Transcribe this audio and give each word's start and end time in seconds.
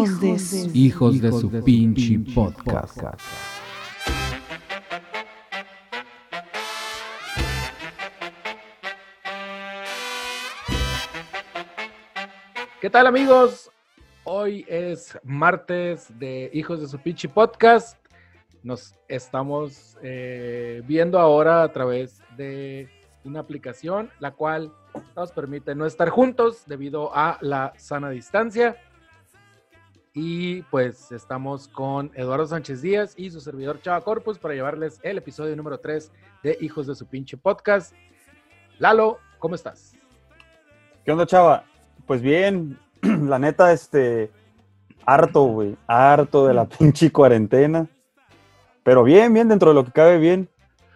Hijos, 0.00 0.20
de 0.20 0.38
su... 0.38 0.70
Hijos 0.72 1.20
de 1.20 1.30
su 1.30 1.50
pinche 1.62 2.18
podcast. 2.34 2.96
¿Qué 12.80 12.88
tal 12.88 13.08
amigos? 13.08 13.70
Hoy 14.24 14.64
es 14.68 15.18
martes 15.22 16.06
de 16.18 16.50
Hijos 16.54 16.80
de 16.80 16.88
su 16.88 16.98
Pinche 16.98 17.28
Podcast. 17.28 17.98
Nos 18.62 18.94
estamos 19.06 19.98
eh, 20.02 20.82
viendo 20.86 21.18
ahora 21.18 21.62
a 21.62 21.70
través 21.72 22.22
de 22.38 22.88
una 23.24 23.40
aplicación, 23.40 24.10
la 24.18 24.30
cual 24.30 24.72
nos 25.14 25.30
permite 25.32 25.74
no 25.74 25.84
estar 25.84 26.08
juntos 26.08 26.64
debido 26.66 27.14
a 27.14 27.36
la 27.42 27.74
sana 27.76 28.08
distancia. 28.08 28.78
Y 30.12 30.62
pues 30.62 31.12
estamos 31.12 31.68
con 31.68 32.10
Eduardo 32.14 32.44
Sánchez 32.44 32.82
Díaz 32.82 33.14
y 33.16 33.30
su 33.30 33.40
servidor 33.40 33.80
Chava 33.80 34.00
Corpus 34.00 34.38
para 34.38 34.54
llevarles 34.54 34.98
el 35.04 35.18
episodio 35.18 35.54
número 35.54 35.78
3 35.78 36.10
de 36.42 36.58
Hijos 36.60 36.88
de 36.88 36.96
su 36.96 37.06
Pinche 37.06 37.36
Podcast. 37.36 37.94
Lalo, 38.80 39.18
¿cómo 39.38 39.54
estás? 39.54 39.94
¿Qué 41.04 41.12
onda, 41.12 41.26
chava? 41.26 41.64
Pues 42.06 42.22
bien, 42.22 42.76
la 43.02 43.38
neta, 43.38 43.72
este, 43.72 44.32
harto, 45.06 45.44
güey, 45.44 45.76
harto 45.86 46.44
de 46.44 46.54
la 46.54 46.64
pinche 46.78 47.12
cuarentena. 47.12 47.88
Pero 48.82 49.04
bien, 49.04 49.32
bien, 49.32 49.48
dentro 49.48 49.70
de 49.70 49.74
lo 49.76 49.84
que 49.84 49.92
cabe, 49.92 50.18
bien. 50.18 50.48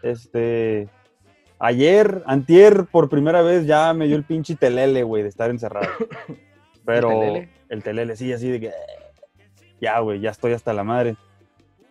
Este, 0.02 0.88
ayer, 1.60 2.24
antier, 2.26 2.86
por 2.90 3.08
primera 3.08 3.42
vez 3.42 3.64
ya 3.64 3.94
me 3.94 4.08
dio 4.08 4.16
el 4.16 4.24
pinche 4.24 4.56
telele, 4.56 5.04
güey, 5.04 5.22
de 5.22 5.28
estar 5.28 5.50
encerrado. 5.50 5.86
Pero 6.84 7.10
¿El 7.12 7.18
telele? 7.20 7.48
el 7.68 7.82
telele, 7.84 8.16
sí, 8.16 8.32
así 8.32 8.50
de 8.50 8.60
que, 8.60 8.72
ya, 9.84 9.98
güey, 10.00 10.20
ya 10.20 10.30
estoy 10.30 10.52
hasta 10.52 10.72
la 10.72 10.84
madre. 10.84 11.16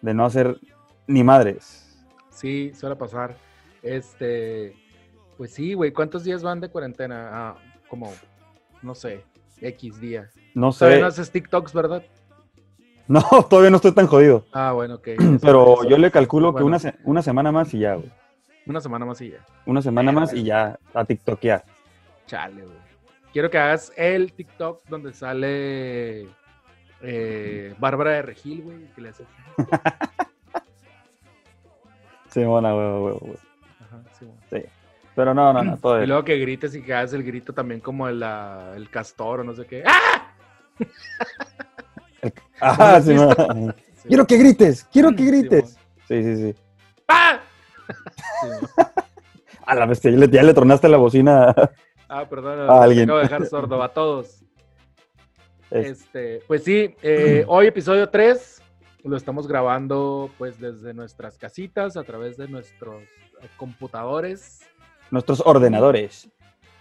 De 0.02 0.14
no 0.14 0.26
hacer 0.26 0.60
ni 1.08 1.24
madres. 1.24 1.98
Sí, 2.30 2.72
suele 2.76 2.96
pasar. 2.96 3.36
Este, 3.82 4.76
pues 5.38 5.54
sí, 5.54 5.74
güey, 5.74 5.92
¿cuántos 5.92 6.24
días 6.24 6.44
van 6.44 6.60
de 6.60 6.70
cuarentena? 6.70 7.30
Ah, 7.32 7.56
como, 7.90 8.12
no 8.82 8.96
sé, 8.96 9.24
X 9.62 10.00
día. 10.00 10.30
No 10.54 10.72
Todavía 10.72 10.98
sé, 10.98 11.02
no 11.02 11.08
haces 11.08 11.32
TikToks, 11.32 11.74
¿verdad? 11.74 12.04
no, 13.08 13.22
todavía 13.50 13.70
no 13.70 13.78
estoy 13.78 13.92
tan 13.94 14.08
jodido. 14.08 14.46
Ah, 14.54 14.72
bueno, 14.74 14.96
ok. 14.96 15.08
Pero 15.42 15.74
Eso- 15.82 15.90
yo 15.90 15.98
le 15.98 16.12
calculo 16.12 16.54
que 16.54 16.64
una, 16.64 16.80
se- 16.80 16.96
una 17.04 17.22
semana 17.22 17.52
más 17.52 17.74
y 17.74 17.80
ya, 17.80 17.96
güey. 17.96 18.12
Una 18.66 18.80
semana 18.80 19.06
más 19.06 19.20
y 19.22 19.32
ya. 19.32 19.46
Una 19.66 19.82
semana 19.82 20.12
más 20.14 20.34
y 20.34 20.44
ya 20.44 20.80
a 20.94 21.04
TikTokear. 21.06 21.66
Chale, 22.28 22.64
güey. 22.64 22.78
Quiero 23.34 23.50
que 23.50 23.58
hagas 23.58 23.92
el 23.98 24.32
TikTok 24.32 24.84
donde 24.88 25.12
sale 25.14 26.28
eh, 27.04 27.76
Bárbara 27.78 28.12
de 28.12 28.22
Regil, 28.24 28.62
güey, 28.64 28.88
que 28.96 29.02
le 29.02 29.10
hace. 29.10 29.26
Sí, 32.30 32.44
bueno, 32.44 32.74
güey, 32.74 33.00
güey, 33.00 33.20
güey. 33.20 33.38
Ajá, 33.80 34.04
sí, 34.18 34.26
güey. 34.50 34.66
Pero 35.16 35.36
no, 35.36 35.54
no, 35.54 35.64
no, 35.64 35.78
todo 35.78 36.02
Y 36.02 36.08
luego 36.08 36.24
que 36.24 36.38
grites 36.40 36.74
y 36.74 36.82
que 36.82 36.92
hagas 36.96 37.14
el 37.14 37.24
grito 37.24 37.54
también 37.54 37.80
como 37.80 38.08
el, 38.08 38.24
ah, 38.24 38.74
el 38.76 38.90
castor 38.90 39.42
o 39.42 39.44
no 39.44 39.54
sé 39.54 39.68
qué. 39.68 39.84
¡Ah! 39.86 40.34
Ajá, 42.60 43.02
sí, 43.04 43.14
¿Has 43.14 43.38
man. 43.38 43.76
Quiero 44.08 44.26
que 44.26 44.38
grites, 44.38 44.84
quiero 44.92 45.12
que 45.12 45.18
Sí, 45.24 45.28
grites. 45.28 45.78
Sí, 46.08 46.24
sí, 46.24 46.36
sí. 46.38 46.56
¡Ah! 47.08 47.40
Sí. 48.42 48.48
A 49.66 49.76
la 49.76 49.86
bestia, 49.86 50.10
ya 50.12 50.18
le, 50.18 50.28
ya 50.28 50.44
le 50.44 50.54
tronaste 50.54 50.90
la 50.90 50.98
bocina. 50.98 51.54
Ah, 52.10 52.26
perdón, 52.28 52.70
A 52.70 52.84
alguien. 52.84 53.04
acabo 53.04 53.20
de 53.20 53.24
dejar 53.26 53.46
sordo 53.46 53.82
a 53.82 53.94
todos. 53.94 54.44
Es- 55.74 56.02
Este, 56.04 56.40
pues 56.48 56.64
sí, 56.64 56.96
eh, 57.02 57.44
hoy 57.48 57.66
episodio 57.68 58.08
3 58.10 58.62
lo 59.04 59.18
estamos 59.18 59.48
grabando 59.48 60.30
pues 60.38 60.60
desde 60.60 60.94
nuestras 60.94 61.38
casitas 61.38 61.98
a 61.98 62.04
través 62.04 62.38
de 62.38 62.48
nuestros 62.48 63.04
computadores, 63.58 64.62
Nuestros 65.12 65.42
ordenadores. 65.46 66.30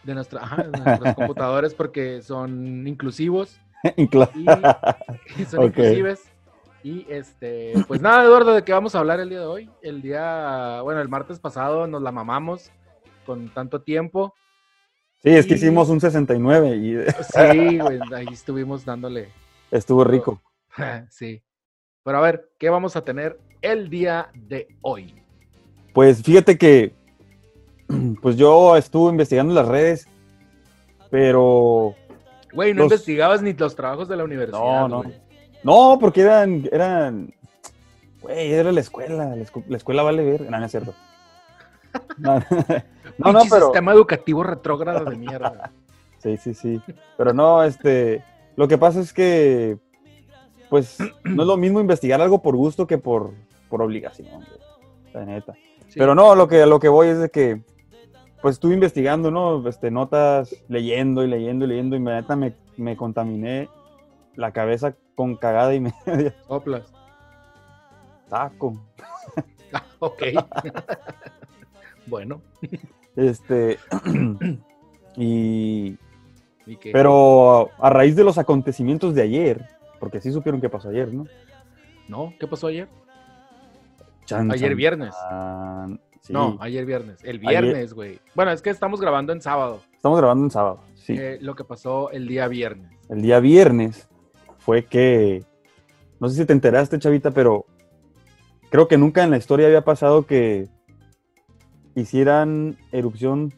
de, 0.05 0.15
nuestra, 0.15 0.43
ajá, 0.43 0.63
de 0.69 0.79
nuestros 0.79 1.15
computadores 1.15 1.75
porque 1.75 2.21
son 2.23 2.87
inclusivos 2.87 3.59
Incla- 3.97 4.31
y, 4.35 5.41
y 5.41 5.45
son 5.47 5.61
Ok. 5.65 5.69
inclusives. 5.69 6.23
Y 6.85 7.07
este, 7.09 7.83
pues 7.87 8.03
nada, 8.03 8.25
Eduardo, 8.25 8.53
¿de 8.55 8.63
qué 8.65 8.73
vamos 8.73 8.95
a 8.95 8.99
hablar 8.99 9.21
el 9.21 9.29
día 9.31 9.39
de 9.41 9.47
hoy? 9.47 9.71
El 9.83 10.03
día, 10.03 10.81
bueno, 10.83 11.01
el 11.01 11.09
martes 11.09 11.39
pasado 11.39 11.87
nos 11.87 12.03
la 12.03 12.11
mamamos 12.13 12.71
con 13.25 13.49
tanto 13.55 13.81
tiempo. 13.83 14.35
Sí, 15.23 15.31
es 15.31 15.47
que 15.47 15.55
hicimos 15.55 15.89
un 15.89 16.01
69 16.01 16.77
y 16.77 16.97
Sí, 17.23 17.79
güey, 17.79 18.01
ahí 18.15 18.27
estuvimos 18.33 18.85
dándole 18.85 19.29
estuvo 19.71 20.03
rico. 20.05 20.41
sí. 21.11 21.43
Pero 22.05 22.19
a 22.19 22.21
ver, 22.21 22.51
¿qué 22.59 22.69
vamos 22.71 22.97
a 22.97 23.05
tener 23.05 23.39
el 23.61 23.89
día 23.89 24.29
de 24.35 24.67
hoy? 24.81 25.15
Pues 25.93 26.23
fíjate 26.23 26.59
que 26.59 26.93
pues 28.23 28.37
yo 28.37 28.77
estuve 28.77 29.11
investigando 29.11 29.55
las 29.55 29.69
redes, 29.69 30.09
pero 31.11 31.95
Güey, 32.53 32.75
no 32.75 32.83
Los- 32.83 32.93
investigabas 32.93 33.43
ni 33.43 33.53
los 33.55 33.75
trabajos 33.77 34.09
de 34.09 34.17
la 34.17 34.25
universidad. 34.25 34.59
No, 34.59 34.89
no. 34.89 35.05
no, 35.63 35.99
porque 36.01 36.23
eran 36.23 36.69
eran 36.73 37.33
güey, 38.21 38.53
era 38.53 38.73
la 38.73 38.81
escuela, 38.81 39.35
la, 39.37 39.37
escu- 39.37 39.65
la 39.69 39.77
escuela 39.77 40.03
vale 40.03 40.25
ver, 40.25 40.51
no, 40.51 40.59
no 40.59 40.65
es 40.65 40.71
cierto. 40.71 40.95
No, 43.19 43.31
no, 43.31 43.41
pero 43.51 43.67
sistema 43.67 43.93
educativo 43.93 44.43
retrógrado 44.43 45.05
de 45.05 45.17
mierda. 45.17 45.71
Sí, 46.19 46.37
sí, 46.37 46.55
sí. 46.55 46.81
Pero 47.17 47.33
no, 47.33 47.65
este, 47.65 48.23
lo 48.55 48.69
que 48.69 48.79
pasa 48.79 49.01
es 49.01 49.13
que, 49.13 49.77
pues, 50.71 50.99
no 51.25 51.43
es 51.43 51.49
lo 51.49 51.57
mismo 51.57 51.81
investigar 51.81 52.21
algo 52.21 52.43
por 52.43 52.55
gusto 52.55 52.87
que 52.87 52.97
por, 52.97 53.33
por 53.69 53.83
obligación, 53.83 54.29
la 55.13 55.25
neta. 55.25 55.55
Sí. 55.89 55.99
Pero 55.99 56.15
no, 56.15 56.37
lo 56.37 56.47
que, 56.47 56.65
lo 56.65 56.79
que 56.79 56.89
voy 56.89 57.09
es 57.09 57.19
de 57.19 57.29
que, 57.29 57.65
pues, 58.41 58.55
estuve 58.55 58.75
investigando, 58.75 59.33
¿no? 59.33 59.69
Este, 59.69 59.91
notas, 59.91 60.55
leyendo 60.69 61.25
y 61.25 61.27
leyendo 61.27 61.65
y 61.65 61.69
leyendo, 61.69 61.97
y 61.97 61.99
la 61.99 62.21
neta 62.21 62.37
me, 62.37 62.55
me 62.77 62.97
contaminé 62.97 63.69
la 64.37 64.53
cabeza 64.53 64.95
con 65.17 65.35
cagada 65.35 65.75
y 65.75 65.81
media. 66.07 66.37
Soplas. 66.47 66.93
Saco. 68.29 68.81
Ah, 69.73 69.85
ok. 69.99 70.23
Bueno. 72.07 72.43
Este, 73.17 73.79
y, 75.17 75.97
¿y 76.67 76.77
qué? 76.77 76.91
pero 76.93 77.71
a 77.79 77.91
raíz 77.91 78.17
de 78.17 78.25
los 78.25 78.39
acontecimientos 78.39 79.15
de 79.15 79.23
ayer, 79.23 79.69
porque 80.01 80.21
sí 80.21 80.33
supieron 80.33 80.61
qué 80.61 80.69
pasó 80.69 80.89
ayer, 80.89 81.13
¿no? 81.13 81.27
¿No? 82.09 82.33
¿Qué 82.39 82.47
pasó 82.47 82.67
ayer? 82.69 82.89
Chan, 84.25 84.51
Ayer 84.51 84.71
chan, 84.71 84.77
viernes. 84.77 85.15
chan. 85.29 86.01
Sí, 86.21 86.33
No, 86.33 86.57
ayer 86.61 86.87
viernes. 86.87 87.19
El 87.25 87.41
viernes, 87.41 87.93
güey. 87.95 88.21
Bueno, 88.35 88.53
es 88.53 88.63
que 88.63 88.71
estamos 88.71 89.01
grabando 89.01 89.33
en 89.33 89.41
sábado. 89.41 89.81
estamos 89.95 90.19
grabando 90.19 90.45
en 90.45 90.51
sábado. 90.51 90.81
Sí. 90.95 91.17
Eh, 91.19 91.39
lo 91.41 91.57
que 91.57 91.65
pasó 91.65 92.11
el 92.13 92.29
día 92.29 92.47
viernes. 92.47 92.93
El 93.09 93.23
día 93.23 93.41
viernes 93.41 94.09
fue 94.59 94.85
que, 94.85 95.45
no 96.21 96.29
sé 96.29 96.37
si 96.37 96.47
te 96.47 96.53
enteraste, 96.53 97.01
Chavita, 97.01 97.33
pero 97.33 97.67
creo 98.71 98.87
que 98.87 98.97
nunca 98.97 99.25
en 99.25 99.31
la 99.31 99.37
historia 99.37 99.67
había 99.67 99.83
pasado 99.85 100.25
que 100.25 100.69
hicieran 101.95 102.77
erupción 102.93 103.53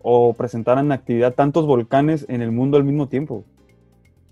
o 0.00 0.34
presentaran 0.34 0.92
actividad 0.92 1.34
tantos 1.34 1.66
volcanes 1.66 2.26
en 2.28 2.42
el 2.42 2.52
mundo 2.52 2.76
al 2.76 2.84
mismo 2.84 3.08
tiempo. 3.08 3.44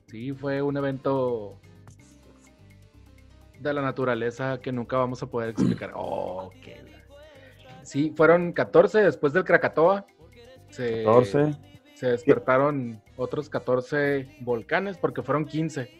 Sí, 0.08 0.32
fue 0.32 0.60
un 0.62 0.76
evento 0.76 1.56
de 3.60 3.72
la 3.72 3.82
naturaleza 3.82 4.60
que 4.60 4.72
nunca 4.72 4.96
vamos 4.96 5.22
a 5.22 5.26
poder 5.26 5.50
explicar. 5.50 5.92
Oh, 5.94 6.50
qué 6.62 6.80
Sí, 7.82 8.12
fueron 8.16 8.52
14 8.52 9.00
después 9.00 9.32
del 9.32 9.44
Krakatoa. 9.44 10.06
Se, 10.68 11.04
14. 11.04 11.54
se 11.94 12.06
despertaron 12.06 13.02
otros 13.16 13.48
14 13.48 14.28
volcanes 14.40 14.96
porque 14.96 15.22
fueron 15.22 15.44
15. 15.44 15.90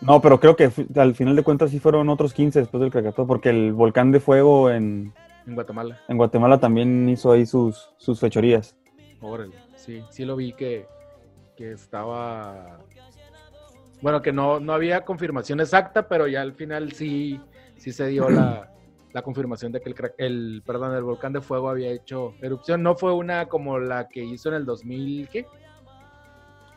No, 0.00 0.20
pero 0.20 0.40
creo 0.40 0.56
que 0.56 0.70
al 0.96 1.14
final 1.14 1.36
de 1.36 1.42
cuentas 1.42 1.70
sí 1.70 1.78
fueron 1.78 2.08
otros 2.08 2.34
15 2.34 2.60
después 2.60 2.80
del 2.80 2.90
Krakatoa, 2.90 3.26
porque 3.26 3.50
el 3.50 3.72
volcán 3.72 4.10
de 4.10 4.20
fuego 4.20 4.70
en, 4.70 5.12
en 5.46 5.54
Guatemala. 5.54 6.00
en 6.08 6.16
Guatemala 6.16 6.58
también 6.58 7.08
hizo 7.08 7.32
ahí 7.32 7.46
sus, 7.46 7.90
sus 7.98 8.18
fechorías. 8.20 8.76
Órale, 9.20 9.54
sí, 9.76 10.02
sí 10.10 10.24
lo 10.24 10.36
vi 10.36 10.52
que, 10.52 10.86
que 11.56 11.72
estaba. 11.72 12.78
Bueno, 14.02 14.20
que 14.20 14.32
no, 14.32 14.60
no 14.60 14.72
había 14.72 15.04
confirmación 15.04 15.60
exacta, 15.60 16.08
pero 16.08 16.26
ya 16.26 16.42
al 16.42 16.52
final 16.52 16.92
sí, 16.92 17.40
sí 17.76 17.92
se 17.92 18.08
dio 18.08 18.28
la, 18.28 18.70
la 19.12 19.22
confirmación 19.22 19.72
de 19.72 19.80
que 19.80 19.90
el, 19.90 19.96
el, 20.18 20.62
perdón, 20.64 20.94
el 20.94 21.02
volcán 21.02 21.32
de 21.32 21.40
fuego 21.40 21.70
había 21.70 21.90
hecho 21.90 22.34
erupción. 22.42 22.82
No 22.82 22.96
fue 22.96 23.12
una 23.12 23.46
como 23.46 23.78
la 23.78 24.08
que 24.08 24.22
hizo 24.22 24.48
en 24.50 24.56
el 24.56 24.64
2000, 24.66 25.28
¿qué? 25.28 25.46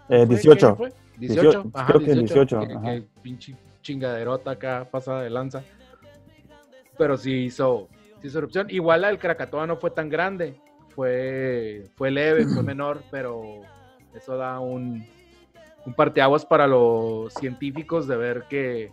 Eh, 0.10 0.26
¿Fue? 0.26 0.28
18. 0.28 0.70
¿Qué 0.70 0.76
fue? 0.78 0.94
18. 1.18 1.42
Dieciocho, 1.42 1.72
Ajá, 1.74 1.88
creo 1.88 2.00
que 2.00 2.14
18. 2.14 2.60
18, 2.60 2.60
que- 2.60 2.74
ajá. 2.74 2.92
que 2.94 3.04
pinche 3.22 3.56
chingaderota 3.82 4.52
acá, 4.52 4.88
pasada 4.90 5.24
de 5.24 5.30
lanza. 5.30 5.64
Pero 6.98 7.18
sí 7.18 7.46
hizo, 7.46 7.90
sí 8.22 8.28
hizo 8.28 8.40
erupción. 8.40 8.68
Igual 8.70 9.02
la 9.02 9.08
del 9.08 9.20
Krakatoa 9.20 9.68
no 9.68 9.78
fue 9.78 9.92
tan 9.92 10.10
grande. 10.10 10.60
Fue, 10.90 11.84
fue 11.96 12.12
leve, 12.12 12.46
fue 12.46 12.64
menor, 12.64 13.02
pero 13.12 13.62
Eso 14.14 14.38
da 14.38 14.60
un, 14.60 15.06
un 15.86 15.94
parteaguas 15.94 16.46
para 16.46 16.68
los 16.68 17.34
científicos 17.34 18.08
de 18.08 18.18
ver 18.18 18.44
que, 18.50 18.92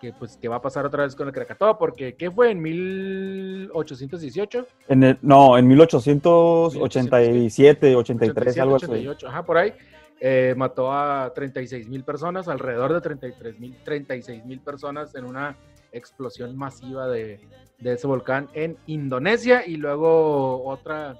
que, 0.00 0.12
pues, 0.12 0.36
qué 0.36 0.48
va 0.48 0.56
a 0.56 0.62
pasar 0.62 0.84
otra 0.84 1.04
vez 1.04 1.14
con 1.14 1.28
el 1.28 1.32
Krakatoa, 1.32 1.78
porque 1.78 2.14
¿qué 2.14 2.28
fue 2.30 2.50
en 2.50 2.60
1818? 2.60 4.66
En 4.88 5.02
el, 5.02 5.18
no, 5.22 5.56
en 5.56 5.66
1887, 5.68 7.96
83, 7.96 8.58
algo 8.58 8.76
así. 8.76 8.84
88, 8.84 9.28
ajá, 9.28 9.42
por 9.44 9.56
ahí. 9.58 9.72
Eh, 10.20 10.54
mató 10.56 10.92
a 10.92 11.32
36 11.34 11.88
mil 11.88 12.04
personas, 12.04 12.46
alrededor 12.48 12.94
de 12.94 13.00
33 13.00 13.58
mil, 13.58 13.76
36 13.84 14.44
mil 14.44 14.60
personas 14.60 15.12
en 15.14 15.24
una 15.24 15.56
explosión 15.92 16.56
masiva 16.56 17.08
de, 17.08 17.40
de 17.84 17.92
ese 17.92 18.06
volcán 18.06 18.48
en 18.54 18.78
Indonesia 18.86 19.62
y 19.66 19.76
luego 19.76 20.64
otra 20.64 21.16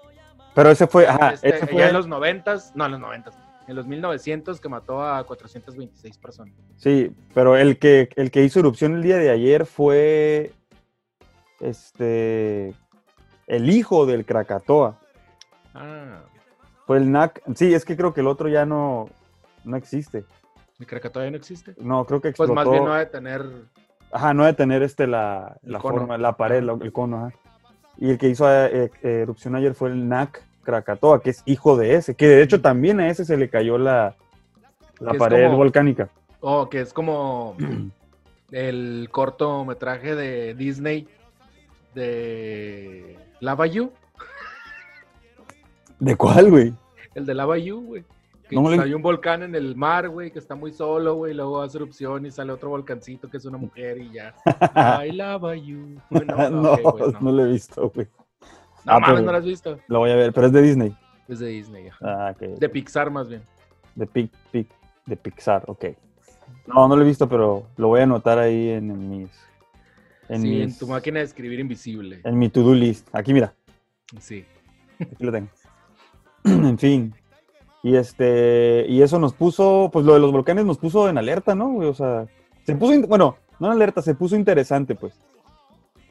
Pero 0.55 0.71
ese 0.71 0.87
fue, 0.87 1.07
ajá, 1.07 1.35
este, 1.35 1.51
ese 1.51 1.61
ya 1.61 1.67
fue, 1.67 1.87
en 1.89 1.93
los 1.93 2.07
90, 2.09 2.57
no 2.75 2.87
en 2.87 2.93
los 2.93 3.01
90, 3.01 3.31
en 3.69 3.77
los 3.77 3.87
1900 3.87 4.61
que 4.61 4.69
mató 4.71 5.03
a 5.03 5.25
426 5.27 6.17
personas. 6.19 6.55
sí, 6.77 7.15
pero 7.35 7.57
el 7.57 7.79
que, 7.79 8.09
el 8.17 8.31
que 8.31 8.43
hizo 8.45 8.61
erupción 8.61 8.95
el 8.95 9.03
día 9.03 9.19
de 9.19 9.29
ayer 9.31 9.67
fue, 9.67 10.53
este, 11.61 12.75
el 13.47 13.71
hijo 13.71 14.07
del 14.07 14.25
Krakatoa, 14.25 14.99
Ah, 15.77 16.23
fue 16.87 16.99
el 16.99 17.11
Nak, 17.11 17.43
sí, 17.57 17.75
es 17.75 17.85
que 17.85 17.97
creo 17.97 18.15
que 18.15 18.21
el 18.21 18.29
otro 18.29 18.49
ya 18.49 18.65
no, 18.65 19.11
no 19.65 19.77
existe, 19.77 20.25
¿el 20.79 20.87
Krakatoa 20.87 21.25
ya 21.25 21.31
no 21.31 21.37
existe? 21.37 21.75
no, 21.79 22.07
creo 22.07 22.21
que 22.23 22.33
Pues 22.33 22.49
explotó, 22.49 22.55
más 22.55 22.71
bien 22.71 22.85
no 22.85 22.93
ha 22.95 23.01
de 23.01 23.07
tener 23.07 23.45
ajá, 24.15 24.33
no 24.35 24.45
de 24.45 24.55
tener 24.55 24.83
este, 24.83 25.07
la, 25.07 25.57
la 25.63 25.81
forma, 25.81 26.17
la 26.17 26.37
pared, 26.37 26.63
la- 26.63 26.79
el 26.81 26.93
cono, 26.93 27.27
ajá. 27.27 27.35
Y 27.99 28.11
el 28.11 28.19
que 28.19 28.29
hizo 28.29 28.51
eh, 28.51 28.91
eh, 29.03 29.21
erupción 29.23 29.55
ayer 29.57 29.75
fue 29.75 29.91
el 29.91 30.09
Nak 30.09 30.41
Krakatoa, 30.63 31.21
que 31.23 31.31
es 31.31 31.43
hijo 31.45 31.77
de 31.77 31.95
ese, 31.95 32.15
que 32.15 32.27
de 32.27 32.43
hecho 32.43 32.61
también 32.61 32.99
a 33.01 33.09
ese 33.09 33.25
se 33.25 33.37
le 33.37 33.49
cayó 33.51 33.77
la, 33.79 34.15
la 35.01 35.15
pared 35.15 35.45
como- 35.45 35.59
volcánica. 35.59 36.09
Oh, 36.41 36.69
que 36.69 36.81
es 36.81 36.93
como 36.93 37.57
el 38.53 39.09
cortometraje 39.11 40.15
de 40.15 40.55
Disney 40.55 41.07
de 41.95 43.17
Lava 43.41 43.67
You, 43.67 43.93
¿De 46.01 46.17
cuál, 46.17 46.51
güey? 46.51 46.75
el 47.15 47.25
de 47.27 47.35
Lava 47.35 47.57
You, 47.59 47.81
güey. 47.81 48.05
No 48.55 48.71
lo- 48.71 48.83
hay 48.83 48.95
un 48.95 49.03
volcán 49.03 49.43
en 49.43 49.55
el 49.55 49.77
mar, 49.77 50.09
güey, 50.09 50.31
que 50.31 50.39
está 50.39 50.55
muy 50.55 50.73
solo, 50.73 51.15
güey, 51.15 51.35
luego 51.35 51.61
hace 51.63 51.79
erupción 51.79 52.27
y 52.27 52.31
sale 52.31 52.53
otro 52.53 52.71
volcancito 52.71 53.29
que 53.31 53.37
es 53.39 53.45
una 53.45 53.59
mujer 53.59 53.99
y 53.99 54.13
ya. 54.13 54.35
I 55.07 55.13
lava 55.13 55.55
you. 55.57 55.97
No, 56.11 56.51
No, 56.51 56.73
ok, 56.73 56.81
güey, 56.99 57.13
no 57.13 57.21
no. 57.21 57.33
lo 57.33 57.47
he 57.47 57.53
visto, 57.53 57.91
güey. 57.95 58.07
No 58.85 58.93
Ah, 58.93 59.01
mames, 59.01 59.23
no 59.25 59.33
lo 59.33 59.39
has 59.39 59.45
visto. 59.45 59.79
Lo 59.89 59.99
voy 60.01 60.11
a 60.11 60.17
ver, 60.17 60.33
pero 60.33 60.47
es 60.49 60.53
de 60.53 60.61
Disney. 60.63 60.97
Es 61.29 61.39
de 61.39 61.47
Disney, 61.49 61.89
ajá. 61.89 61.99
Ah, 62.29 62.31
ok. 62.33 62.59
De 62.59 62.69
Pixar 62.69 63.11
más 63.11 63.29
bien. 63.29 63.43
De, 63.95 64.07
Pic- 64.07 64.31
Pic- 64.53 64.69
de 65.07 65.17
Pixar, 65.17 65.65
ok. 65.69 65.87
No, 66.67 66.87
no 66.89 66.97
lo 66.97 67.03
he 67.03 67.07
visto, 67.07 67.29
pero 67.29 67.67
lo 67.77 67.89
voy 67.89 68.01
a 68.01 68.03
anotar 68.05 68.39
ahí 68.39 68.71
en, 68.71 68.91
en 68.91 69.09
mis. 69.09 69.31
En, 70.29 70.43
sí, 70.43 70.61
en 70.61 70.67
mis- 70.67 70.79
tu 70.79 70.87
máquina 70.87 71.19
de 71.21 71.25
escribir 71.27 71.61
invisible. 71.61 72.21
En 72.25 72.39
mi 72.39 72.49
to-do 72.51 72.75
list. 72.75 73.09
Aquí, 73.15 73.33
mira. 73.33 73.55
Sí. 74.21 74.45
Aquí 75.01 75.25
lo 75.25 75.33
tengo. 75.33 75.49
en 76.45 76.79
fin. 76.79 77.15
Y 77.85 77.95
este. 77.97 78.87
Y 78.89 79.03
eso 79.03 79.19
nos 79.21 79.35
puso. 79.35 79.91
Pues 79.93 80.05
lo 80.07 80.15
de 80.15 80.21
los 80.21 80.33
volcanes 80.33 80.65
nos 80.65 80.79
puso 80.79 81.09
en 81.09 81.19
alerta, 81.19 81.55
¿no? 81.55 81.77
O 81.77 81.95
sea. 81.95 82.27
Se 82.65 82.75
puso. 82.75 82.99
Bueno, 83.07 83.37
no 83.61 83.67
en 83.69 83.73
alerta, 83.75 84.01
se 84.03 84.15
puso 84.15 84.35
interesante, 84.37 84.95
pues. 84.97 85.15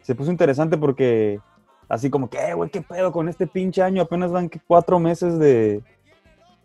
Se 0.03 0.13
puso 0.15 0.31
interesante 0.31 0.77
porque. 0.77 1.39
Así 1.89 2.09
como 2.09 2.29
que, 2.29 2.37
"Eh, 2.37 2.53
güey, 2.53 2.69
qué 2.69 2.81
pedo 2.81 3.11
con 3.11 3.27
este 3.27 3.47
pinche 3.47 3.81
año. 3.81 4.03
Apenas 4.03 4.31
van 4.31 4.49
cuatro 4.67 4.99
meses 4.99 5.37
de, 5.39 5.81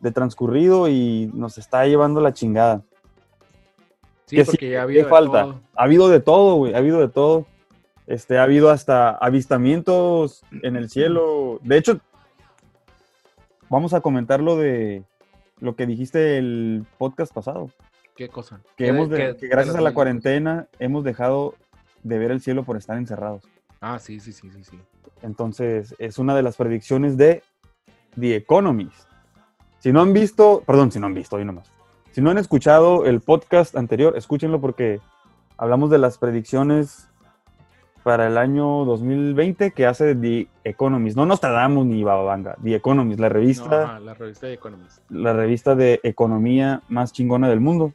de 0.00 0.12
transcurrido 0.12 0.88
y 0.88 1.31
nos 1.34 1.56
está 1.58 1.84
llevando 1.87 2.20
la 2.20 2.32
chingada. 2.34 2.82
Sí, 4.26 4.37
Que 4.37 4.44
sí, 4.44 4.50
porque 4.52 4.66
ya 4.70 4.76
¿qué 4.76 4.78
había 4.78 5.04
de 5.04 5.08
falta? 5.08 5.43
todo. 5.44 5.61
Ha 5.75 5.84
habido 5.84 6.08
de 6.08 6.20
todo, 6.20 6.56
güey, 6.56 6.75
ha 6.75 6.78
habido 6.78 7.00
de 7.00 7.08
todo. 7.08 7.46
Este, 8.06 8.38
ha 8.38 8.43
habido 8.43 8.70
hasta 8.70 9.11
avistamientos 9.11 10.43
en 10.62 10.76
el 10.76 10.88
cielo. 10.88 11.58
De 11.62 11.76
hecho, 11.78 11.99
vamos 13.70 13.94
a 13.94 14.00
comentar 14.00 14.41
lo 14.41 14.56
de 14.56 15.05
lo 15.61 15.75
que 15.76 15.87
dijiste 15.87 16.38
el 16.38 16.87
podcast 16.99 17.32
pasado. 17.35 17.70
¿Qué 18.15 18.29
cosa? 18.29 18.61
Que, 18.76 18.85
¿Qué- 18.85 18.88
hemos 18.91 19.09
de- 19.11 19.17
qué- 19.19 19.37
que 19.37 19.49
gracias 19.49 19.76
a 19.76 19.81
la 19.81 19.94
cuarentena 19.94 20.69
hemos 20.79 21.05
dejado 21.05 21.55
de 22.03 22.19
ver 22.19 22.31
el 22.31 22.41
cielo 22.41 22.65
por 22.65 22.76
estar 22.76 22.97
encerrados. 22.97 23.44
Ah, 23.81 23.99
sí, 23.99 24.20
sí, 24.20 24.32
sí, 24.32 24.50
sí, 24.50 24.65
sí. 24.65 24.79
Entonces, 25.23 25.94
es 25.99 26.19
una 26.19 26.35
de 26.35 26.43
las 26.43 26.56
predicciones 26.56 27.17
de 27.17 27.43
The 28.19 28.37
Economist. 28.37 29.09
Si 29.81 29.93
no 29.93 30.00
han 30.00 30.12
visto, 30.12 30.62
perdón, 30.67 30.91
si 30.91 30.99
no 31.00 31.06
han 31.06 31.14
visto, 31.14 31.37
hoy 31.37 31.44
nomás. 31.44 31.71
Si 32.11 32.21
no 32.21 32.31
han 32.31 32.38
escuchado 32.38 33.05
el 33.05 33.21
podcast 33.21 33.76
anterior, 33.76 34.17
escúchenlo 34.17 34.61
porque 34.61 35.00
hablamos 35.56 35.91
de 35.91 35.99
las 35.99 36.19
predicciones 36.19 37.09
para 38.08 38.26
el 38.26 38.38
año 38.38 38.87
2020 38.87 39.72
que 39.72 39.84
hace 39.84 40.14
The 40.14 40.49
Economist. 40.64 41.14
No 41.14 41.26
Nostradamus 41.26 41.84
ni 41.84 42.02
Bababanga, 42.02 42.56
The 42.64 42.76
Economist, 42.76 43.20
la 43.20 43.28
No, 43.28 43.34
revista, 43.34 43.82
ajá, 43.82 44.00
la 44.00 44.14
revista 44.14 44.46
de 44.46 44.55
Economist. 44.55 45.10
la 45.10 45.32
revista 45.34 45.75
de 45.75 46.00
economía 46.02 46.81
más 46.88 47.12
chingona 47.12 47.50
del 47.50 47.60
mundo. 47.60 47.93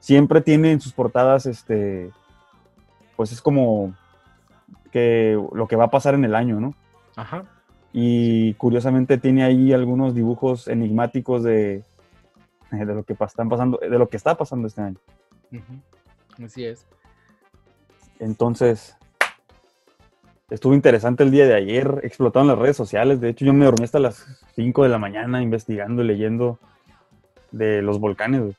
Siempre 0.00 0.40
tiene 0.40 0.72
en 0.72 0.80
sus 0.80 0.92
portadas, 0.92 1.46
este, 1.46 2.10
pues 3.14 3.30
es 3.30 3.40
como 3.40 3.94
que 4.90 5.40
lo 5.54 5.68
que 5.68 5.76
va 5.76 5.84
a 5.84 5.90
pasar 5.90 6.14
en 6.14 6.24
el 6.24 6.34
año, 6.34 6.58
¿no? 6.58 6.74
Ajá. 7.14 7.44
Y 7.92 8.54
curiosamente 8.54 9.16
tiene 9.16 9.44
ahí 9.44 9.72
algunos 9.72 10.12
dibujos 10.12 10.66
enigmáticos 10.66 11.44
de, 11.44 11.84
de 12.72 12.84
lo 12.84 13.04
que 13.04 13.12
están 13.12 13.48
pasando, 13.48 13.78
de 13.80 13.96
lo 13.96 14.08
que 14.08 14.16
está 14.16 14.34
pasando 14.34 14.66
este 14.66 14.80
año. 14.80 14.98
Así 16.44 16.64
es. 16.64 16.84
Entonces, 18.18 18.96
estuvo 20.52 20.74
interesante 20.74 21.24
el 21.24 21.30
día 21.30 21.46
de 21.46 21.54
ayer, 21.54 22.00
explotaron 22.02 22.46
las 22.46 22.58
redes 22.58 22.76
sociales. 22.76 23.20
De 23.20 23.30
hecho, 23.30 23.44
yo 23.44 23.54
me 23.54 23.64
dormí 23.64 23.84
hasta 23.84 23.98
las 23.98 24.26
5 24.54 24.82
de 24.82 24.88
la 24.90 24.98
mañana 24.98 25.42
investigando 25.42 26.02
y 26.02 26.06
leyendo 26.06 26.58
de 27.50 27.80
los 27.82 27.98
volcanes 27.98 28.54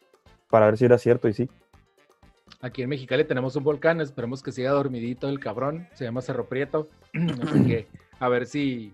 para 0.49 0.65
ver 0.65 0.77
si 0.77 0.85
era 0.85 0.97
cierto 0.97 1.27
y 1.27 1.33
sí. 1.33 1.49
Aquí 2.61 2.81
en 2.81 2.89
Mexicali 2.89 3.25
tenemos 3.25 3.55
un 3.55 3.63
volcán, 3.63 4.01
esperemos 4.01 4.41
que 4.41 4.51
siga 4.51 4.71
dormidito 4.71 5.27
el 5.29 5.39
cabrón, 5.39 5.87
se 5.93 6.05
llama 6.05 6.21
Cerro 6.21 6.45
Prieto, 6.45 6.87
así 7.41 7.65
que 7.65 7.87
a 8.19 8.29
ver 8.29 8.45
si 8.45 8.93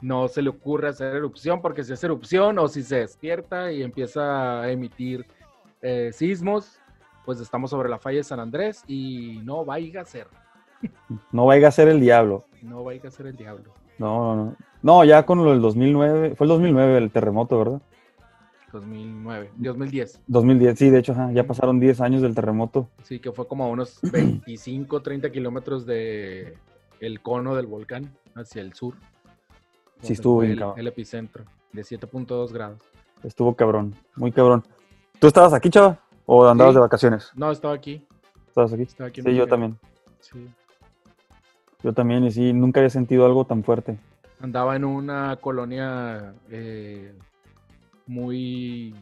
no 0.00 0.28
se 0.28 0.40
le 0.40 0.50
ocurre 0.50 0.88
hacer 0.88 1.14
erupción, 1.14 1.60
porque 1.60 1.84
si 1.84 1.92
hace 1.92 2.06
erupción 2.06 2.58
o 2.58 2.68
si 2.68 2.82
se 2.82 2.96
despierta 2.96 3.72
y 3.72 3.82
empieza 3.82 4.62
a 4.62 4.70
emitir 4.70 5.26
eh, 5.80 6.10
sismos, 6.12 6.80
pues 7.24 7.40
estamos 7.40 7.70
sobre 7.70 7.88
la 7.88 7.98
falla 7.98 8.18
de 8.18 8.24
San 8.24 8.40
Andrés 8.40 8.84
y 8.86 9.40
no 9.44 9.64
vaya 9.64 10.00
a 10.00 10.04
ser, 10.04 10.28
No 11.32 11.46
vaya 11.46 11.68
a 11.68 11.70
ser 11.70 11.88
el 11.88 12.00
diablo. 12.00 12.44
no 12.62 12.84
vaya 12.84 13.08
a 13.08 13.10
ser 13.10 13.26
el 13.26 13.36
diablo. 13.36 13.72
No, 13.98 14.34
no, 14.36 14.44
no. 14.44 14.56
No, 14.82 15.04
ya 15.04 15.24
con 15.24 15.44
lo 15.44 15.50
del 15.50 15.60
2009, 15.60 16.34
fue 16.34 16.44
el 16.46 16.48
2009 16.48 16.98
el 16.98 17.10
terremoto, 17.10 17.58
¿verdad? 17.58 17.82
2009, 18.72 19.50
2010, 19.56 20.22
2010, 20.26 20.78
sí, 20.78 20.88
de 20.90 20.98
hecho, 20.98 21.12
ajá, 21.12 21.30
ya 21.32 21.46
pasaron 21.46 21.78
10 21.78 22.00
años 22.00 22.22
del 22.22 22.34
terremoto. 22.34 22.88
sí 23.02 23.18
que 23.20 23.30
fue 23.30 23.46
como 23.46 23.64
a 23.64 23.68
unos 23.68 23.98
25, 24.12 25.02
30 25.02 25.30
kilómetros 25.30 25.84
de 25.84 26.56
el 27.00 27.20
cono 27.20 27.54
del 27.54 27.66
volcán 27.66 28.10
hacia 28.34 28.62
el 28.62 28.72
sur. 28.72 28.94
Sí, 30.00 30.14
estuvo 30.14 30.40
bien 30.40 30.52
el, 30.52 30.58
cabrón. 30.60 30.78
el 30.80 30.86
epicentro 30.88 31.44
de 31.72 31.82
7.2 31.82 32.50
grados. 32.52 32.80
Estuvo 33.22 33.54
cabrón, 33.54 33.94
muy 34.16 34.32
cabrón. 34.32 34.64
¿Tú 35.20 35.26
estabas 35.26 35.52
aquí, 35.52 35.68
chava? 35.70 35.98
¿O 36.26 36.46
andabas 36.48 36.72
Sí. 36.72 36.76
de 36.76 36.80
vacaciones? 36.80 37.30
No, 37.36 37.50
estaba 37.52 37.74
aquí. 37.74 38.06
¿Estabas 38.48 38.72
aquí? 38.72 38.82
Estaba 38.82 39.08
aquí 39.08 39.22
Sí, 39.22 39.34
yo 39.34 39.46
también. 39.46 39.78
Sí. 40.20 40.48
Yo 41.82 41.92
también, 41.92 42.24
y 42.24 42.30
sí, 42.30 42.52
nunca 42.52 42.80
había 42.80 42.90
sentido 42.90 43.26
algo 43.26 43.44
tan 43.44 43.64
fuerte. 43.64 43.98
Andaba 44.40 44.76
en 44.76 44.84
una 44.84 45.36
colonia 45.36 46.34
eh, 46.50 47.12
muy, 48.06 48.94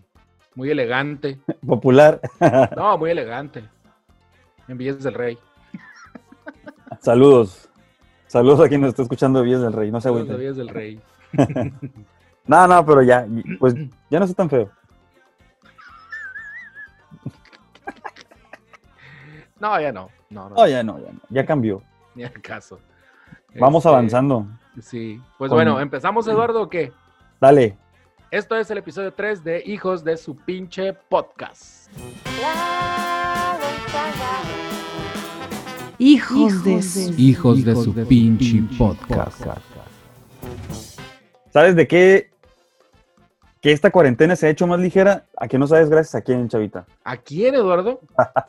muy 0.55 0.71
elegante. 0.71 1.39
Popular. 1.67 2.21
No, 2.77 2.97
muy 2.97 3.11
elegante. 3.11 3.65
En 4.69 4.79
Villas 4.79 5.03
del 5.03 5.15
Rey. 5.15 5.39
Saludos. 7.01 7.69
Saludos 8.27 8.61
a 8.61 8.69
quien 8.69 8.81
nos 8.81 8.91
está 8.91 9.03
escuchando 9.03 9.41
de 9.41 9.45
Villas 9.47 9.63
del 9.63 9.73
Rey, 9.73 9.91
no 9.91 10.01
se 10.01 10.09
agüiten. 10.09 10.39
Villas 10.39 10.57
del 10.57 10.69
Rey. 10.69 11.01
No, 12.47 12.67
no, 12.67 12.87
pero 12.87 13.03
ya, 13.03 13.27
pues 13.59 13.75
ya 14.09 14.19
no 14.19 14.25
está 14.25 14.37
tan 14.37 14.51
feo. 14.51 14.71
No, 19.61 19.79
ya 19.81 19.93
no. 19.93 20.09
No, 20.31 20.49
no. 20.49 20.57
No, 20.57 20.67
ya 20.67 20.83
no, 20.83 20.99
ya 20.99 21.13
no, 21.13 21.21
ya 21.29 21.45
cambió. 21.45 21.83
Ni 22.15 22.25
al 22.25 22.41
caso. 22.43 22.79
Vamos 23.59 23.81
Este, 23.85 23.89
avanzando. 23.89 24.47
Sí. 24.81 25.21
Pues 25.39 25.49
Con- 25.49 25.57
bueno, 25.57 25.81
¿empezamos, 25.81 26.27
Eduardo, 26.29 26.63
o 26.63 26.69
qué? 26.69 26.93
Dale. 27.41 27.77
Esto 28.31 28.57
es 28.57 28.71
el 28.71 28.79
episodio 28.79 29.13
3 29.13 29.43
de 29.43 29.63
Hijos 29.67 30.05
de 30.05 30.17
su 30.17 30.37
pinche 30.37 30.93
podcast. 30.93 31.91
Hijos 35.99 36.65
de 36.65 36.83
su... 36.83 37.15
Hijos 37.19 37.65
de 37.65 37.75
su 37.75 37.93
pinche 38.07 38.63
podcast. 38.79 39.43
¿Sabes 41.53 41.75
de 41.77 41.87
qué 41.89 42.31
que 43.61 43.73
esta 43.73 43.91
cuarentena 43.91 44.37
se 44.37 44.47
ha 44.47 44.51
hecho 44.51 44.67
más 44.67 44.81
ligera, 44.81 45.27
¿a 45.37 45.47
que 45.47 45.59
no 45.59 45.67
sabes 45.67 45.91
gracias 45.91 46.15
a 46.15 46.23
quién, 46.23 46.49
Chavita? 46.49 46.87
¿A 47.05 47.17
quién, 47.19 47.55
Eduardo? 47.55 48.01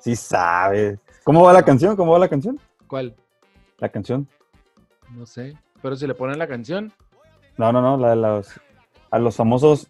Sí 0.00 0.14
sabes. 0.14 1.00
¿Cómo 1.24 1.42
va 1.42 1.52
la 1.52 1.64
canción? 1.64 1.96
¿Cómo 1.96 2.12
va 2.12 2.20
la 2.20 2.28
canción? 2.28 2.56
¿Cuál? 2.88 3.14
La 3.78 3.88
canción. 3.90 4.26
No 5.14 5.26
sé. 5.26 5.56
Pero 5.82 5.94
si 5.96 6.06
le 6.06 6.14
ponen 6.14 6.38
la 6.38 6.48
canción. 6.48 6.92
No, 7.56 7.72
no, 7.72 7.80
no, 7.80 7.96
la 7.96 8.10
de 8.10 8.16
los, 8.16 8.60
a 9.10 9.18
los 9.18 9.36
famosos 9.36 9.88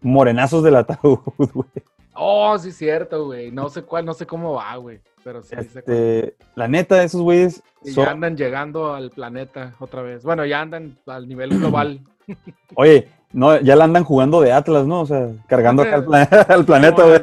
morenazos 0.00 0.62
del 0.62 0.76
ataúd, 0.76 1.18
güey. 1.54 1.68
Oh, 2.14 2.56
sí, 2.58 2.72
cierto, 2.72 3.26
güey. 3.26 3.50
No 3.50 3.68
sé 3.68 3.82
cuál, 3.82 4.06
no 4.06 4.14
sé 4.14 4.26
cómo 4.26 4.54
va, 4.54 4.74
güey. 4.76 5.00
Pero 5.22 5.42
sí, 5.42 5.50
sé 5.50 5.56
cuál. 5.56 5.96
Este, 5.96 6.36
la 6.54 6.66
neta, 6.68 7.02
esos 7.02 7.20
güeyes 7.20 7.62
Y 7.84 7.90
son- 7.90 8.04
ya 8.06 8.10
andan 8.12 8.36
llegando 8.36 8.94
al 8.94 9.10
planeta 9.10 9.74
otra 9.80 10.00
vez. 10.02 10.22
Bueno, 10.24 10.44
ya 10.46 10.60
andan 10.62 10.96
al 11.06 11.28
nivel 11.28 11.50
global. 11.58 12.00
Oye, 12.74 13.08
no, 13.32 13.60
ya 13.60 13.76
la 13.76 13.84
andan 13.84 14.04
jugando 14.04 14.40
de 14.40 14.52
Atlas, 14.52 14.86
¿no? 14.86 15.02
O 15.02 15.06
sea, 15.06 15.28
cargando 15.46 15.82
acá 15.82 15.96
al, 15.96 16.04
pla- 16.06 16.22
al 16.48 16.64
planeta, 16.64 17.02
güey. 17.04 17.20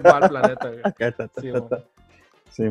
Sí. 1.42 1.52
Sí. 2.52 2.70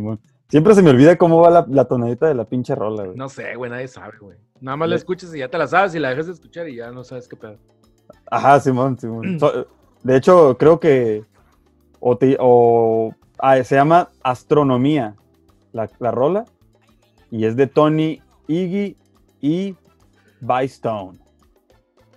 Siempre 0.52 0.74
se 0.74 0.82
me 0.82 0.90
olvida 0.90 1.16
cómo 1.16 1.40
va 1.40 1.48
la, 1.48 1.66
la 1.66 1.86
tonadita 1.86 2.26
de 2.26 2.34
la 2.34 2.44
pinche 2.44 2.74
rola, 2.74 3.04
güey. 3.04 3.16
No 3.16 3.30
sé, 3.30 3.54
güey, 3.56 3.70
nadie 3.70 3.88
sabe, 3.88 4.18
güey. 4.20 4.36
Nada 4.60 4.76
más 4.76 4.86
la 4.90 4.96
escuchas 4.96 5.34
y 5.34 5.38
ya 5.38 5.48
te 5.48 5.56
la 5.56 5.66
sabes 5.66 5.94
y 5.94 5.98
la 5.98 6.10
dejas 6.10 6.26
de 6.26 6.32
escuchar 6.34 6.68
y 6.68 6.76
ya 6.76 6.90
no 6.90 7.04
sabes 7.04 7.26
qué 7.26 7.36
pedo. 7.36 7.56
Ajá, 8.30 8.60
Simón, 8.60 8.98
Simón. 8.98 9.38
So- 9.40 9.66
de 10.02 10.14
hecho, 10.14 10.58
creo 10.58 10.78
que. 10.78 11.24
O, 12.00 12.18
te- 12.18 12.36
o- 12.38 13.14
ah, 13.38 13.64
se 13.64 13.76
llama 13.76 14.10
Astronomía, 14.22 15.16
la, 15.72 15.88
la 15.98 16.10
rola. 16.10 16.44
Y 17.30 17.46
es 17.46 17.56
de 17.56 17.66
Tony 17.66 18.20
Iggy 18.46 18.98
y 19.40 19.74
Bystone. 20.42 21.18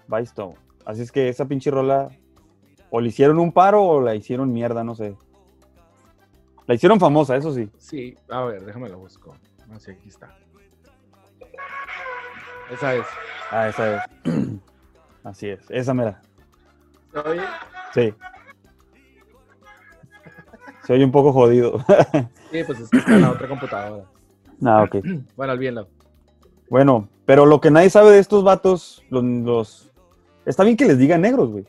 Bystone. 0.10 0.56
Así 0.86 1.04
es 1.04 1.12
que 1.14 1.30
esa 1.30 1.46
pinche 1.46 1.72
rola. 1.72 2.10
O 2.90 3.00
le 3.00 3.08
hicieron 3.08 3.40
un 3.40 3.54
paro 3.54 3.82
o 3.82 4.02
la 4.02 4.14
hicieron 4.14 4.52
mierda, 4.52 4.84
no 4.84 4.94
sé. 4.94 5.16
La 6.68 6.76
hicieron 6.76 7.00
famosa, 7.00 7.36
eso 7.36 7.54
sí. 7.54 7.70
Sí, 7.78 8.18
a 8.30 8.44
ver, 8.44 8.66
déjame 8.66 8.90
la 8.90 8.96
busco. 8.96 9.36
Ah, 9.72 9.80
sí, 9.80 9.92
aquí 9.92 10.10
está. 10.10 10.36
Esa 12.72 12.96
es. 12.96 13.06
Ah, 13.52 13.68
esa 13.70 13.96
es. 13.96 14.02
Así 15.24 15.50
es, 15.50 15.60
esa 15.70 15.94
mera. 15.94 16.22
Oye, 17.26 17.42
Sí. 17.94 18.14
Se 20.86 20.94
oye 20.94 21.04
un 21.06 21.12
poco 21.12 21.34
jodido. 21.34 21.80
sí, 22.52 22.64
pues 22.66 22.80
es 22.80 22.90
que 22.90 22.98
está 22.98 23.16
en 23.16 23.22
la 23.22 23.32
otra 23.32 23.48
computadora. 23.48 24.06
ah, 24.66 24.84
ok. 24.84 24.96
Bueno, 25.36 25.54
olvídenlo. 25.54 25.88
Bueno, 26.70 27.10
pero 27.26 27.46
lo 27.46 27.62
que 27.62 27.72
nadie 27.72 27.90
sabe 27.90 28.12
de 28.12 28.20
estos 28.20 28.44
vatos, 28.44 29.04
los, 29.10 29.24
los- 29.24 29.92
está 30.46 30.64
bien 30.64 30.78
que 30.78 30.86
les 30.86 30.98
digan 30.98 31.22
negros, 31.22 31.50
güey. 31.52 31.66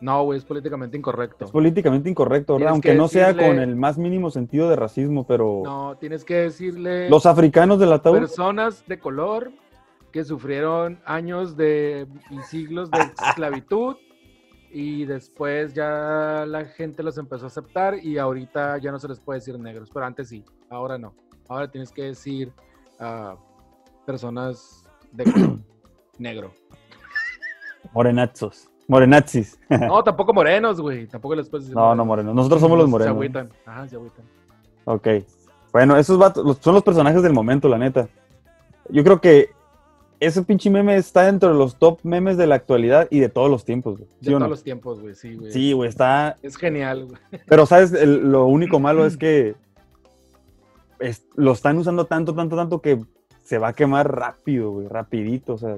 No, 0.00 0.22
güey, 0.24 0.38
es 0.38 0.44
políticamente 0.44 0.96
incorrecto. 0.96 1.46
Es 1.46 1.50
políticamente 1.50 2.08
incorrecto, 2.08 2.54
¿verdad? 2.54 2.66
Tienes 2.66 2.72
Aunque 2.72 2.90
que 2.90 2.94
no 2.96 3.08
sea 3.08 3.36
con 3.36 3.58
el 3.58 3.74
más 3.74 3.98
mínimo 3.98 4.30
sentido 4.30 4.68
de 4.68 4.76
racismo, 4.76 5.26
pero 5.26 5.62
No, 5.64 5.96
tienes 5.96 6.24
que 6.24 6.34
decirle 6.34 7.10
los 7.10 7.26
africanos 7.26 7.80
del 7.80 7.92
ataúd, 7.92 8.18
personas 8.18 8.84
de 8.86 8.98
color 8.98 9.52
que 10.12 10.24
sufrieron 10.24 11.00
años 11.04 11.56
de 11.56 12.06
y 12.30 12.38
siglos 12.42 12.90
de 12.90 13.00
esclavitud 13.28 13.96
y 14.70 15.04
después 15.04 15.74
ya 15.74 16.44
la 16.46 16.64
gente 16.64 17.02
los 17.02 17.18
empezó 17.18 17.44
a 17.44 17.48
aceptar 17.48 17.94
y 18.02 18.18
ahorita 18.18 18.78
ya 18.78 18.92
no 18.92 18.98
se 18.98 19.08
les 19.08 19.18
puede 19.20 19.40
decir 19.40 19.58
negros, 19.58 19.90
pero 19.92 20.06
antes 20.06 20.28
sí, 20.28 20.44
ahora 20.70 20.98
no. 20.98 21.14
Ahora 21.48 21.70
tienes 21.70 21.90
que 21.90 22.02
decir 22.02 22.52
ah, 23.00 23.36
personas 24.06 24.84
de 25.12 25.24
color 25.24 25.58
negro. 26.18 26.52
morenazos, 27.92 28.67
morenazis. 28.88 29.58
No, 29.68 30.02
tampoco 30.02 30.32
morenos, 30.34 30.80
güey. 30.80 31.06
Tampoco 31.06 31.34
les 31.36 31.48
puedes 31.48 31.66
decir 31.66 31.76
no, 31.76 31.94
no 31.94 32.04
morenos. 32.04 32.34
Nosotros 32.34 32.60
somos 32.60 32.76
los 32.78 32.86
Se 32.86 32.90
morenos. 32.90 33.14
agüitan. 33.14 33.48
Ajá, 33.64 33.86
se 33.88 33.96
agüitan. 33.96 34.24
Ok. 34.86 35.08
Bueno, 35.72 35.96
esos 35.96 36.18
vatos 36.18 36.58
son 36.60 36.74
los 36.74 36.82
personajes 36.82 37.22
del 37.22 37.32
momento, 37.34 37.68
la 37.68 37.78
neta. 37.78 38.08
Yo 38.88 39.04
creo 39.04 39.20
que 39.20 39.50
ese 40.20 40.42
pinche 40.42 40.70
meme 40.70 40.96
está 40.96 41.22
dentro 41.26 41.50
de 41.50 41.54
los 41.54 41.76
top 41.76 42.00
memes 42.02 42.36
de 42.38 42.46
la 42.46 42.54
actualidad 42.56 43.06
y 43.10 43.20
de 43.20 43.28
todos 43.28 43.50
los 43.50 43.64
tiempos, 43.64 43.98
güey. 43.98 44.08
De 44.08 44.16
¿Sí 44.20 44.26
todos 44.30 44.40
no? 44.40 44.48
los 44.48 44.64
tiempos, 44.64 45.00
güey. 45.00 45.14
Sí, 45.14 45.36
güey. 45.36 45.52
Sí, 45.52 45.72
güey, 45.72 45.88
está 45.90 46.36
Es 46.42 46.56
genial, 46.56 47.04
güey. 47.06 47.20
Pero, 47.46 47.66
¿sabes? 47.66 47.92
El- 47.92 48.32
lo 48.32 48.46
único 48.46 48.80
malo 48.80 49.04
es 49.06 49.16
que 49.18 49.54
es- 50.98 51.24
lo 51.36 51.52
están 51.52 51.76
usando 51.78 52.06
tanto, 52.06 52.34
tanto, 52.34 52.56
tanto 52.56 52.80
que 52.80 52.98
se 53.44 53.58
va 53.58 53.68
a 53.68 53.72
quemar 53.74 54.10
rápido, 54.12 54.70
güey, 54.72 54.88
rapidito. 54.88 55.54
O 55.54 55.58
sea, 55.58 55.76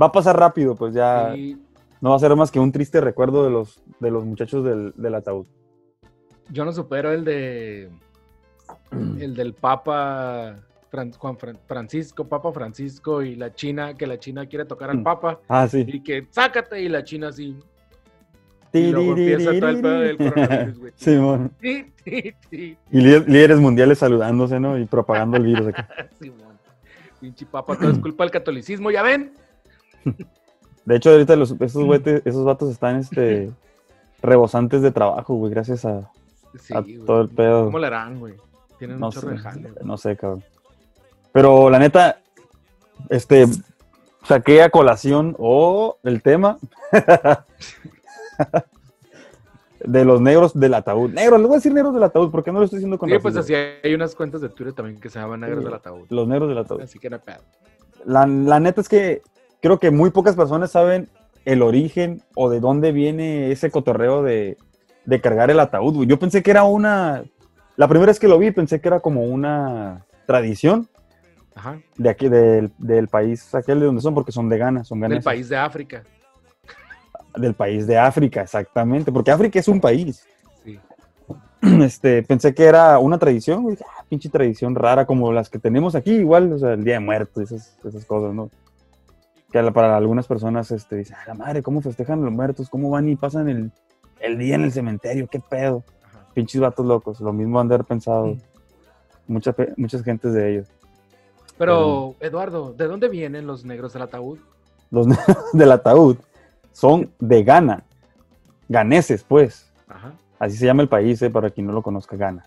va 0.00 0.06
a 0.06 0.12
pasar 0.12 0.38
rápido, 0.38 0.74
pues 0.74 0.94
ya 0.94 1.34
Y 1.36 1.58
no 2.04 2.10
va 2.10 2.16
a 2.16 2.18
ser 2.18 2.36
más 2.36 2.50
que 2.50 2.60
un 2.60 2.70
triste 2.70 3.00
recuerdo 3.00 3.44
de 3.44 3.50
los, 3.50 3.80
de 3.98 4.10
los 4.10 4.26
muchachos 4.26 4.62
del, 4.62 4.92
del 4.94 5.14
ataúd. 5.14 5.46
yo 6.50 6.66
no 6.66 6.72
supero 6.72 7.10
el 7.12 7.24
de. 7.24 7.90
El 9.18 9.34
del 9.34 9.54
Papa 9.54 10.56
Fran- 10.92 11.16
Juan 11.16 11.38
Fran- 11.38 11.58
Francisco, 11.66 12.28
Papa 12.28 12.52
Francisco 12.52 13.22
y 13.22 13.36
la 13.36 13.54
China, 13.54 13.94
que 13.94 14.06
la 14.06 14.18
China 14.18 14.44
quiere 14.46 14.66
tocar 14.66 14.90
al 14.90 14.98
Mm. 14.98 15.02
Papa 15.02 15.40
Ah, 15.48 15.66
sí. 15.66 15.82
y 15.88 16.00
que 16.02 16.26
sácate 16.30 16.82
y 16.82 16.90
la 16.90 17.02
China 17.04 17.28
así. 17.28 17.56
Y 18.74 18.90
luego 18.90 19.16
empieza 19.16 19.58
todo 19.58 19.68
el 19.70 19.80
pedo 19.80 20.00
del 20.00 20.16
coronavirus, 20.18 20.78
güey. 20.80 20.92
Simón. 20.96 21.52
Sí, 21.62 21.92
sí, 22.04 22.34
sí. 22.50 22.76
Y 22.90 23.00
líder- 23.00 23.26
líderes 23.26 23.60
mundiales 23.60 23.98
saludándose, 23.98 24.60
¿no? 24.60 24.76
Y 24.78 24.84
propagando 24.84 25.38
el 25.38 25.44
virus 25.44 25.68
acá. 25.68 25.88
Simón. 26.20 26.58
Pinche 27.18 27.46
Papa, 27.46 27.78
todo 27.78 27.90
es 27.90 27.98
culpa 27.98 28.24
del 28.24 28.30
catolicismo, 28.30 28.90
¿ya 28.90 29.02
ven? 29.02 29.32
De 30.84 30.96
hecho, 30.96 31.10
ahorita 31.10 31.36
los, 31.36 31.52
esos, 31.60 31.82
güeyes- 31.84 32.22
esos 32.24 32.44
vatos 32.44 32.70
están 32.70 32.96
este, 32.96 33.50
rebosantes 34.22 34.82
de 34.82 34.90
trabajo, 34.90 35.34
güey, 35.34 35.50
gracias 35.52 35.84
a, 35.84 36.10
Sí, 36.60 36.74
a 36.74 36.80
güey. 36.80 36.98
todo 37.04 37.22
el 37.22 37.28
pedo. 37.30 37.64
¿Cómo 37.66 37.78
le 37.78 37.86
harán, 37.86 38.20
güey? 38.20 38.34
Tienen 38.78 38.98
No 39.00 39.06
un 39.06 39.12
sé, 39.12 39.26
de 39.26 39.38
jale, 39.38 39.70
güey. 39.70 39.84
no 39.84 39.96
sé, 39.96 40.16
cabrón. 40.16 40.44
Pero 41.32 41.68
la 41.70 41.78
neta, 41.78 42.18
este, 43.08 43.46
saqué 44.24 44.62
a 44.62 44.70
colación 44.70 45.34
o 45.38 45.96
el 46.04 46.22
tema 46.22 46.58
de 49.84 50.04
los 50.04 50.20
negros 50.20 50.58
del 50.58 50.74
ataúd. 50.74 51.10
Negros, 51.10 51.40
les 51.40 51.48
voy 51.48 51.54
a 51.54 51.58
decir 51.58 51.72
negros 51.72 51.92
del 51.94 52.02
ataúd, 52.04 52.30
porque 52.30 52.52
no 52.52 52.58
lo 52.60 52.64
estoy 52.64 52.78
diciendo 52.78 52.98
con 52.98 53.08
Sí, 53.10 53.16
pues 53.20 53.36
así 53.36 53.54
hay 53.54 53.94
unas 53.94 54.14
cuentas 54.14 54.40
de 54.40 54.48
Twitter 54.48 54.72
también 54.74 54.98
que 55.00 55.10
se 55.10 55.18
llaman 55.18 55.40
Negros 55.40 55.58
Sí. 55.60 55.64
del 55.64 55.74
Ataúd. 55.74 56.06
Los 56.10 56.26
negros 56.28 56.48
del 56.48 56.58
ataúd. 56.58 56.80
Así 56.82 56.98
que 56.98 57.10
no 57.10 57.16
hay 57.16 57.22
pedo. 57.22 57.42
La, 58.06 58.26
la 58.26 58.60
neta 58.60 58.80
es 58.80 58.88
que 58.88 59.22
creo 59.64 59.78
que 59.78 59.90
muy 59.90 60.10
pocas 60.10 60.36
personas 60.36 60.72
saben 60.72 61.08
el 61.46 61.62
origen 61.62 62.20
o 62.36 62.50
de 62.50 62.60
dónde 62.60 62.92
viene 62.92 63.50
ese 63.50 63.70
cotorreo 63.70 64.22
de, 64.22 64.58
de 65.06 65.20
cargar 65.22 65.50
el 65.50 65.58
ataúd. 65.58 65.94
güey. 65.94 66.06
Yo 66.06 66.18
pensé 66.18 66.42
que 66.42 66.50
era 66.50 66.64
una... 66.64 67.24
La 67.78 67.88
primera 67.88 68.10
vez 68.10 68.20
que 68.20 68.28
lo 68.28 68.38
vi 68.38 68.50
pensé 68.50 68.82
que 68.82 68.88
era 68.88 69.00
como 69.00 69.22
una 69.22 70.04
tradición 70.26 70.86
Ajá. 71.54 71.78
de 71.96 72.10
aquí, 72.10 72.28
del, 72.28 72.72
del 72.76 73.08
país 73.08 73.54
aquel 73.54 73.80
de 73.80 73.86
donde 73.86 74.02
son, 74.02 74.12
porque 74.12 74.32
son 74.32 74.50
de 74.50 74.58
Ghana, 74.58 74.84
son 74.84 75.00
Del 75.00 75.08
ganeses. 75.08 75.24
país 75.24 75.48
de 75.48 75.56
África. 75.56 76.04
Del 77.34 77.54
país 77.54 77.86
de 77.86 77.96
África, 77.96 78.42
exactamente, 78.42 79.10
porque 79.10 79.30
África 79.30 79.58
es 79.58 79.68
un 79.68 79.80
país. 79.80 80.26
Sí. 80.62 80.78
Este, 81.82 82.22
pensé 82.22 82.54
que 82.54 82.64
era 82.64 82.98
una 82.98 83.18
tradición, 83.18 83.78
ah, 83.80 84.04
pinche 84.10 84.28
tradición 84.28 84.74
rara 84.74 85.06
como 85.06 85.32
las 85.32 85.48
que 85.48 85.58
tenemos 85.58 85.94
aquí, 85.94 86.12
igual, 86.12 86.52
o 86.52 86.58
sea, 86.58 86.74
el 86.74 86.84
Día 86.84 86.94
de 86.94 87.00
Muertos, 87.00 87.50
esas, 87.50 87.78
esas 87.82 88.04
cosas, 88.04 88.34
¿no? 88.34 88.50
Que 89.54 89.70
para 89.70 89.96
algunas 89.96 90.26
personas 90.26 90.72
este, 90.72 90.96
dicen, 90.96 91.14
a 91.14 91.28
la 91.28 91.34
madre, 91.34 91.62
¿cómo 91.62 91.80
festejan 91.80 92.20
los 92.24 92.32
muertos? 92.32 92.68
¿Cómo 92.68 92.90
van 92.90 93.08
y 93.08 93.14
pasan 93.14 93.48
el, 93.48 93.70
el 94.18 94.36
día 94.36 94.56
en 94.56 94.64
el 94.64 94.72
cementerio? 94.72 95.28
¿Qué 95.28 95.38
pedo? 95.38 95.84
Ajá. 96.02 96.26
Pinches 96.34 96.60
vatos 96.60 96.84
locos, 96.84 97.20
lo 97.20 97.32
mismo 97.32 97.60
han 97.60 97.68
de 97.68 97.76
haber 97.76 97.86
pensado 97.86 98.36
muchas, 99.28 99.54
pe- 99.54 99.72
muchas 99.76 100.02
gentes 100.02 100.32
de 100.32 100.50
ellos. 100.54 100.66
Pero, 101.56 102.16
Eduardo, 102.18 102.72
¿de 102.72 102.88
dónde 102.88 103.08
vienen 103.08 103.46
los 103.46 103.64
negros 103.64 103.92
del 103.92 104.02
ataúd? 104.02 104.38
Los 104.90 105.06
del 105.52 105.70
ataúd 105.70 106.16
son 106.72 107.12
de 107.20 107.44
Ghana, 107.44 107.84
ganeses, 108.68 109.22
pues. 109.22 109.70
Ajá. 109.86 110.14
Así 110.40 110.56
se 110.56 110.66
llama 110.66 110.82
el 110.82 110.88
país, 110.88 111.22
eh, 111.22 111.30
para 111.30 111.50
quien 111.50 111.68
no 111.68 111.72
lo 111.72 111.82
conozca, 111.82 112.16
Ghana. 112.16 112.44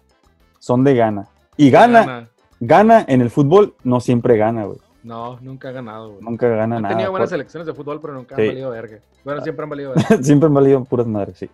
Son 0.59 0.83
de 0.83 0.93
Ghana. 0.93 1.29
Y 1.55 1.71
Ghana, 1.71 1.99
Gana. 2.05 2.29
Ghana 2.59 3.05
en 3.07 3.21
el 3.21 3.29
fútbol 3.29 3.75
no 3.85 4.01
siempre 4.01 4.35
gana, 4.35 4.65
güey. 4.65 4.79
No, 5.07 5.39
nunca 5.41 5.69
ha 5.69 5.71
ganado, 5.71 6.09
güey. 6.11 6.21
Nunca 6.21 6.47
gana 6.49 6.75
Han 6.75 6.81
nada. 6.81 6.93
tenido 6.93 7.11
buenas 7.11 7.29
por- 7.29 7.37
selecciones 7.37 7.65
de 7.65 7.73
fútbol, 7.73 8.01
pero 8.01 8.13
nunca 8.13 8.35
Sí. 8.35 8.41
han 8.41 8.47
valido 8.49 8.69
verga. 8.71 8.99
Bueno, 9.23 9.41
siempre 9.41 9.63
han 9.63 9.69
valido 9.69 9.93
verga. 9.95 10.23
siempre 10.23 10.47
han 10.47 10.53
valido 10.53 10.83
puras 10.83 11.07
madres, 11.07 11.37
sí. 11.37 11.49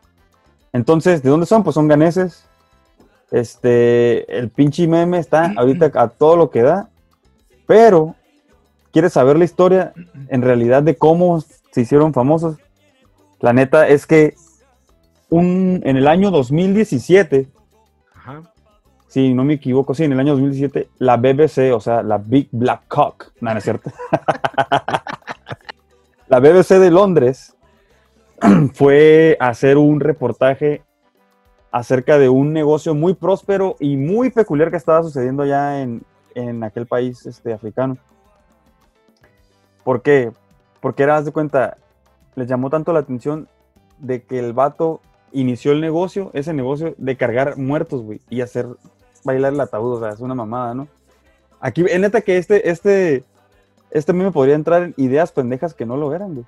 Entonces, 0.74 1.22
¿de 1.22 1.30
dónde 1.30 1.46
son? 1.46 1.64
Pues 1.64 1.76
son 1.76 1.88
ganeses. 1.88 2.46
Este, 3.32 4.38
el 4.38 4.50
pinche 4.50 4.88
meme 4.88 5.20
está 5.20 5.54
ahorita 5.58 5.92
a 5.94 6.08
todo 6.10 6.36
lo 6.36 6.50
que 6.50 6.62
da. 6.64 6.90
Pero, 7.68 8.16
¿quieres 8.92 9.14
saber 9.14 9.38
la 9.38 9.46
historia 9.46 9.94
en 10.30 10.42
realidad 10.42 10.84
de 10.84 10.96
cómo 10.96 11.42
se 11.72 11.82
hicieron 11.82 12.14
famosos? 12.14 12.58
La 13.40 13.54
neta 13.54 13.88
es 13.88 14.06
que 14.06 14.36
un, 15.30 15.82
en 15.84 15.98
el 15.98 16.08
año 16.08 16.32
2017 16.32 17.48
Ajá. 17.50 17.53
Si 19.14 19.32
no 19.32 19.44
me 19.44 19.54
equivoco, 19.54 19.94
sí, 19.94 20.06
en 20.06 20.14
el 20.14 20.20
año 20.20 20.32
2017, 20.32 20.90
la 20.98 21.18
BBC, 21.18 21.72
o 21.72 21.80
sea, 21.80 22.02
la 22.02 22.18
Big 22.18 22.50
Black 22.52 22.88
Cock, 22.88 23.32
no, 23.42 23.52
no 23.52 23.60
es 23.60 23.64
cierto. 23.64 23.92
la 26.30 26.40
BBC 26.40 26.80
de 26.80 26.90
Londres 26.90 27.56
fue 28.74 29.38
a 29.40 29.50
hacer 29.50 29.78
un 29.78 30.00
reportaje 30.00 30.82
acerca 31.72 32.18
de 32.18 32.28
un 32.28 32.54
negocio 32.54 32.96
muy 32.96 33.14
próspero 33.14 33.76
y 33.80 33.98
muy 33.98 34.32
peculiar 34.32 34.72
que 34.72 34.78
estaba 34.78 35.04
sucediendo 35.04 35.46
ya 35.46 35.80
en, 35.80 36.02
en 36.34 36.64
aquel 36.64 36.88
país 36.88 37.24
este, 37.28 37.54
africano. 37.54 38.00
¿Por 39.84 40.02
qué? 40.02 40.32
Porque 40.82 41.04
era, 41.04 41.22
de 41.22 41.32
cuenta, 41.32 41.78
les 42.34 42.48
llamó 42.48 42.72
tanto 42.72 42.92
la 42.94 43.02
atención 43.02 43.48
de 44.00 44.24
que 44.24 44.40
el 44.40 44.54
vato 44.54 45.02
inició 45.34 45.72
el 45.72 45.82
negocio, 45.82 46.32
ese 46.34 46.54
negocio 46.54 46.96
de 46.98 47.16
cargar 47.16 47.58
muertos, 47.58 48.02
güey, 48.02 48.22
y 48.28 48.42
hacer 48.42 48.66
bailar 49.24 49.54
el 49.54 49.60
ataúd, 49.62 49.96
o 49.98 50.00
sea, 50.00 50.10
es 50.10 50.20
una 50.20 50.36
mamada, 50.36 50.74
¿no? 50.74 50.88
Aquí, 51.60 51.84
en 51.88 52.02
neta 52.02 52.22
que 52.22 52.38
este, 52.38 52.70
este, 52.70 53.24
este 53.92 54.12
a 54.12 54.16
mí 54.16 54.24
me 54.24 54.32
podría 54.32 54.56
entrar 54.56 54.84
en 54.84 54.94
ideas 54.98 55.32
pendejas 55.32 55.74
que 55.74 55.86
no 55.86 55.96
lo 55.98 56.14
eran, 56.14 56.34
güey. 56.34 56.46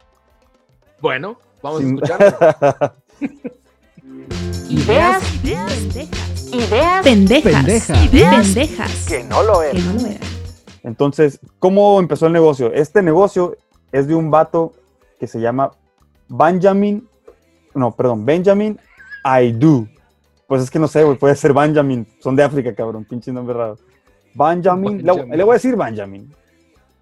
Bueno, 1.02 1.38
vamos 1.62 1.82
Sin- 1.82 2.00
a 2.00 2.04
escucharlo. 2.06 2.94
Ideas 4.70 5.24
Pendejas. 5.44 6.54
Ideas 6.54 7.04
Pendejas. 7.04 7.54
Pendejas. 7.54 8.06
Ideas 8.06 8.46
Pendejas. 8.48 9.06
que 9.08 9.24
no 9.24 9.44
lo 9.44 9.60
Que 9.62 9.70
eran. 9.70 9.86
no 9.96 10.02
lo 10.02 10.08
eran. 10.08 10.20
Entonces, 10.84 11.40
¿cómo 11.60 12.00
empezó 12.00 12.28
el 12.28 12.34
negocio? 12.34 12.72
Este 12.74 13.02
negocio 13.02 13.56
es 13.92 14.08
de 14.08 14.16
un 14.16 14.30
vato 14.32 14.74
que 15.20 15.28
se 15.28 15.40
llama 15.40 15.72
Benjamin, 16.28 17.08
no, 17.74 17.92
perdón, 17.92 18.26
Benjamin 18.26 18.80
Aidu. 19.24 19.88
Pues 20.48 20.62
es 20.62 20.70
que 20.70 20.80
no 20.80 20.88
sé, 20.88 21.04
güey, 21.04 21.18
puede 21.18 21.36
ser 21.36 21.54
Benjamin. 21.54 22.06
Son 22.20 22.36
de 22.36 22.44
África, 22.44 22.74
cabrón, 22.76 23.04
pinche 23.06 23.32
nombre 23.32 23.56
raro. 23.56 23.78
Benjamin, 24.34 24.98
le- 24.98 25.04
Benjamin. 25.04 25.38
Le, 25.38 25.44
voy 25.44 25.52
a 25.52 25.56
decir 25.56 25.76
Benjamin. 25.76 26.34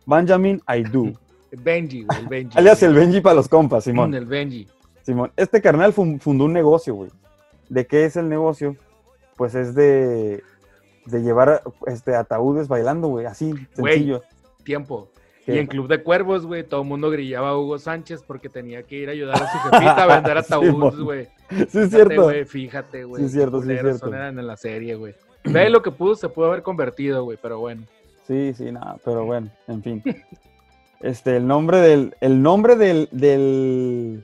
Benjamin 0.06 0.62
Aidu. 0.66 1.14
Benji, 1.52 2.04
güey, 2.04 2.20
el 2.20 2.28
Benji. 2.28 2.58
Alias 2.58 2.82
el 2.84 2.94
Benji 2.96 3.22
para 3.22 3.36
los 3.36 3.48
compas, 3.48 3.84
Simón. 3.84 4.14
El 4.14 4.26
Benji. 4.26 4.68
Simón, 5.04 5.32
este 5.36 5.62
carnal 5.62 5.94
fun- 5.94 6.20
fundó 6.20 6.46
un 6.46 6.54
negocio, 6.54 6.96
güey. 6.96 7.12
¿De 7.70 7.86
qué 7.86 8.06
es 8.06 8.16
el 8.16 8.28
negocio? 8.30 8.76
Pues 9.36 9.54
es 9.56 9.76
de, 9.76 10.42
de 11.06 11.22
llevar 11.22 11.62
este, 11.86 12.16
ataúdes 12.16 12.68
bailando, 12.68 13.08
güey, 13.10 13.26
así, 13.26 13.54
sencillo. 13.74 14.22
Tiempo. 14.64 15.10
¿Qué? 15.46 15.56
Y 15.56 15.58
en 15.60 15.68
Club 15.68 15.88
de 15.90 16.02
Cuervos, 16.02 16.46
güey, 16.46 16.64
todo 16.64 16.82
el 16.84 16.88
mundo 16.88 17.10
grillaba 17.12 17.50
a 17.50 17.58
Hugo 17.58 17.78
Sánchez 17.78 18.24
porque 18.26 18.48
tenía 18.50 18.84
que 18.84 18.96
ir 18.96 19.10
a 19.10 19.12
ayudar 19.12 19.36
a 19.44 19.52
su 19.52 19.58
jefita 19.70 20.04
a 20.04 20.16
vender 20.16 20.38
ataúdes, 20.40 21.00
güey. 21.00 21.26
Sí, 21.26 21.32
es 21.62 21.72
Fíjate, 21.72 21.90
cierto. 21.90 22.30
Fíjate, 22.48 23.04
güey. 23.04 23.22
Sí, 23.22 23.26
es 23.28 23.32
cierto, 23.34 23.62
sí, 23.62 23.72
es 23.72 23.82
cierto. 23.82 24.14
en 24.14 24.48
la 24.48 24.58
serie, 24.58 24.96
güey. 24.96 25.16
Ve 25.44 25.70
lo 25.70 25.82
que 25.82 25.92
pudo, 25.92 26.16
se 26.16 26.30
pudo 26.30 26.48
haber 26.48 26.64
convertido, 26.64 27.24
güey, 27.24 27.38
pero 27.42 27.60
bueno. 27.60 27.84
Sí, 28.26 28.54
sí, 28.54 28.72
nada, 28.72 28.98
pero 29.04 29.26
bueno, 29.26 29.50
en 29.68 29.84
fin. 29.84 30.04
Este, 31.02 31.36
el 31.36 31.46
nombre 31.46 31.80
del, 31.80 32.16
el 32.22 32.42
nombre 32.42 32.78
del, 32.78 33.10
del, 33.12 34.24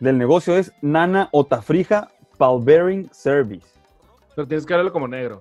del 0.00 0.18
negocio 0.18 0.56
es 0.56 0.72
Nana 0.82 1.30
Otafrija 1.32 2.10
Palbering 2.36 3.08
Service. 3.12 3.66
Pero 4.34 4.46
tienes 4.46 4.66
que 4.66 4.74
hablarlo 4.74 4.92
como 4.92 5.08
negro. 5.08 5.40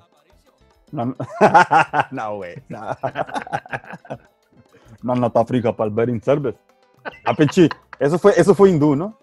No, 0.92 1.14
güey. 2.38 2.56
No. 2.70 2.80
Nana 5.04 5.28
Otafrija 5.28 5.76
Palbering 5.76 6.22
Service. 6.22 6.58
Ah, 7.26 7.36
Eso 8.00 8.18
fue, 8.18 8.34
eso 8.38 8.56
fue 8.56 8.70
hindú, 8.70 8.96
¿no? 8.96 9.18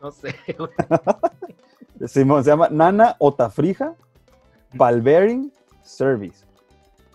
No 0.02 0.10
sé, 0.10 0.34
güey. 0.58 0.70
Simón, 2.08 2.42
se 2.44 2.50
llama 2.50 2.68
Nana 2.70 3.16
Otafrija 3.18 3.94
Palbering 4.78 5.52
Service. 5.82 6.44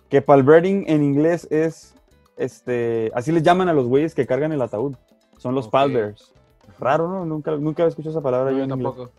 Que 0.08 0.22
Palbering 0.22 0.84
en 0.86 1.02
inglés 1.02 1.48
es, 1.50 1.94
este, 2.36 3.10
así 3.14 3.32
les 3.32 3.42
llaman 3.42 3.68
a 3.68 3.72
los 3.72 3.86
güeyes 3.88 4.14
que 4.14 4.26
cargan 4.26 4.52
el 4.52 4.62
ataúd. 4.62 4.94
Son 5.38 5.54
los 5.54 5.66
Ok. 5.66 5.72
palbearers. 5.72 6.32
Raro, 6.78 7.08
¿no? 7.08 7.24
Nunca, 7.24 7.52
nunca 7.56 7.82
había 7.82 7.88
escuchado 7.90 8.10
esa 8.12 8.22
palabra 8.22 8.52
yo 8.52 8.58
en 8.62 8.70
inglés. 8.70 8.84
tampoco. 8.94 9.10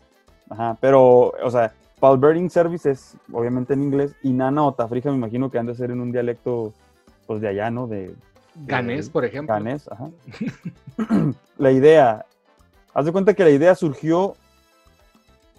Ajá, 0.50 0.78
pero, 0.80 1.34
o 1.44 1.52
sea, 1.52 1.74
Palbering 2.00 2.50
Service 2.50 2.90
es 2.90 3.18
obviamente 3.34 3.74
en 3.74 3.84
inglés 3.84 4.16
y 4.24 4.32
Nana 4.32 4.64
Otafrija 4.64 5.10
me 5.10 5.18
imagino 5.18 5.52
que 5.52 5.58
han 5.60 5.66
de 5.66 5.76
ser 5.76 5.92
en 5.92 6.00
un 6.00 6.12
dialecto, 6.12 6.72
pues 7.26 7.42
de 7.42 7.50
allá, 7.50 7.70
¿no? 7.70 7.88
De 7.88 8.16
Ganés, 8.66 9.10
por 9.10 9.26
ejemplo. 9.26 9.54
Ganés, 9.54 9.90
ajá. 9.92 10.10
la 11.58 11.72
idea, 11.72 12.26
haz 12.98 13.06
de 13.06 13.12
cuenta 13.12 13.36
que 13.36 13.44
la 13.44 13.52
idea 13.52 13.76
surgió 13.76 14.34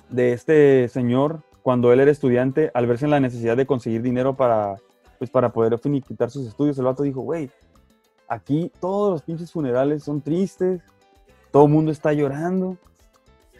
de 0.08 0.32
este 0.32 0.88
señor 0.88 1.44
cuando 1.62 1.92
él 1.92 2.00
era 2.00 2.10
estudiante, 2.10 2.72
al 2.74 2.88
verse 2.88 3.04
en 3.04 3.12
la 3.12 3.20
necesidad 3.20 3.56
de 3.56 3.64
conseguir 3.64 4.02
dinero 4.02 4.34
para, 4.34 4.74
pues, 5.18 5.30
para 5.30 5.52
poder 5.52 5.78
finiquitar 5.78 6.32
sus 6.32 6.48
estudios. 6.48 6.76
El 6.78 6.86
vato 6.86 7.04
dijo, 7.04 7.20
güey, 7.20 7.48
aquí 8.26 8.72
todos 8.80 9.12
los 9.12 9.22
pinches 9.22 9.52
funerales 9.52 10.02
son 10.02 10.20
tristes, 10.20 10.80
todo 11.52 11.66
el 11.66 11.70
mundo 11.70 11.92
está 11.92 12.12
llorando. 12.12 12.76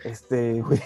Este, 0.02 0.60
güey, 0.60 0.80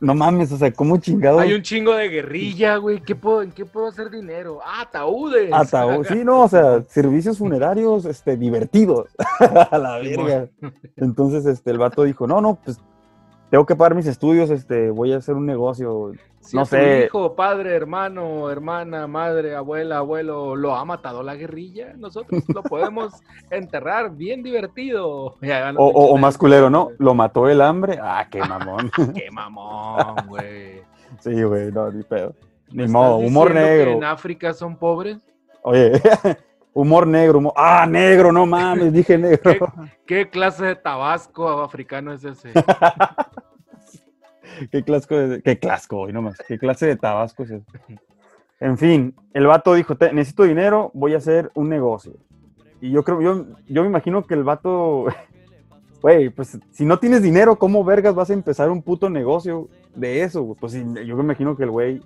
no 0.00 0.14
mames, 0.14 0.52
o 0.52 0.58
sea, 0.58 0.72
¿cómo 0.72 0.98
chingado? 0.98 1.38
Hay 1.38 1.52
un 1.52 1.62
chingo 1.62 1.94
de 1.94 2.08
guerrilla, 2.08 2.76
güey. 2.76 3.00
¿Qué 3.00 3.14
puedo, 3.14 3.42
¿En 3.42 3.52
qué 3.52 3.64
puedo 3.64 3.86
hacer 3.86 4.10
dinero? 4.10 4.60
Ah, 4.64 4.82
ataúdes. 4.82 5.52
Ataúd, 5.52 6.06
sí, 6.06 6.24
no, 6.24 6.42
o 6.42 6.48
sea, 6.48 6.82
servicios 6.88 7.38
funerarios, 7.38 8.04
este, 8.04 8.36
divertidos. 8.36 9.08
A 9.70 9.78
la 9.78 9.98
verga. 9.98 10.48
Entonces, 10.96 11.46
este, 11.46 11.70
el 11.70 11.78
vato 11.78 12.04
dijo, 12.04 12.26
no, 12.26 12.40
no, 12.40 12.58
pues, 12.62 12.78
tengo 13.50 13.66
que 13.66 13.76
pagar 13.76 13.94
mis 13.94 14.06
estudios, 14.06 14.50
este, 14.50 14.90
voy 14.90 15.12
a 15.12 15.18
hacer 15.18 15.34
un 15.34 15.46
negocio. 15.46 16.12
Si 16.40 16.56
no 16.56 16.66
sé. 16.66 17.04
hijo, 17.06 17.34
padre, 17.34 17.74
hermano, 17.74 18.50
hermana, 18.50 19.06
madre, 19.06 19.54
abuela, 19.54 19.98
abuelo, 19.98 20.54
lo 20.56 20.74
ha 20.74 20.84
matado 20.84 21.22
la 21.22 21.36
guerrilla, 21.36 21.94
nosotros 21.96 22.42
lo 22.48 22.62
podemos 22.62 23.14
enterrar 23.50 24.10
bien 24.14 24.42
divertido. 24.42 25.36
Ya 25.40 25.72
O, 25.76 25.86
o- 25.88 26.18
más 26.18 26.36
culero, 26.36 26.68
¿no? 26.68 26.90
Lo 26.98 27.14
mató 27.14 27.48
el 27.48 27.62
hambre. 27.62 27.98
Ah, 28.02 28.26
qué 28.30 28.40
mamón. 28.40 28.90
Qué 29.14 29.30
mamón, 29.30 30.16
güey. 30.28 30.82
sí, 31.20 31.42
güey, 31.42 31.72
no, 31.72 31.90
ni 31.90 32.02
pedo. 32.02 32.34
Ni 32.70 32.82
¿Me 32.84 32.88
modo, 32.88 33.16
humor 33.16 33.48
diciendo 33.48 33.70
que 33.70 33.76
negro. 33.78 33.92
En 33.92 34.04
África 34.04 34.52
son 34.52 34.76
pobres. 34.76 35.18
Oye, 35.62 35.92
humor 36.74 37.06
negro, 37.06 37.38
humor- 37.38 37.54
Ah, 37.56 37.86
negro, 37.88 38.30
no 38.32 38.44
mames, 38.46 38.92
dije 38.92 39.16
negro. 39.18 39.40
¿Qué, 39.42 39.60
qué 40.06 40.28
clase 40.30 40.64
de 40.66 40.76
tabasco 40.76 41.48
africano 41.62 42.12
es 42.12 42.24
ese? 42.24 42.50
¿Qué 44.70 44.82
clasco 44.84 45.16
de, 45.16 45.42
qué 45.42 45.58
clasco, 45.58 46.00
hoy 46.00 46.12
nomás? 46.12 46.36
¿Qué 46.46 46.58
clase 46.58 46.86
de 46.86 46.96
tabasco 46.96 47.42
es 47.42 47.50
eso? 47.50 47.64
En 48.60 48.78
fin, 48.78 49.14
el 49.32 49.46
vato 49.46 49.74
dijo, 49.74 49.96
"Te- 49.96 50.12
necesito 50.12 50.44
dinero, 50.44 50.90
voy 50.94 51.14
a 51.14 51.18
hacer 51.18 51.50
un 51.54 51.68
negocio. 51.68 52.12
Y 52.80 52.90
yo 52.90 53.02
creo, 53.02 53.20
yo, 53.20 53.46
yo 53.66 53.82
me 53.82 53.88
imagino 53.88 54.24
que 54.26 54.34
el 54.34 54.44
vato, 54.44 55.06
güey, 56.02 56.28
pues 56.30 56.58
si 56.70 56.84
no 56.84 56.98
tienes 56.98 57.22
dinero, 57.22 57.56
¿cómo 57.56 57.82
vergas 57.84 58.14
vas 58.14 58.30
a 58.30 58.34
empezar 58.34 58.70
un 58.70 58.82
puto 58.82 59.08
negocio 59.10 59.68
de 59.94 60.22
eso? 60.22 60.56
Pues 60.60 60.72
yo 60.74 61.16
me 61.16 61.22
imagino 61.24 61.56
que 61.56 61.64
el 61.64 61.70
güey 61.70 62.02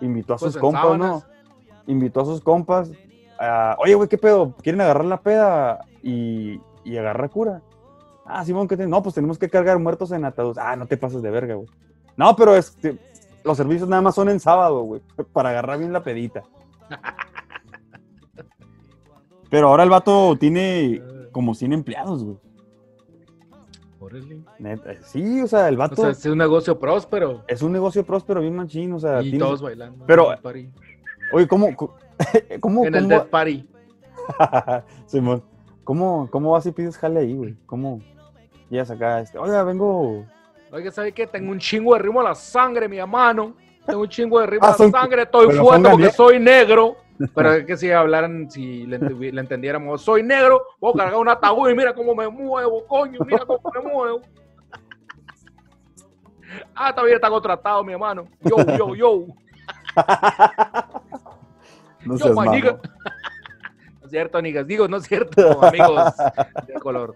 invitó 0.00 0.34
a 0.34 0.36
Pues 0.38 0.52
sus 0.52 0.60
compas, 0.60 0.82
sábanas. 0.82 1.10
¿no? 1.10 1.22
Invitó 1.86 2.20
a 2.20 2.24
sus 2.26 2.40
compas. 2.42 2.90
Oye, 3.78 3.94
güey, 3.94 4.08
¿qué 4.08 4.18
pedo? 4.18 4.54
¿Quieren 4.62 4.80
agarrar 4.80 5.04
la 5.06 5.20
peda 5.20 5.80
y, 6.02 6.60
y 6.84 6.96
agarrar 6.96 7.30
cura? 7.30 7.62
Ah, 8.26 8.44
Simón, 8.44 8.68
¿qué 8.68 8.76
tenemos? 8.76 8.98
No, 8.98 9.02
pues 9.02 9.14
tenemos 9.14 9.38
que 9.38 9.48
cargar 9.48 9.78
muertos 9.78 10.12
en 10.12 10.24
ataúd. 10.24 10.56
Ah, 10.58 10.76
no 10.76 10.86
te 10.86 10.96
pases 10.96 11.22
de 11.22 11.30
verga, 11.30 11.54
güey. 11.54 11.68
No, 12.16 12.36
pero 12.36 12.54
este, 12.54 12.98
los 13.44 13.56
servicios 13.56 13.88
nada 13.88 14.02
más 14.02 14.14
son 14.14 14.28
en 14.28 14.40
sábado, 14.40 14.82
güey, 14.82 15.00
para 15.32 15.48
agarrar 15.50 15.78
bien 15.78 15.92
la 15.92 16.02
pedita. 16.02 16.42
Pero 19.50 19.68
ahora 19.68 19.82
el 19.82 19.90
vato 19.90 20.36
tiene 20.38 21.02
como 21.32 21.54
100 21.54 21.72
empleados, 21.72 22.22
güey. 22.22 22.36
Órale. 23.98 24.42
Sí, 25.02 25.40
o 25.42 25.46
sea, 25.48 25.68
el 25.68 25.74
O 25.74 25.78
vato 25.78 25.96
sea, 25.96 26.10
es 26.10 26.24
un 26.26 26.38
negocio 26.38 26.78
próspero. 26.78 27.42
es 27.48 27.60
un 27.62 27.72
negocio 27.72 28.04
próspero, 28.04 28.40
bien 28.40 28.54
machín, 28.54 28.92
o 28.92 29.00
sea, 29.00 29.20
Y 29.20 29.30
tiene- 29.30 29.38
todos 29.44 29.60
bailando. 29.60 30.04
Pero-. 30.06 30.28
Oye, 31.32 31.46
¿cómo, 31.48 31.68
cómo, 32.60 32.60
cómo, 32.60 32.86
En 32.86 32.94
el 32.94 33.02
cómo- 33.04 33.14
Death 33.14 33.28
Party. 33.28 33.68
Simón, 35.06 35.42
¿cómo, 35.84 36.28
cómo 36.30 36.52
vas 36.52 36.66
y 36.66 36.72
pides 36.72 36.96
jale 36.98 37.20
ahí, 37.20 37.34
güey? 37.34 37.56
¿Cómo 37.66 38.00
llegas 38.68 38.90
acá? 38.90 39.20
Este, 39.20 39.38
Oiga, 39.38 39.62
vengo... 39.64 40.24
Oiga, 40.72 40.90
¿sabe 40.92 41.12
qué? 41.12 41.26
Tengo 41.26 41.50
un 41.50 41.58
chingo 41.58 41.94
de 41.94 42.00
ritmo 42.00 42.20
a 42.20 42.24
la 42.24 42.34
sangre, 42.34 42.88
mi 42.88 42.98
hermano. 42.98 43.54
Tengo 43.86 44.02
un 44.02 44.08
chingo 44.08 44.38
de 44.40 44.46
ritmo 44.46 44.66
Ah, 44.66 44.68
a 44.68 44.72
la 44.72 44.76
son- 44.78 44.90
sangre. 44.92 45.22
Estoy 45.22 45.48
pero 45.48 45.64
fuerte 45.64 45.90
porque 45.90 46.10
soy 46.12 46.38
negro. 46.38 46.96
Pero 47.34 47.52
es 47.52 47.66
que 47.66 47.76
si 47.76 47.90
hablaran, 47.90 48.50
si 48.50 48.86
le, 48.86 48.98
le 48.98 49.40
entendiéramos, 49.42 50.00
soy 50.00 50.22
negro, 50.22 50.62
voy 50.80 50.92
a 50.94 50.96
cargar 50.96 51.20
un 51.20 51.28
ataúd 51.28 51.68
y 51.68 51.74
mira 51.74 51.92
cómo 51.92 52.14
me 52.14 52.26
muevo, 52.30 52.86
coño, 52.86 53.18
mira 53.26 53.44
cómo 53.44 53.60
me 53.74 53.92
muevo. 53.92 54.20
Ah, 56.74 56.94
todavía 56.94 57.16
está 57.16 57.28
contratado, 57.28 57.84
mi 57.84 57.92
hermano. 57.92 58.24
Yo, 58.40 58.56
yo, 58.74 58.94
yo. 58.94 59.26
No 62.04 62.16
Yo, 62.16 62.34
seas 62.34 62.50
nigga. 62.50 62.80
No 64.00 64.06
es 64.06 64.10
cierto, 64.10 64.38
amigas. 64.38 64.66
Digo, 64.66 64.88
no 64.88 64.96
es 64.96 65.04
cierto, 65.04 65.62
amigos 65.64 66.14
de 66.66 66.74
color. 66.80 67.14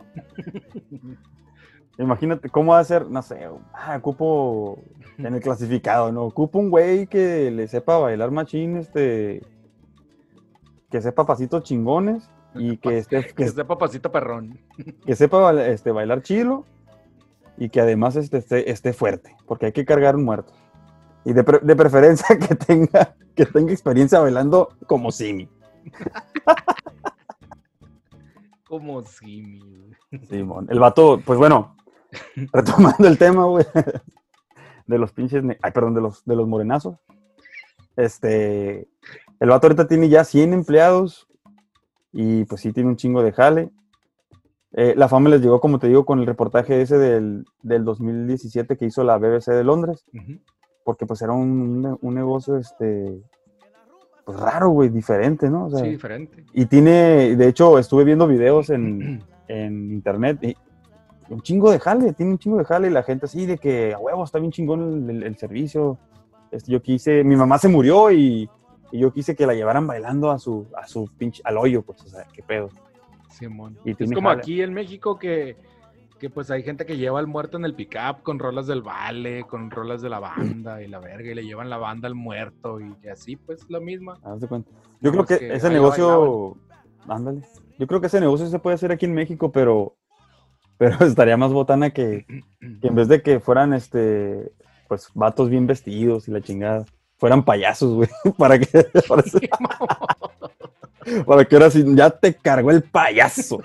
Imagínate 1.99 2.49
cómo 2.51 2.73
va 2.73 2.81
a 2.81 2.85
ser, 2.85 3.09
no 3.09 3.23
sé, 3.23 3.49
ah, 3.73 3.97
ocupo 3.97 4.83
en 5.19 5.35
el 5.35 5.41
clasificado, 5.41 6.13
¿no? 6.13 6.25
Ocupo 6.25 6.59
un 6.59 6.71
güey 6.71 7.07
que 7.07 7.51
le 7.51 7.69
sepa 7.69 7.99
bailar 7.99 8.31
machín, 8.31 8.77
este, 8.77 9.43
que 10.91 11.01
sepa 11.01 11.25
pasitos 11.25 11.63
chingones 11.63 12.31
y 12.55 12.77
que 12.77 12.99
esté, 12.99 13.25
Que 13.35 13.51
de 13.51 13.65
papacito 13.65 14.11
perrón. 14.11 14.59
que 15.07 15.15
sepa 15.17 15.53
este, 15.67 15.91
bailar 15.93 16.23
chilo 16.23 16.65
y 17.57 17.69
que 17.69 17.81
además 17.81 18.17
este, 18.17 18.39
esté, 18.39 18.71
esté 18.71 18.93
fuerte, 18.93 19.37
porque 19.47 19.67
hay 19.67 19.73
que 19.73 19.85
cargar 19.85 20.17
un 20.17 20.25
muerto. 20.25 20.53
Y 21.25 21.33
de, 21.33 21.43
pre- 21.45 21.61
de 21.63 21.77
preferencia 21.77 22.39
que 22.49 22.55
tenga, 22.55 23.17
que 23.35 23.47
tenga 23.47 23.73
experiencia 23.73 24.21
bailando 24.21 24.71
como 24.87 25.11
Simi. 25.11 25.49
Como 28.69 29.03
Simi. 29.05 29.59
güey. 29.61 30.25
Simón. 30.29 30.67
El 30.71 30.79
vato, 30.81 31.21
pues 31.25 31.39
bueno, 31.39 31.77
retomando 32.53 33.07
el 33.09 33.19
tema, 33.19 33.45
güey, 33.45 33.65
de 34.87 34.99
los 34.99 35.13
pinches, 35.13 35.43
ay, 35.63 35.71
perdón, 35.73 35.95
de 35.95 36.01
los, 36.01 36.25
de 36.25 36.37
los 36.37 36.47
morenazos. 36.49 36.97
Este, 37.97 38.89
el 39.41 39.49
vato 39.49 39.67
ahorita 39.67 39.87
tiene 39.87 40.09
ya 40.09 40.25
100 40.25 40.53
empleados 40.53 41.29
y 42.13 42.45
pues 42.45 42.61
sí 42.61 42.73
tiene 42.73 42.89
un 42.91 42.97
chingo 42.97 43.23
de 43.23 43.33
jale. 43.33 43.71
Eh, 44.73 44.95
la 44.97 45.09
fama 45.09 45.31
les 45.31 45.41
llegó, 45.41 45.61
como 45.61 45.79
te 45.79 45.87
digo, 45.87 46.05
con 46.05 46.19
el 46.19 46.27
reportaje 46.27 46.81
ese 46.83 46.99
del, 46.99 47.45
del 47.63 47.85
2017 47.85 48.77
que 48.77 48.87
hizo 48.87 49.05
la 49.05 49.19
BBC 49.19 49.47
de 49.53 49.63
Londres, 49.65 50.05
Ujú. 50.13 50.41
Porque 50.85 51.07
pues 51.07 51.21
era 51.23 51.33
un, 51.33 51.51
un 51.51 51.83
ne- 51.83 51.97
un 52.01 52.15
negocio, 52.15 52.57
este, 52.57 53.19
pues 54.25 54.39
raro, 54.39 54.71
güey, 54.71 54.89
diferente, 54.91 55.51
¿no? 55.51 55.67
O 55.67 55.71
sea, 55.71 55.81
Sí, 55.81 55.91
diferente. 55.91 56.45
y 56.53 56.67
tiene, 56.67 57.35
de 57.37 57.49
hecho, 57.49 57.79
estuve 57.79 58.05
viendo 58.05 58.27
videos 58.27 58.71
en, 58.71 59.23
en 59.49 59.91
internet 59.93 60.39
y 60.43 60.57
un 61.31 61.41
chingo 61.41 61.71
de 61.71 61.79
jale, 61.81 62.13
tiene 62.13 62.33
un 62.33 62.39
chingo 62.39 62.59
de 62.59 62.65
jale 62.65 62.89
y 62.89 62.91
la 62.91 63.03
gente 63.03 63.27
así 63.27 63.47
de 63.47 63.59
que 63.59 63.93
a 63.95 63.99
huevo 63.99 64.25
está 64.25 64.39
bien 64.39 64.53
chingón 64.53 65.09
el, 65.09 65.17
el- 65.17 65.23
el 65.25 65.37
servicio. 65.37 65.99
Este, 66.51 66.71
yo 66.71 66.81
quise, 66.83 67.25
mi 67.25 67.35
mamá 67.35 67.59
se 67.59 67.69
murió 67.69 68.11
y, 68.13 68.49
y 68.93 68.99
yo 69.01 69.13
quise 69.13 69.35
que 69.35 69.47
la 69.47 69.55
llevaran 69.55 69.87
bailando 69.87 70.31
a 70.31 70.39
su, 70.39 70.67
a 70.81 70.87
su 70.87 71.09
pinche, 71.19 71.43
al 71.45 71.57
hoyo, 71.59 71.83
pues, 71.83 72.01
o 72.03 72.07
sea, 72.09 72.25
qué 72.33 72.43
pedo. 72.43 72.69
Simón. 73.31 73.77
Y 73.85 73.91
es 74.01 74.13
como 74.13 74.29
jale. 74.29 74.41
aquí 74.41 74.63
en 74.63 74.73
México 74.73 75.19
que, 75.19 75.57
que 76.25 76.31
pues 76.31 76.51
hay 76.51 76.63
gente 76.63 76.87
que 76.87 76.97
lleva 76.97 77.19
al 77.19 77.27
muerto 77.27 77.59
en 77.59 77.67
el 77.67 77.75
pickup 77.75 78.23
con 78.23 78.39
rolas 78.39 78.67
del 78.67 78.81
vale, 78.81 79.45
con 79.45 79.71
rolas 79.71 80.01
de 80.01 80.09
la 80.09 80.21
banda 80.21 80.83
y 80.83 80.89
la 80.89 80.99
verga, 80.99 81.31
y 81.31 81.35
le 81.35 81.45
llevan 81.45 81.69
la 81.69 81.77
banda 81.77 82.09
al 82.09 82.15
muerto 82.15 82.81
y 82.81 83.09
así, 83.09 83.37
pues 83.37 83.67
lo 83.69 83.83
mismo. 83.83 84.15
Haz 84.25 84.41
de 84.41 84.49
cuenta. 84.49 84.71
Yo 85.03 85.13
creo 85.13 85.27
que, 85.27 85.39
que 85.39 85.53
ese 85.53 85.69
negocio, 85.69 86.57
ándale, 87.07 87.43
yo 87.79 87.87
creo 87.87 88.01
que 88.01 88.07
ese 88.07 88.21
negocio 88.21 88.47
se 88.47 88.59
puede 88.59 88.77
hacer 88.77 88.91
aquí 88.91 89.05
en 89.05 89.13
México, 89.13 89.53
pero, 89.53 89.97
pero 90.79 91.05
estaría 91.05 91.37
más 91.37 91.53
botana 91.53 91.91
que, 91.91 92.25
que 92.81 92.89
en 92.89 92.95
vez 92.95 93.09
de 93.09 93.21
que 93.21 93.39
fueran, 93.39 93.75
este, 93.75 94.51
pues, 94.89 95.11
vatos 95.13 95.51
bien 95.51 95.67
vestidos 95.67 96.27
y 96.27 96.31
la 96.31 96.41
chingada, 96.41 96.87
fueran 97.19 97.45
payasos, 97.45 97.97
güey, 97.97 98.09
para 98.39 98.59
que, 98.59 98.67
para, 99.09 99.23
para 101.27 101.45
que 101.45 101.55
ahora 101.55 101.71
sí, 101.71 101.85
ya 101.95 102.09
te 102.09 102.35
cargó 102.35 102.71
el 102.71 102.83
payaso. 102.83 103.61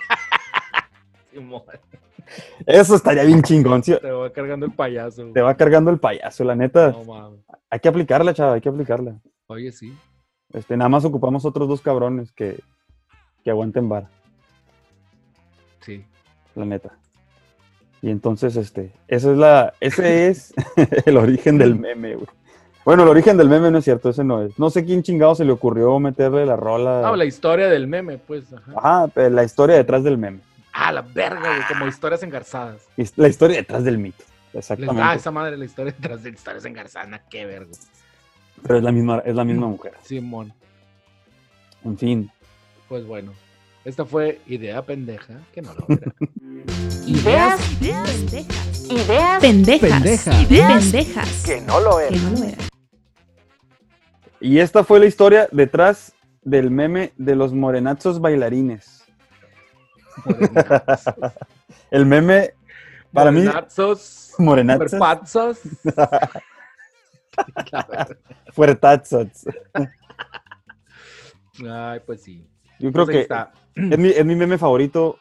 Eso 2.66 2.96
estaría 2.96 3.24
bien 3.24 3.42
chingón, 3.42 3.84
¿sí? 3.84 3.96
Te 4.02 4.12
va 4.12 4.32
cargando 4.32 4.66
el 4.66 4.72
payaso. 4.72 5.22
güey. 5.24 5.34
Te 5.34 5.42
va 5.42 5.56
cargando 5.56 5.92
el 5.92 6.00
payaso, 6.00 6.44
la 6.44 6.56
neta. 6.56 6.92
No 6.92 7.04
mames. 7.04 7.40
Hay 7.70 7.80
que 7.80 7.90
aplicarla, 7.90 8.34
chava, 8.34 8.54
hay 8.54 8.62
que 8.62 8.70
aplicarla. 8.70 9.20
Oye, 9.48 9.72
sí. 9.72 9.96
Este, 10.54 10.76
nada 10.78 10.90
más 10.90 11.06
ocupamos 11.06 11.46
otros 11.46 11.68
dos 11.68 11.82
cabrones 11.82 12.32
que, 12.32 12.60
que 13.44 13.52
aguanten 13.52 13.88
vara. 13.88 14.10
Sí. 15.82 16.04
la 16.56 16.66
neta. 16.66 16.98
Y 18.02 18.10
entonces, 18.10 18.56
este, 18.56 18.92
esa 19.08 19.32
es 19.32 19.38
la, 19.38 19.74
ese 19.80 20.28
es 20.30 20.54
el 21.06 21.18
origen 21.18 21.58
del 21.58 21.76
meme, 21.76 22.16
güey. 22.16 22.28
Bueno, 22.86 23.04
el 23.04 23.10
origen 23.10 23.38
del 23.38 23.50
meme 23.50 23.70
no 23.70 23.78
es 23.80 23.84
cierto, 23.84 24.10
ese 24.10 24.24
no 24.24 24.42
es. 24.42 24.58
No 24.58 24.70
sé 24.70 24.84
quién 24.84 25.04
chingado 25.04 25.36
se 25.36 25.46
le 25.46 25.52
ocurrió 25.52 26.00
meterle 26.00 26.46
la 26.46 26.56
rola. 26.56 27.08
Ah, 27.08 27.16
la 27.16 27.26
historia 27.26 27.68
del 27.68 27.88
meme, 27.88 28.18
pues. 28.18 28.46
Ajá. 28.54 29.12
La 29.30 29.44
historia 29.44 29.76
detrás 29.76 30.04
del 30.04 30.18
meme. 30.18 30.40
Ah, 30.82 30.94
la 30.94 31.02
verga, 31.02 31.42
güey, 31.56 31.68
como 31.68 31.88
historias 31.88 32.24
engarzadas. 32.24 32.88
La 33.18 33.28
historia 33.28 33.58
detrás 33.58 33.84
del 33.84 33.98
mito. 33.98 34.24
Exactamente. 34.54 35.02
Ah, 35.02 35.14
esa 35.14 35.30
madre, 35.30 35.58
la 35.58 35.66
historia 35.66 35.92
detrás 35.92 36.24
de 36.24 36.30
historias 36.30 36.64
engarzadas, 36.64 37.22
qué 37.30 37.46
verga. 37.46 37.72
Pero 38.64 38.78
es 38.78 38.84
la 38.84 38.92
misma, 38.94 39.20
es 39.26 39.36
la 39.36 39.44
misma 39.44 39.68
mujer. 39.68 39.94
Simón. 40.04 40.54
En 41.84 41.98
fin. 41.98 42.32
Pues 42.88 43.06
bueno, 43.06 43.34
esta 43.84 44.06
fue 44.06 44.40
idea 44.48 44.82
pendeja, 44.82 45.42
que 45.54 45.62
no 45.62 45.74
lo 45.74 45.86
era. 45.90 46.14
Ideas 47.06 47.62
Pendejas. 47.80 48.86
Ideas 48.90 49.42
Pendejas. 49.42 50.02
Pendejas. 50.02 50.84
pendejas. 50.92 51.44
Que 51.46 51.62
no 51.62 51.80
lo 51.82 51.98
Que 51.98 52.16
es. 52.16 52.24
no 52.24 52.30
lo 52.32 52.44
era. 52.46 52.58
Y 54.40 54.60
esta 54.60 54.86
fue 54.86 55.00
la 55.02 55.06
historia 55.08 55.50
detrás 55.52 56.14
del 56.42 56.72
meme 56.72 57.12
de 57.18 57.36
los 57.36 57.54
morenazos 57.54 58.22
bailarines. 58.22 58.99
El 61.92 62.06
meme, 62.06 62.54
para 63.14 63.32
mí, 63.32 63.42
Morenazos, 63.44 64.34
morenazos, 64.38 65.60
fuertazos. 68.54 69.28
Ay, 71.70 72.00
pues 72.06 72.22
sí. 72.24 72.48
Yo 72.80 72.92
creo 72.92 73.06
Pues 73.06 73.16
que 73.18 73.22
está. 73.22 73.52
es 73.76 73.98
mi, 73.98 74.10
es 74.10 74.26
mi 74.26 74.36
meme 74.36 74.58
favorito 74.58 75.18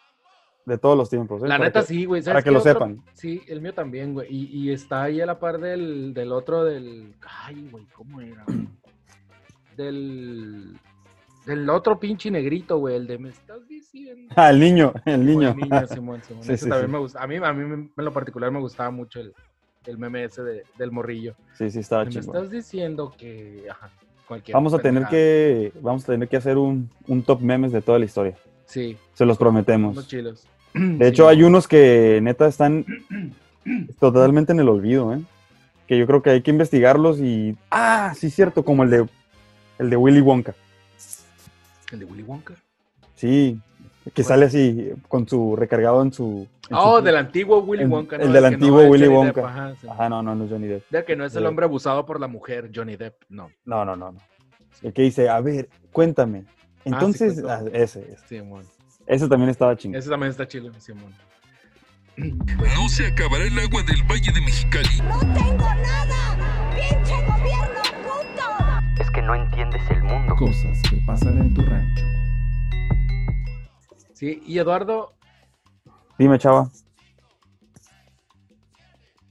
de 0.65 0.79
todos 0.79 0.97
los 0.97 1.09
tiempos. 1.11 1.43
¿eh? 1.43 1.49
La 1.49 1.57
Para 1.57 1.69
neta 1.69 1.81
que- 1.81 1.87
sí, 1.87 2.05
güey. 2.05 2.23
Para 2.23 2.33
¿sabes 2.35 2.45
que 2.45 2.51
lo 2.51 2.59
otro? 2.61 2.73
sepan. 2.73 3.05
Sí, 3.15 3.43
el 3.49 3.61
mío 3.61 3.75
también, 3.75 4.15
güey. 4.15 4.29
Y, 4.31 4.47
y 4.69 4.73
está 4.73 5.05
ahí 5.05 5.21
a 5.21 5.27
la 5.27 5.39
par 5.39 5.59
del, 5.59 6.13
del 6.15 6.33
otro, 6.33 6.65
del. 6.65 7.15
Ay, 7.45 7.69
güey, 7.71 7.87
¿cómo 7.87 8.21
era? 8.21 8.45
güey? 8.47 8.69
Del. 9.77 10.79
Del 11.49 11.69
otro 11.71 11.99
pinche 11.99 12.31
negrito, 12.31 12.79
güey. 12.79 12.95
El 12.97 13.07
de 13.07 13.19
me 13.19 13.31
estás 13.31 13.67
diciendo. 13.67 14.33
Ah, 14.37 14.51
el 14.51 14.61
niño, 14.61 14.93
el 15.05 15.25
niño. 15.27 15.49
El 15.51 15.57
niño, 15.57 15.87
Simón, 15.89 16.23
Simón. 16.27 16.43
Sí, 16.45 16.53
Ese 16.53 16.65
sí, 16.65 16.71
también 16.71 16.89
sí. 16.91 16.93
me 16.93 16.99
gusta. 16.99 17.23
A 17.23 17.27
mí, 17.27 17.37
a 17.37 17.53
mí 17.53 17.65
me- 17.65 17.75
en 17.97 18.05
lo 18.05 18.13
particular 18.13 18.51
me 18.53 18.61
gustaba 18.61 18.91
mucho 18.91 19.19
el, 19.21 19.33
el 19.87 19.99
meme 19.99 20.25
ese 20.25 20.43
de- 20.43 20.63
del 20.79 20.93
morrillo. 20.93 21.35
Sí, 21.57 21.71
sí, 21.71 21.81
estaba 21.81 22.05
me 22.05 22.11
chido. 22.11 22.21
estás 22.33 22.51
diciendo 22.51 23.13
que. 23.19 23.65
Ajá, 23.71 23.91
cualquier 24.29 24.55
Vamos 24.55 24.75
a 24.75 24.79
tener 24.79 25.07
que, 25.07 25.73
vamos 25.81 26.05
a 26.05 26.13
tener 26.13 26.29
que 26.29 26.37
hacer 26.37 26.59
un, 26.59 26.91
un 27.07 27.23
top 27.23 27.41
memes 27.41 27.73
de 27.73 27.81
toda 27.81 27.99
la 27.99 28.05
historia. 28.05 28.37
Sí, 28.67 28.97
Se 29.15 29.25
los 29.25 29.39
prometemos. 29.39 30.07
chilos. 30.07 30.47
De 30.75 31.09
hecho, 31.09 31.27
hay 31.29 31.43
unos 31.43 31.67
que 31.67 32.21
neta 32.23 32.47
están 32.47 32.85
totalmente 33.99 34.53
en 34.53 34.61
el 34.61 34.69
olvido, 34.69 35.15
¿eh? 35.15 35.21
Que 35.87 35.97
yo 35.99 36.07
creo 36.07 36.23
que 36.23 36.31
hay 36.31 36.43
que 36.43 36.51
investigarlos 36.51 37.19
y. 37.21 37.57
Ah, 37.71 38.13
sí, 38.15 38.29
cierto, 38.31 38.63
como 38.65 38.83
el 38.83 38.91
de 38.91 39.07
el 39.79 39.91
de 39.91 39.97
Willy 39.97 40.21
Wonka. 40.21 40.55
¿El 41.93 41.99
de 42.01 42.05
Willy 42.05 42.23
Wonka? 42.23 42.55
Sí, 43.15 43.59
que 44.15 44.23
sale 44.23 44.47
así 44.47 44.91
con 45.09 45.29
su 45.29 45.57
recargado 45.57 46.03
en 46.03 46.13
su. 46.13 46.47
en 46.71 46.77
su- 46.77 46.83
Oh, 46.83 47.01
del 47.03 47.17
antiguo 47.17 47.59
Willy 47.61 47.83
el- 47.85 47.89
Wonka. 47.89 48.19
¿no? 48.19 48.25
el 48.25 48.33
del 48.33 48.45
antiguo 48.45 48.83
Willy 48.89 49.07
Johnny 49.07 49.27
Depp, 49.27 49.37
Wonka. 49.37 49.49
ajá, 49.49 49.75
sí. 49.81 49.89
Ajá, 49.89 50.09
no, 50.09 50.23
no, 50.23 50.35
no 50.35 50.45
es 50.45 50.51
Johnny 50.51 50.67
Depp. 50.67 50.85
De 50.91 51.05
que 51.05 51.17
no 51.17 51.25
es 51.25 51.35
el 51.35 51.43
Sí. 51.43 51.47
hombre 51.47 51.65
abusado 51.65 52.05
por 52.07 52.21
la 52.21 52.27
mujer, 52.29 52.71
Johnny 52.75 52.97
Depp. 52.97 53.23
No. 53.29 53.51
No, 53.65 53.85
no, 53.85 53.97
no, 53.97 54.13
no. 54.13 54.19
El 54.83 54.93
que 54.93 55.03
dice, 55.03 55.29
a 55.29 55.41
ver, 55.41 55.69
cuéntame. 55.93 56.45
Entonces, 56.85 57.41
cuéntame. 57.41 57.71
ah, 57.75 57.79
ese, 57.83 58.01
ese. 58.13 58.29
Simón. 58.29 58.65
Ese 59.07 59.27
también 59.29 59.51
estaba 59.51 59.77
chingón. 59.77 59.99
Ese 59.99 60.09
también 60.11 60.31
está 60.31 60.47
chido, 60.47 60.73
Simón. 60.79 61.13
No 62.17 62.89
se 62.89 63.07
acabará 63.07 63.45
el 63.45 63.59
agua 63.59 63.83
del 63.85 64.03
Valle 64.11 64.33
de 64.33 64.41
Mexicali. 64.41 64.89
¡No 65.03 65.19
tengo 65.21 65.57
nada! 65.59 66.71
¡Pinche 66.75 67.15
gobierno! 67.27 67.81
Es 69.01 69.11
que 69.11 69.23
no 69.23 69.35
entiendes 69.35 69.83
el 69.91 70.03
mundo. 70.03 70.35
Cosas 70.37 70.83
que 70.89 70.97
pasan 71.07 71.39
en 71.39 71.55
tu 71.55 71.63
rancho. 71.63 72.05
Sí, 74.13 74.43
y 74.45 74.59
Eduardo, 74.59 75.15
Dime, 76.19 76.37
chava. 76.37 76.69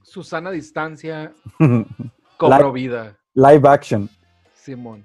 Susana 0.03 0.51
Distancia 0.51 1.34
cobró 2.38 2.71
vida. 2.71 3.17
Live 3.34 3.67
action. 3.67 4.10
Simón. 4.53 5.03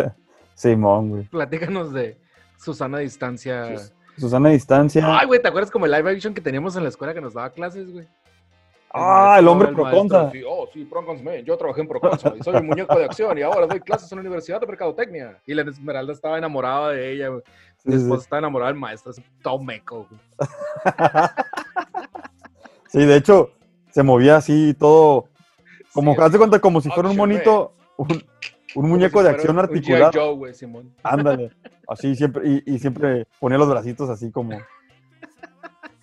Simón, 0.54 1.10
güey. 1.10 1.24
Platícanos 1.24 1.92
de 1.92 2.20
Susana 2.56 2.98
Distancia. 2.98 3.76
Susana 4.16 4.50
Distancia. 4.50 5.04
Ay, 5.18 5.26
güey, 5.26 5.42
¿te 5.42 5.48
acuerdas 5.48 5.72
como 5.72 5.86
el 5.86 5.92
live 5.92 6.12
action 6.12 6.32
que 6.32 6.40
teníamos 6.40 6.76
en 6.76 6.84
la 6.84 6.88
escuela 6.88 7.12
que 7.12 7.20
nos 7.20 7.34
daba 7.34 7.50
clases, 7.50 7.90
güey? 7.90 8.06
Ah, 8.96 9.36
el 9.40 9.48
hombre 9.48 9.72
proconza. 9.72 10.30
sí, 10.30 10.42
oh, 10.46 10.68
sí, 10.72 10.84
Procons, 10.84 11.20
man. 11.20 11.44
Yo 11.44 11.56
trabajé 11.56 11.80
en 11.80 11.88
Proconza 11.88 12.32
y 12.38 12.42
soy 12.44 12.54
un 12.54 12.66
muñeco 12.68 12.96
de 12.96 13.04
acción 13.04 13.36
y 13.36 13.42
ahora 13.42 13.66
doy 13.66 13.80
clases 13.80 14.10
en 14.12 14.18
la 14.18 14.20
Universidad 14.20 14.60
de 14.60 14.68
Mercadotecnia. 14.68 15.40
Y 15.46 15.54
la 15.54 15.62
Esmeralda 15.62 16.12
estaba 16.12 16.38
enamorada 16.38 16.90
de 16.90 17.12
ella, 17.12 17.30
Sí, 17.78 17.90
sí. 17.90 17.96
esposa 17.96 18.22
estaba 18.22 18.38
enamorada 18.38 18.70
del 18.70 18.80
maestro, 18.80 19.10
así, 19.10 19.22
todo 19.42 19.58
meco. 19.58 20.06
Sí, 22.88 23.04
de 23.04 23.16
hecho, 23.16 23.50
se 23.90 24.04
movía 24.04 24.36
así 24.36 24.72
todo. 24.78 25.24
Como, 25.92 26.14
Sí, 26.14 26.20
haz 26.20 26.30
de 26.30 26.38
cuenta, 26.38 26.60
como 26.60 26.80
si 26.80 26.88
fuera 26.90 27.08
un 27.10 27.16
monito, 27.16 27.72
un, 27.96 28.22
muñeco 28.88 29.18
si 29.18 29.24
de 29.24 29.30
acción 29.30 29.58
articulado. 29.58 30.38
Ándale. 31.02 31.50
Así 31.88 32.14
siempre, 32.14 32.48
y, 32.48 32.62
y 32.72 32.78
siempre 32.78 33.26
ponía 33.40 33.58
los 33.58 33.68
bracitos 33.68 34.08
así 34.08 34.30
como. 34.30 34.56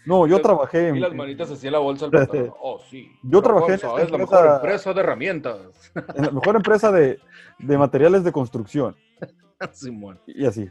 No, 0.06 0.26
yo 0.28 0.42
trabajé 0.42 0.90
en. 0.90 0.96
Y 0.98 1.00
las 1.00 1.14
manitas 1.14 1.64
en 1.64 1.72
la 1.72 1.80
bolsa 1.80 2.08
del 2.08 2.28
pantalón. 2.28 2.54
Oh, 2.62 2.80
sí. 2.90 3.12
Yo 3.24 3.42
trabajé 3.42 3.68
en 3.68 3.74
esta 3.76 4.02
es 4.02 4.12
la 4.12 4.18
mejor 4.18 4.46
empresa 4.48 4.94
de 4.94 5.00
herramientas. 5.00 5.92
en 6.16 6.26
la 6.26 6.32
mejor 6.32 6.56
empresa 6.56 6.92
de, 6.92 7.20
de 7.60 7.78
materiales 7.78 8.24
de 8.24 8.32
construcción. 8.32 8.96
Simón. 9.72 10.20
Y 10.26 10.46
así. 10.46 10.70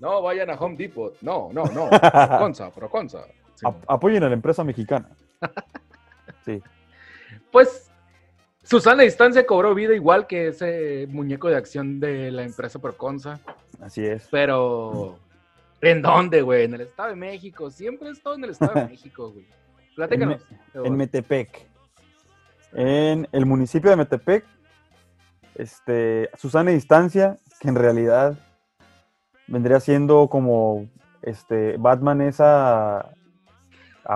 No 0.00 0.22
vayan 0.22 0.50
a 0.50 0.54
Home 0.54 0.76
Depot. 0.76 1.16
No, 1.20 1.50
no, 1.52 1.64
no. 1.66 1.88
Proconza, 1.90 2.70
Proconza. 2.70 3.24
Apoyen 3.86 4.22
a 4.22 4.28
la 4.28 4.34
empresa 4.34 4.62
mexicana. 4.62 5.08
Sí. 6.44 6.62
Pues 7.50 7.90
Susana 8.62 9.02
Distancia 9.02 9.46
cobró 9.46 9.74
vida 9.74 9.94
igual 9.94 10.26
que 10.26 10.48
ese 10.48 11.06
muñeco 11.10 11.48
de 11.48 11.56
acción 11.56 12.00
de 12.00 12.30
la 12.30 12.42
empresa 12.42 12.78
Proconza, 12.78 13.40
Así 13.80 14.04
es. 14.04 14.28
pero 14.30 15.18
¿en 15.80 16.02
dónde, 16.02 16.42
güey? 16.42 16.64
En 16.64 16.74
el 16.74 16.82
Estado 16.82 17.10
de 17.10 17.16
México. 17.16 17.70
Siempre 17.70 18.08
he 18.08 18.12
estado 18.12 18.36
en 18.36 18.44
el 18.44 18.50
Estado 18.50 18.74
de 18.74 18.86
México, 18.90 19.30
güey. 19.32 19.46
Platícanos. 19.94 20.42
En 20.74 20.96
Metepec. 20.96 21.66
En 22.72 23.26
el 23.32 23.46
municipio 23.46 23.90
de 23.90 23.96
Metepec, 23.96 24.44
este, 25.54 26.28
Susana 26.36 26.70
Distancia, 26.70 27.38
que 27.60 27.68
en 27.68 27.74
realidad 27.74 28.38
vendría 29.46 29.80
siendo 29.80 30.28
como 30.28 30.86
este, 31.22 31.76
Batman 31.78 32.20
es 32.20 32.40
a, 32.40 33.10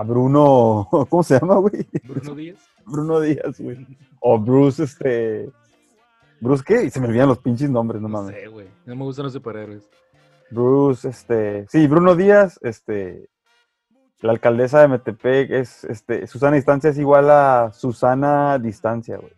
Bruno, 0.05 0.87
¿cómo 1.09 1.23
se 1.23 1.39
llama, 1.39 1.55
güey? 1.55 1.87
Bruno 2.03 2.35
Díaz. 2.35 2.59
Bruno 2.85 3.19
Díaz, 3.19 3.59
güey. 3.59 3.85
O 4.19 4.39
Bruce, 4.39 4.83
este. 4.83 5.49
¿Bruce 6.39 6.63
qué? 6.65 6.83
Y 6.83 6.89
se 6.89 6.99
me 6.99 7.07
olvidan 7.07 7.29
los 7.29 7.39
pinches 7.39 7.69
nombres, 7.69 8.01
no 8.01 8.07
No 8.07 8.19
mames. 8.19 8.35
sé, 8.35 8.47
güey. 8.47 8.67
No 8.85 8.95
me 8.95 9.03
gustan 9.03 9.23
los 9.25 9.33
superhéroes. 9.33 9.89
Bruce, 10.53 11.07
este. 11.09 11.65
Sí, 11.69 11.87
Bruno 11.87 12.15
Díaz, 12.15 12.59
este. 12.61 13.29
La 14.21 14.31
alcaldesa 14.31 14.79
de 14.81 14.87
Metepec 14.87 15.51
es, 15.51 15.83
este. 15.83 16.27
Susana 16.27 16.55
Distancia 16.55 16.89
es 16.89 16.97
igual 16.97 17.29
a 17.29 17.71
Susana 17.73 18.57
Distancia, 18.59 19.17
güey. 19.17 19.33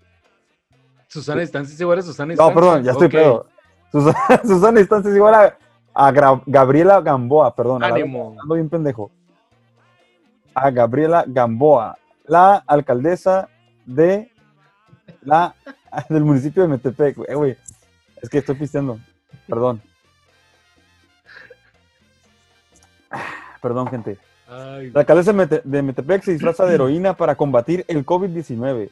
Susana 1.07 1.41
Distancia 1.41 1.73
es 1.73 1.81
igual 1.81 1.99
a 1.99 2.01
Susana 2.01 2.27
No, 2.27 2.31
Distancia. 2.31 2.53
perdón, 2.55 2.83
ya 2.83 2.91
estoy 2.91 3.07
Ok. 3.07 3.13
pedo. 3.13 3.47
Susana, 3.91 4.41
Susana 4.43 4.79
Distancia 4.79 5.09
es 5.11 5.15
igual 5.17 5.33
a, 5.35 5.57
a 5.93 6.11
Gra- 6.11 6.43
Gabriela 6.45 7.01
Gamboa, 7.01 7.55
perdón. 7.55 7.83
Ánimo. 7.83 8.35
Ando 8.41 8.55
bien 8.55 8.69
pendejo. 8.69 9.11
A 10.53 10.69
Gabriela 10.71 11.23
Gamboa, 11.27 11.97
la 12.25 12.57
alcaldesa 12.67 13.49
de 13.85 14.31
la 15.21 15.55
del 16.09 16.23
municipio 16.23 16.63
de 16.63 16.69
Metepec. 16.69 17.15
güey. 17.17 17.31
Eh, 17.31 17.35
güey, 17.35 17.57
es 18.21 18.29
que 18.29 18.37
estoy 18.39 18.55
pisteando. 18.55 18.99
Perdón. 19.47 19.81
Perdón, 23.65 23.87
gente. 23.87 24.19
Ay, 24.47 24.91
La 24.91 24.99
alcaldesa 24.99 25.31
de 25.33 25.37
Mete- 25.39 25.61
de 25.63 25.81
Metepec 25.81 26.21
se 26.21 26.33
disfraza 26.33 26.67
de 26.67 26.75
heroína 26.75 27.15
para 27.17 27.33
combatir 27.35 27.83
el 27.87 28.05
COVID-19. 28.05 28.91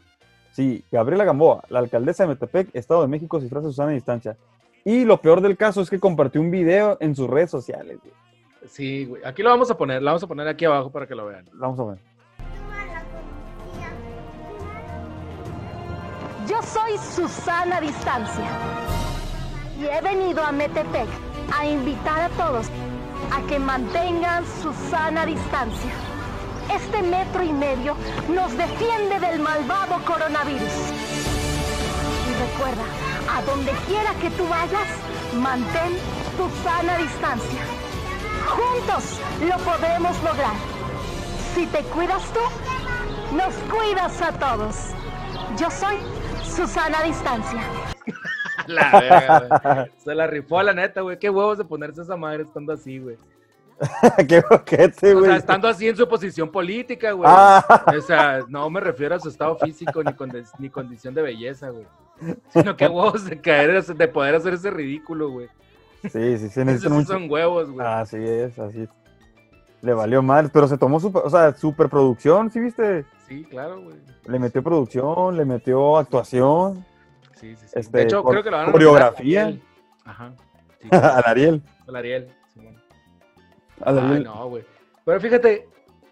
Sí, 0.52 0.84
Gabriela 0.92 1.24
Gamboa, 1.26 1.64
la 1.70 1.78
alcaldesa 1.78 2.24
de 2.24 2.30
Metepec, 2.30 2.70
Estado 2.74 3.04
de 3.04 3.08
México, 3.08 3.38
se 3.38 3.44
disfraza 3.44 3.68
de 3.68 3.72
Susana 3.74 3.92
Distancia. 3.92 4.36
Y 4.84 5.06
lo 5.06 5.18
peor 5.22 5.42
del 5.42 5.56
caso 5.58 5.82
es 5.82 5.92
que 5.92 6.00
compartió 6.00 6.42
un 6.42 6.50
video 6.50 6.98
en 7.02 7.16
sus 7.16 7.30
redes 7.30 7.52
sociales. 7.52 8.00
güey. 8.02 8.14
Sí, 8.68 9.06
güey. 9.06 9.22
Aquí 9.24 9.44
lo 9.44 9.52
vamos 9.52 9.70
a 9.70 9.78
poner. 9.78 10.02
Lo 10.02 10.08
vamos 10.08 10.24
a 10.24 10.28
poner 10.28 10.48
aquí 10.48 10.66
abajo 10.66 10.90
para 10.90 11.06
que 11.06 11.14
lo 11.14 11.28
vean. 11.28 11.46
Vamos 11.54 11.80
a 11.80 11.84
ver. 11.92 11.98
Yo 16.48 16.60
soy 16.64 16.98
Susana 16.98 17.80
Distancia 17.80 18.50
y 19.80 19.86
he 19.86 20.02
venido 20.02 20.44
a 20.44 20.52
Metepec 20.52 21.08
a 21.56 21.68
invitar 21.68 22.22
a 22.22 22.30
todos 22.30 22.68
a 23.32 23.42
que 23.48 23.60
mantengan 23.60 24.44
su 24.62 24.74
sana 24.90 25.26
distancia. 25.26 25.92
Este 26.74 27.02
metro 27.02 27.44
y 27.44 27.52
medio 27.52 27.96
nos 28.30 28.56
defiende 28.58 29.20
del 29.20 29.40
malvado 29.40 30.04
coronavirus. 30.06 30.74
Y 32.30 32.34
recuerda, 32.42 32.84
a 33.36 33.42
donde 33.44 33.72
quiera 33.88 34.14
que 34.16 34.30
tú 34.32 34.48
vayas, 34.48 34.88
mantén 35.36 35.98
tu 36.38 36.50
sana 36.64 36.98
distancia. 36.98 37.62
Juntos 38.48 39.20
lo 39.48 39.58
podremos 39.64 40.22
lograr. 40.24 40.56
Si 41.54 41.66
te 41.68 41.80
cuidas 41.84 42.24
tú, 42.34 43.36
nos 43.36 43.54
cuidas 43.72 44.22
a 44.22 44.32
todos. 44.34 44.76
Yo 45.58 45.70
soy 45.70 45.98
Susana 46.44 47.04
Distancia. 47.04 47.62
La 48.68 48.92
verga, 48.92 49.70
güey. 49.74 49.92
Se 50.04 50.14
la 50.16 50.28
rifó 50.28 50.60
a 50.60 50.64
la 50.64 50.74
neta, 50.74 51.02
güey. 51.02 51.18
Qué 51.20 51.30
huevos 51.30 51.58
de 51.58 51.66
ponerse 51.66 52.02
esa 52.02 52.16
madre 52.16 52.44
estando 52.44 52.74
así, 52.74 53.00
güey. 53.00 53.18
Qué 54.30 54.42
boquete, 54.50 55.14
O 55.14 55.20
güey. 55.20 55.26
sea, 55.32 55.38
estando 55.38 55.68
así 55.68 55.88
en 55.88 55.98
su 55.98 56.08
posición 56.08 56.50
política, 56.52 57.12
güey. 57.12 57.30
Ah. 57.32 57.84
O 57.98 58.02
sea, 58.02 58.42
no 58.48 58.70
me 58.70 58.80
refiero 58.80 59.16
a 59.16 59.20
su 59.20 59.30
estado 59.30 59.58
físico 59.58 60.04
ni, 60.04 60.12
condi- 60.12 60.48
ni 60.60 60.70
condición 60.70 61.14
de 61.14 61.22
belleza, 61.22 61.70
güey. 61.70 61.86
Sino 62.50 62.78
que 62.78 62.88
huevos 62.88 63.26
de 63.26 63.42
caer, 63.42 63.84
de 63.84 64.08
poder 64.08 64.36
hacer 64.36 64.54
ese 64.54 64.70
ridículo, 64.72 65.30
güey. 65.32 65.48
Sí, 66.04 66.38
sí, 66.38 66.38
sí, 66.38 66.46
Esos 66.62 66.66
necesitan 66.66 66.94
un... 66.94 67.06
son 67.06 67.30
huevos, 67.32 67.70
güey. 67.72 67.86
Así 67.86 68.18
es, 68.18 68.58
así. 68.60 68.88
Le 69.82 69.94
valió 69.94 70.22
mal, 70.22 70.50
pero 70.54 70.68
se 70.68 70.78
tomó 70.78 71.00
super, 71.00 71.24
o 71.26 71.30
sea, 71.30 71.54
superproducción, 71.54 72.52
¿sí 72.52 72.60
viste? 72.62 73.06
Sí, 73.28 73.44
claro, 73.50 73.82
güey. 73.82 73.98
Le 74.28 74.40
metió 74.40 74.64
producción, 74.64 75.36
le 75.36 75.44
metió 75.44 75.98
actuación 75.98 76.86
Sí, 77.44 77.56
sí, 77.58 77.68
sí. 77.68 77.74
Este, 77.80 77.98
de 77.98 78.04
hecho, 78.06 78.24
cor- 78.24 78.32
creo 78.32 78.44
que 78.44 78.52
lo 78.52 78.58
van 78.58 78.70
a 78.70 78.72
coreografía. 78.72 79.54
Ajá. 80.06 80.34
Sí, 80.82 80.88
al 80.92 81.24
Ariel. 81.26 81.62
al 81.88 81.96
Ariel. 81.98 82.30
Simón. 82.54 82.82
al 83.82 84.00
Ay, 84.00 84.24
no, 84.24 84.48
güey. 84.50 84.64
Pero 85.04 85.20
fíjate, 85.20 85.68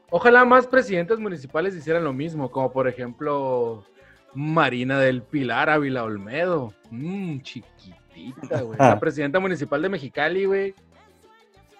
ojalá 0.10 0.44
más 0.44 0.68
presidentes 0.68 1.20
municipales 1.20 1.74
hicieran 1.76 2.04
lo 2.04 2.12
mismo, 2.12 2.52
como 2.52 2.72
por 2.72 2.88
ejemplo 2.90 3.86
Marina 4.34 5.00
del 5.00 5.22
Pilar 5.22 5.70
Ávila 5.70 6.04
Olmedo. 6.04 6.74
Mmm, 6.90 7.40
chiquitita, 7.40 8.62
güey. 8.62 8.78
La 8.78 9.00
presidenta 9.00 9.40
municipal 9.40 9.82
de 9.82 9.88
Mexicali, 9.90 10.46
güey. 10.46 10.76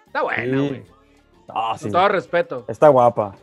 Está 0.08 0.24
buena, 0.24 0.44
Sí. 0.62 0.68
güey. 0.70 0.84
Ah, 1.50 1.70
Con 1.72 1.80
sí. 1.80 1.92
todo 1.92 2.08
respeto. 2.08 2.66
Está 2.70 2.88
guapa. 2.88 3.36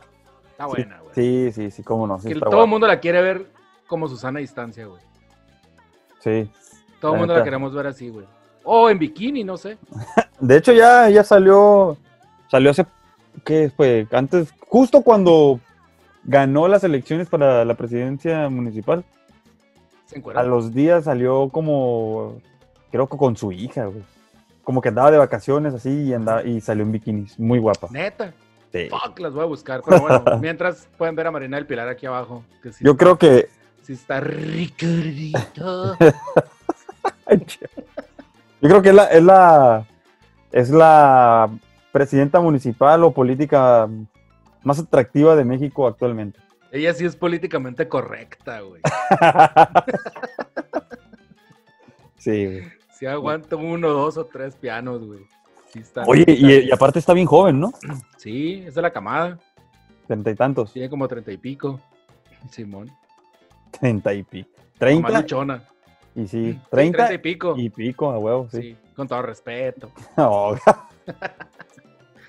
Está 0.49 0.63
Sí, 0.65 0.69
buena, 0.71 0.99
güey. 1.01 1.13
Sí, 1.13 1.51
sí, 1.53 1.69
sí, 1.71 1.83
cómo 1.83 2.07
no. 2.07 2.19
Sí, 2.19 2.29
Que 2.33 2.39
todo 2.39 2.63
el 2.63 2.69
mundo 2.69 2.87
la 2.87 2.99
quiere 2.99 3.21
ver 3.21 3.51
como 3.87 4.07
Susana 4.07 4.39
a 4.39 4.41
distancia, 4.41 4.85
güey. 4.87 5.01
Sí. 6.19 6.49
Todo 6.99 7.13
el 7.13 7.19
mundo 7.19 7.33
la 7.33 7.43
queremos 7.43 7.73
ver 7.73 7.87
así, 7.87 8.09
güey. 8.09 8.25
O 8.63 8.89
en 8.89 8.99
bikini, 8.99 9.43
no 9.43 9.57
sé. 9.57 9.77
De 10.39 10.57
hecho, 10.57 10.73
ya, 10.73 11.09
ya 11.09 11.23
salió. 11.23 11.97
Salió 12.49 12.71
hace. 12.71 12.85
¿Qué 13.43 13.71
fue? 13.75 14.07
Antes, 14.11 14.53
justo 14.67 15.01
cuando 15.01 15.59
ganó 16.23 16.67
las 16.67 16.83
elecciones 16.83 17.29
para 17.29 17.63
la 17.65 17.73
presidencia 17.75 18.49
municipal. 18.49 19.03
Se. 20.05 20.21
A 20.35 20.43
los 20.43 20.73
días 20.73 21.05
salió 21.05 21.49
como. 21.49 22.41
Creo 22.91 23.07
que 23.07 23.17
con 23.17 23.37
su 23.37 23.51
hija, 23.51 23.85
güey. 23.85 24.03
Como 24.63 24.81
que 24.81 24.89
andaba 24.89 25.11
de 25.11 25.17
vacaciones 25.17 25.73
así 25.73 25.89
y, 25.89 26.13
andaba, 26.13 26.43
y 26.43 26.61
salió 26.61 26.83
en 26.83 26.91
bikinis. 26.91 27.39
Muy 27.39 27.59
guapa. 27.59 27.87
Neta. 27.91 28.33
Sí. 28.71 28.87
Fuck, 28.89 29.19
las 29.19 29.33
voy 29.33 29.43
a 29.43 29.47
buscar. 29.47 29.81
Pero 29.85 30.01
bueno, 30.01 30.23
mientras 30.41 30.87
pueden 30.97 31.15
ver 31.15 31.27
a 31.27 31.31
Marina 31.31 31.57
del 31.57 31.65
Pilar 31.65 31.87
aquí 31.87 32.05
abajo. 32.05 32.43
Que 32.61 32.73
sí 32.73 32.83
Yo 32.83 32.97
creo 32.97 33.17
que. 33.17 33.49
Sí 33.89 33.93
está 33.93 34.19
Ricardito. 34.19 35.97
Yo 38.61 38.69
creo 38.69 38.83
que 38.83 38.89
es 38.89 38.95
la, 38.95 39.05
es 39.05 39.23
la. 39.23 39.87
Es 40.51 40.69
la 40.69 41.49
presidenta 41.91 42.39
municipal 42.39 43.03
o 43.03 43.11
política 43.11 43.89
más 44.61 44.77
atractiva 44.77 45.35
de 45.35 45.43
México 45.43 45.87
actualmente. 45.87 46.39
Ella 46.71 46.93
sí 46.93 47.03
es 47.03 47.15
políticamente 47.15 47.87
correcta, 47.87 48.61
güey. 48.61 48.83
Sí, 52.17 52.45
güey. 52.45 52.63
Sí 52.91 53.07
aguanta 53.07 53.55
uno, 53.55 53.89
dos 53.89 54.17
o 54.17 54.25
tres 54.25 54.55
pianos, 54.55 55.03
güey. 55.03 55.25
Sí 55.73 55.79
está 55.79 56.03
Oye, 56.05 56.25
y 56.27 56.71
aparte 56.71 56.99
está 56.99 57.13
bien 57.13 57.25
joven, 57.25 57.59
¿no? 57.59 57.73
Sí, 58.17 58.65
es 58.67 58.75
de 58.75 58.83
la 58.83 58.91
camada. 58.91 59.39
Treinta 60.05 60.29
y 60.29 60.35
tantos. 60.35 60.73
Tiene 60.73 60.91
como 60.91 61.07
treinta 61.07 61.31
y 61.31 61.37
pico. 61.37 61.79
Simón. 62.51 62.91
Treinta 63.79 64.13
y 64.13 64.23
pico. 64.23 64.49
Más 64.55 64.79
Treinta. 64.79 65.21
luchona. 65.21 65.63
Y 66.15 66.27
sí, 66.27 66.53
Sí, 66.53 66.59
treinta 66.69 67.13
y 67.13 67.17
pico. 67.17 67.55
y 67.57 67.69
pico, 67.69 68.11
a 68.11 68.17
huevo, 68.19 68.47
sí. 68.51 68.61
Sí, 68.61 68.77
con 68.95 69.07
todo 69.07 69.21
respeto. 69.21 69.91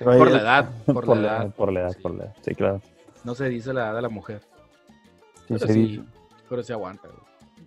Por 0.03 0.31
la 0.31 0.39
edad, 0.41 0.71
por, 0.87 1.05
Por 1.05 1.17
la 1.19 1.23
edad. 1.23 1.43
edad, 1.45 1.55
por 1.55 1.73
la 1.73 1.81
edad, 1.81 1.91
Sí. 1.93 2.01
por 2.03 2.15
la 2.15 2.25
edad. 2.25 2.35
Sí, 2.43 2.55
claro. 2.55 2.81
No 3.25 3.35
se 3.35 3.49
dice 3.49 3.73
la 3.75 3.83
edad 3.89 3.95
de 3.97 4.03
la 4.03 4.09
mujer. 4.09 4.41
Sí, 5.41 5.45
Pero 5.49 5.59
se 5.67 5.73
dice. 5.75 6.03
pero 6.49 6.63
se 6.63 6.73
aguanta, 6.73 7.09
güey. 7.09 7.21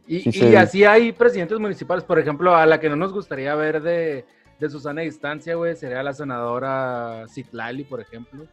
Y, 0.08 0.20
Sí 0.22 0.30
y 0.30 0.34
se- 0.34 0.58
así 0.58 0.84
hay 0.84 1.12
presidentes 1.12 1.60
municipales, 1.60 2.04
por 2.04 2.18
ejemplo, 2.20 2.56
a 2.56 2.66
la 2.66 2.80
que 2.80 2.90
no 2.90 2.96
nos 2.96 3.14
gustaría 3.14 3.54
ver 3.56 3.82
de, 3.82 4.26
de 4.60 4.70
Susana 4.70 5.02
Distancia, 5.02 5.56
güey, 5.56 5.76
sería 5.76 6.02
la 6.04 6.14
senadora 6.14 7.26
Citlali, 7.30 7.84
por 7.84 8.02
ejemplo. 8.02 8.46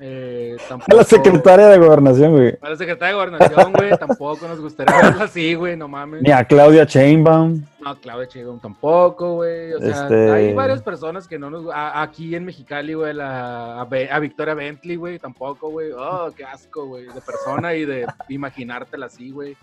Eh, 0.00 0.56
A 0.58 0.62
tampoco, 0.68 0.96
la 0.96 1.04
secretaria 1.04 1.68
de 1.68 1.78
gobernación, 1.78 2.32
güey. 2.32 2.58
A 2.60 2.70
la 2.70 2.76
secretaria 2.76 3.14
de 3.14 3.20
gobernación, 3.24 3.72
güey, 3.72 3.90
tampoco 3.98 4.48
nos 4.48 4.60
gustaría 4.60 4.96
verla 5.00 5.24
así, 5.24 5.54
güey, 5.54 5.76
no 5.76 5.86
mames. 5.86 6.22
Ni 6.22 6.30
a 6.32 6.44
Claudia 6.44 6.86
Chainbaum. 6.86 7.62
No, 7.80 8.00
Claudia 8.00 8.26
Sheinbaum 8.28 8.58
tampoco, 8.60 9.34
güey. 9.36 9.72
O 9.74 9.78
sea, 9.78 10.02
Este- 10.02 10.30
hay 10.32 10.54
varias 10.54 10.82
personas 10.82 11.28
que 11.28 11.38
no 11.38 11.50
nos... 11.50 11.66
a- 11.72 12.02
aquí 12.02 12.34
en 12.34 12.44
Mexicali, 12.44 12.94
güey, 12.94 13.14
la, 13.14 13.80
a, 13.80 13.84
Be- 13.84 14.10
a 14.10 14.18
Victoria 14.18 14.54
Bentley, 14.54 14.96
güey, 14.96 15.18
tampoco, 15.18 15.70
güey. 15.70 15.90
Oh, 15.92 16.30
qué 16.36 16.44
asco, 16.44 16.86
güey, 16.86 17.04
de 17.06 17.20
persona 17.20 17.74
y 17.74 17.84
de 17.84 18.06
imaginártela 18.28 19.06
así, 19.06 19.30
güey. 19.30 19.56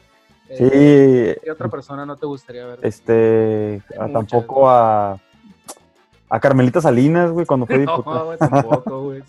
Eh, 0.47 1.35
Sí, 1.35 1.41
¿Qué 1.43 1.51
otra 1.51 1.67
persona 1.67 2.05
no 2.05 2.15
te 2.15 2.25
gustaría 2.25 2.65
ver? 2.65 2.79
este, 2.83 3.81
a- 3.97 4.07
Muchas. 4.07 4.13
tampoco 4.13 4.69
a, 4.69 5.19
a 6.29 6.39
Carmelita 6.39 6.79
Salinas, 6.81 7.29
güey, 7.31 7.45
cuando 7.45 7.65
fue 7.65 7.77
no, 7.79 7.97
diputada. 7.97 8.23
güey, 8.23 8.37
tampoco, 8.37 9.01
güey. 9.03 9.23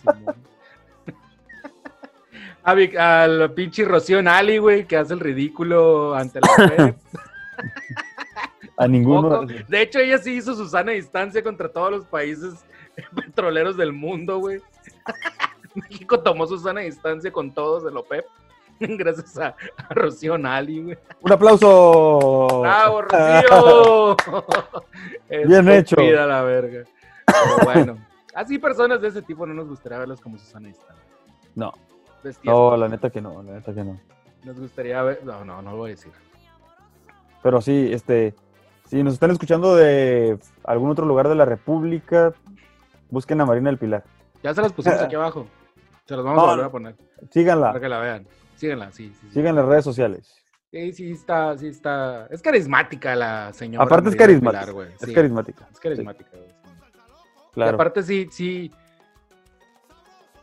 A 2.63 2.75
Vic- 2.75 2.97
Al 2.97 3.53
pinche 3.53 3.85
Rocío 3.85 4.23
Nali, 4.23 4.59
güey, 4.59 4.87
que 4.87 4.97
hace 4.97 5.15
el 5.15 5.21
ridículo 5.21 6.15
ante 6.15 6.41
la 6.41 6.49
OPEP. 6.67 6.97
A 8.77 8.89
ninguno. 8.89 9.45
De 9.45 9.83
hecho, 9.83 9.99
ella 9.99 10.19
sí 10.19 10.35
hizo 10.35 10.55
su 10.55 10.69
sana 10.69 10.93
distancia 10.93 11.43
contra 11.43 11.69
todos 11.71 11.91
los 11.91 12.05
países 12.07 12.65
petroleros 13.15 13.77
del 13.77 13.93
mundo, 13.93 14.39
güey. 14.39 14.61
México 15.75 16.19
tomó 16.21 16.47
su 16.47 16.59
sana 16.59 16.81
distancia 16.81 17.31
con 17.33 17.53
todos 17.53 17.85
de 17.85 17.91
OPEP. 17.99 18.25
Gracias 18.81 19.37
a, 19.39 19.49
a 19.89 19.95
Rocío 19.95 20.39
Nali, 20.39 20.83
güey. 20.83 20.99
Un 21.21 21.33
aplauso. 21.33 22.61
¡Bravo, 22.63 23.03
Rocío! 23.03 24.17
Bien 25.47 25.69
hecho. 25.69 25.97
La 26.01 26.43
verga. 26.43 26.85
Pero 27.27 27.59
bueno, 27.65 27.99
así 28.35 28.59
personas 28.59 29.01
de 29.03 29.09
ese 29.09 29.21
tipo 29.23 29.47
no 29.47 29.53
nos 29.55 29.69
gustaría 29.69 29.99
verlas 29.99 30.21
como 30.21 30.39
Susana 30.39 30.69
distancia. 30.69 31.05
No, 31.55 31.73
No, 32.45 32.77
la 32.77 32.89
neta 32.89 33.11
que 33.11 33.21
no, 33.21 33.43
la 33.43 33.53
neta 33.53 33.73
que 33.75 33.85
no. 33.85 33.99
Nos 34.45 34.59
gustaría 34.59 35.03
ver. 35.03 35.25
No, 35.25 35.45
no, 35.45 35.63
no 35.63 35.73
lo 35.73 35.77
voy 35.79 35.91
a 35.91 35.95
decir. 35.95 36.13
Pero 37.43 37.61
sí, 37.61 37.91
este, 37.93 38.35
si 38.87 39.03
nos 39.03 39.15
están 39.15 39.31
escuchando 39.31 39.75
de 39.77 40.39
algún 40.65 40.91
otro 40.91 41.07
lugar 41.07 41.29
de 41.29 41.35
la 41.35 41.45
República, 41.45 42.33
busquen 43.11 43.41
a 43.41 43.47
Marina 43.47 43.71
del 43.71 43.79
Pilar. 43.79 44.05
Ya 44.43 44.55
se 44.55 44.63
las 44.63 44.73
pusimos 44.73 45.01
aquí 45.01 45.15
abajo. 45.17 45.47
Se 46.07 46.17
las 46.17 46.25
vamos 46.25 46.43
No, 46.43 46.49
a 46.49 46.51
volver 46.53 46.67
a 46.67 46.71
poner 46.71 46.97
Síganla, 47.31 47.69
para 47.69 47.81
que 47.81 47.89
la 47.89 47.99
vean. 48.01 48.27
Síganla, 48.57 48.91
sí, 48.93 49.09
sí. 49.09 49.27
sí. 49.29 49.35
sigan 49.35 49.55
las 49.55 49.65
redes 49.65 49.85
sociales. 49.85 50.35
Sí, 50.71 50.93
sí 50.93 51.13
está, 51.13 51.57
sí 51.59 51.69
está. 51.69 52.27
Es 52.31 52.43
carismática 52.43 53.15
la 53.17 53.53
señora. 53.53 53.85
Aparte 53.85 54.11
es 54.11 54.17
carismática. 54.17 54.67
Pilar. 54.73 54.89
Es 55.01 55.13
carismática. 55.15 55.69
Es 55.73 55.81
carismática, 55.81 56.31
güey. 56.33 56.49
sí. 56.49 56.55
Y 57.51 57.53
Claro. 57.55 57.75
aparte 57.75 58.03
sí, 58.03 58.29
sí. 58.31 58.71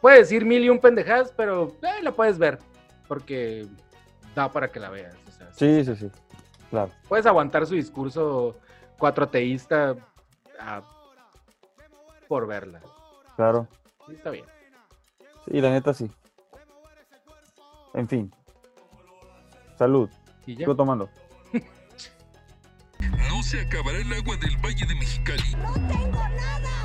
Puede 0.07 0.19
decir 0.19 0.45
mil 0.45 0.63
y 0.63 0.69
un 0.69 0.79
pendejadas, 0.79 1.33
pero 1.35 1.75
eh, 1.81 2.01
la 2.01 2.13
puedes 2.13 2.37
ver. 2.37 2.59
Porque 3.09 3.67
da 4.33 4.49
para 4.49 4.71
que 4.71 4.79
la 4.79 4.89
veas. 4.89 5.13
o 5.27 5.31
sea, 5.31 5.51
Sí, 5.51 5.83
sí, 5.83 5.97
sí. 5.97 6.09
Claro. 6.69 6.91
Puedes 7.09 7.25
aguantar 7.25 7.67
su 7.67 7.75
discurso 7.75 8.57
cuatroteísta 8.97 9.97
ah, 10.61 10.81
por 12.29 12.47
verla. 12.47 12.79
Claro. 13.35 13.67
Sí, 14.07 14.13
está 14.13 14.29
bien. 14.29 14.45
Sí, 15.43 15.59
la 15.59 15.71
neta 15.71 15.93
sí. 15.93 16.09
En 17.93 18.07
fin. 18.07 18.33
Salud. 19.77 20.09
Y 20.45 20.53
ya. 20.53 20.59
Sigo 20.59 20.73
tomando. 20.77 21.09
No 23.29 23.43
se 23.43 23.59
acabará 23.59 23.97
el 23.97 24.13
agua 24.13 24.37
del 24.37 24.55
Valle 24.63 24.85
de 24.85 24.95
Mexicali. 24.95 25.53
No 25.57 25.73
tengo 25.73 26.07
nada. 26.29 26.76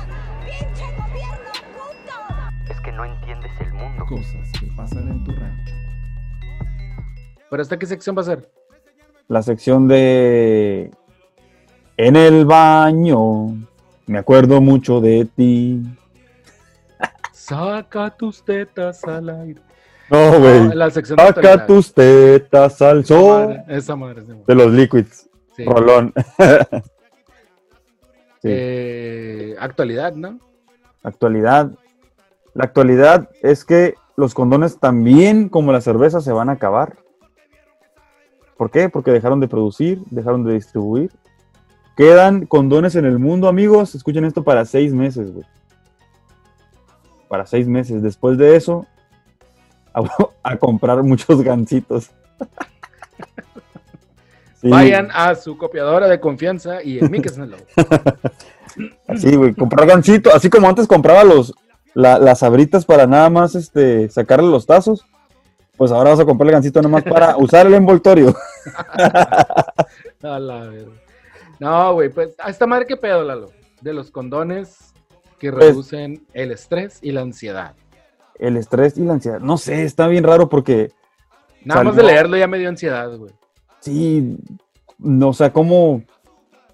Que 2.83 2.91
no 2.91 3.05
entiendes 3.05 3.51
el 3.61 3.73
mundo. 3.73 4.05
Cosas 4.07 4.51
que 4.59 4.67
pasan 4.75 5.07
en 5.09 5.23
tu 5.23 5.31
rancho. 5.31 5.73
¿Pero 7.49 7.61
esta 7.63 7.77
qué 7.77 7.85
sección 7.85 8.15
va 8.17 8.21
a 8.21 8.25
ser? 8.25 8.49
La 9.27 9.41
sección 9.41 9.87
de 9.87 10.91
En 11.97 12.15
el 12.15 12.45
baño. 12.45 13.55
Me 14.05 14.19
acuerdo 14.19 14.59
mucho 14.59 14.99
de 14.99 15.25
ti. 15.35 15.81
Saca 17.31 18.09
tus 18.09 18.43
tetas 18.43 19.03
al 19.05 19.29
aire. 19.29 19.61
No, 20.09 20.39
güey. 20.39 20.73
la 20.75 20.89
sección 20.89 21.17
de 21.17 21.23
Saca 21.27 21.65
tus 21.65 21.93
tetas 21.93 22.81
al 22.81 22.99
Esa 22.99 23.07
sol. 23.07 23.47
madre, 23.47 23.63
Esa 23.77 23.95
madre. 23.95 24.21
esa 24.21 24.29
madre. 24.33 24.43
De 24.47 24.55
los 24.55 24.71
liquids. 24.73 25.29
Sí. 25.55 25.65
Rolón. 25.65 26.13
Sí. 28.41 28.49
Eh, 28.51 29.55
actualidad, 29.57 30.13
¿no? 30.15 30.37
Actualidad. 31.01 31.71
La 32.53 32.65
actualidad 32.65 33.29
es 33.41 33.65
que 33.65 33.95
los 34.15 34.33
condones 34.33 34.79
también, 34.79 35.49
como 35.49 35.71
la 35.71 35.81
cerveza, 35.81 36.21
se 36.21 36.31
van 36.31 36.49
a 36.49 36.53
acabar. 36.53 36.97
¿Por 38.57 38.69
qué? 38.69 38.89
Porque 38.89 39.11
dejaron 39.11 39.39
de 39.39 39.47
producir, 39.47 39.99
dejaron 40.11 40.43
de 40.43 40.53
distribuir. 40.53 41.11
Quedan 41.97 42.45
condones 42.45 42.95
en 42.95 43.05
el 43.05 43.17
mundo, 43.17 43.47
amigos. 43.47 43.95
Escuchen 43.95 44.25
esto 44.25 44.43
para 44.43 44.65
seis 44.65 44.93
meses, 44.93 45.31
güey. 45.33 45.45
Para 47.27 47.45
seis 47.45 47.67
meses. 47.67 48.03
Después 48.03 48.37
de 48.37 48.55
eso, 48.55 48.85
a, 49.93 50.03
a 50.43 50.57
comprar 50.57 51.01
muchos 51.03 51.41
gancitos. 51.41 52.11
Sí, 54.63 54.69
Vayan 54.69 55.09
a 55.11 55.35
su 55.35 55.57
copiadora 55.57 56.07
de 56.07 56.21
confianza 56.21 56.81
y 56.81 56.97
en 56.97 57.11
mí 57.11 57.19
que 57.19 57.27
es 57.27 57.37
el 57.37 57.51
logo. 57.51 57.65
Así, 59.09 59.35
güey, 59.35 59.53
comprar 59.53 59.85
gancito, 59.85 60.33
así 60.33 60.49
como 60.49 60.69
antes 60.69 60.87
compraba 60.87 61.25
los, 61.25 61.53
la- 61.93 62.19
las 62.19 62.43
abritas 62.43 62.85
para 62.85 63.05
nada 63.07 63.29
más 63.29 63.55
este, 63.55 64.09
sacarle 64.09 64.49
los 64.49 64.65
tazos, 64.65 65.05
pues 65.77 65.91
ahora 65.91 66.11
vas 66.11 66.19
a 66.19 66.25
comprar 66.25 66.47
el 66.47 66.53
gancito 66.53 66.81
nada 66.81 66.91
más 66.91 67.03
para 67.03 67.35
usar 67.37 67.65
el 67.67 67.73
envoltorio. 67.73 68.35
A 70.23 70.39
la. 70.39 70.69
No, 71.59 71.93
güey, 71.93 72.09
pues, 72.09 72.29
a 72.39 72.49
esta 72.49 72.65
madre 72.65 72.85
qué 72.85 72.97
pedo, 72.97 73.23
Lalo. 73.23 73.51
De 73.81 73.93
los 73.93 74.09
condones 74.11 74.93
que 75.39 75.51
Pues- 75.51 75.65
reducen 75.67 76.25
el 76.33 76.51
estrés 76.51 76.99
y 77.01 77.11
la 77.11 77.21
ansiedad. 77.21 77.73
El 78.39 78.57
estrés 78.57 78.97
y 78.97 79.01
la 79.01 79.13
ansiedad. 79.13 79.39
No 79.39 79.57
sé, 79.57 79.83
está 79.83 80.07
bien 80.07 80.23
raro 80.23 80.49
porque 80.49 80.91
Nada 81.63 81.83
más 81.83 81.95
de 81.95 82.03
leerlo 82.03 82.35
ya 82.37 82.47
me 82.47 82.57
dio 82.57 82.67
ansiedad, 82.69 83.15
güey. 83.17 83.31
sí, 83.79 84.37
no, 84.97 85.29
o 85.29 85.33
sea, 85.33 85.51
como, 85.53 86.03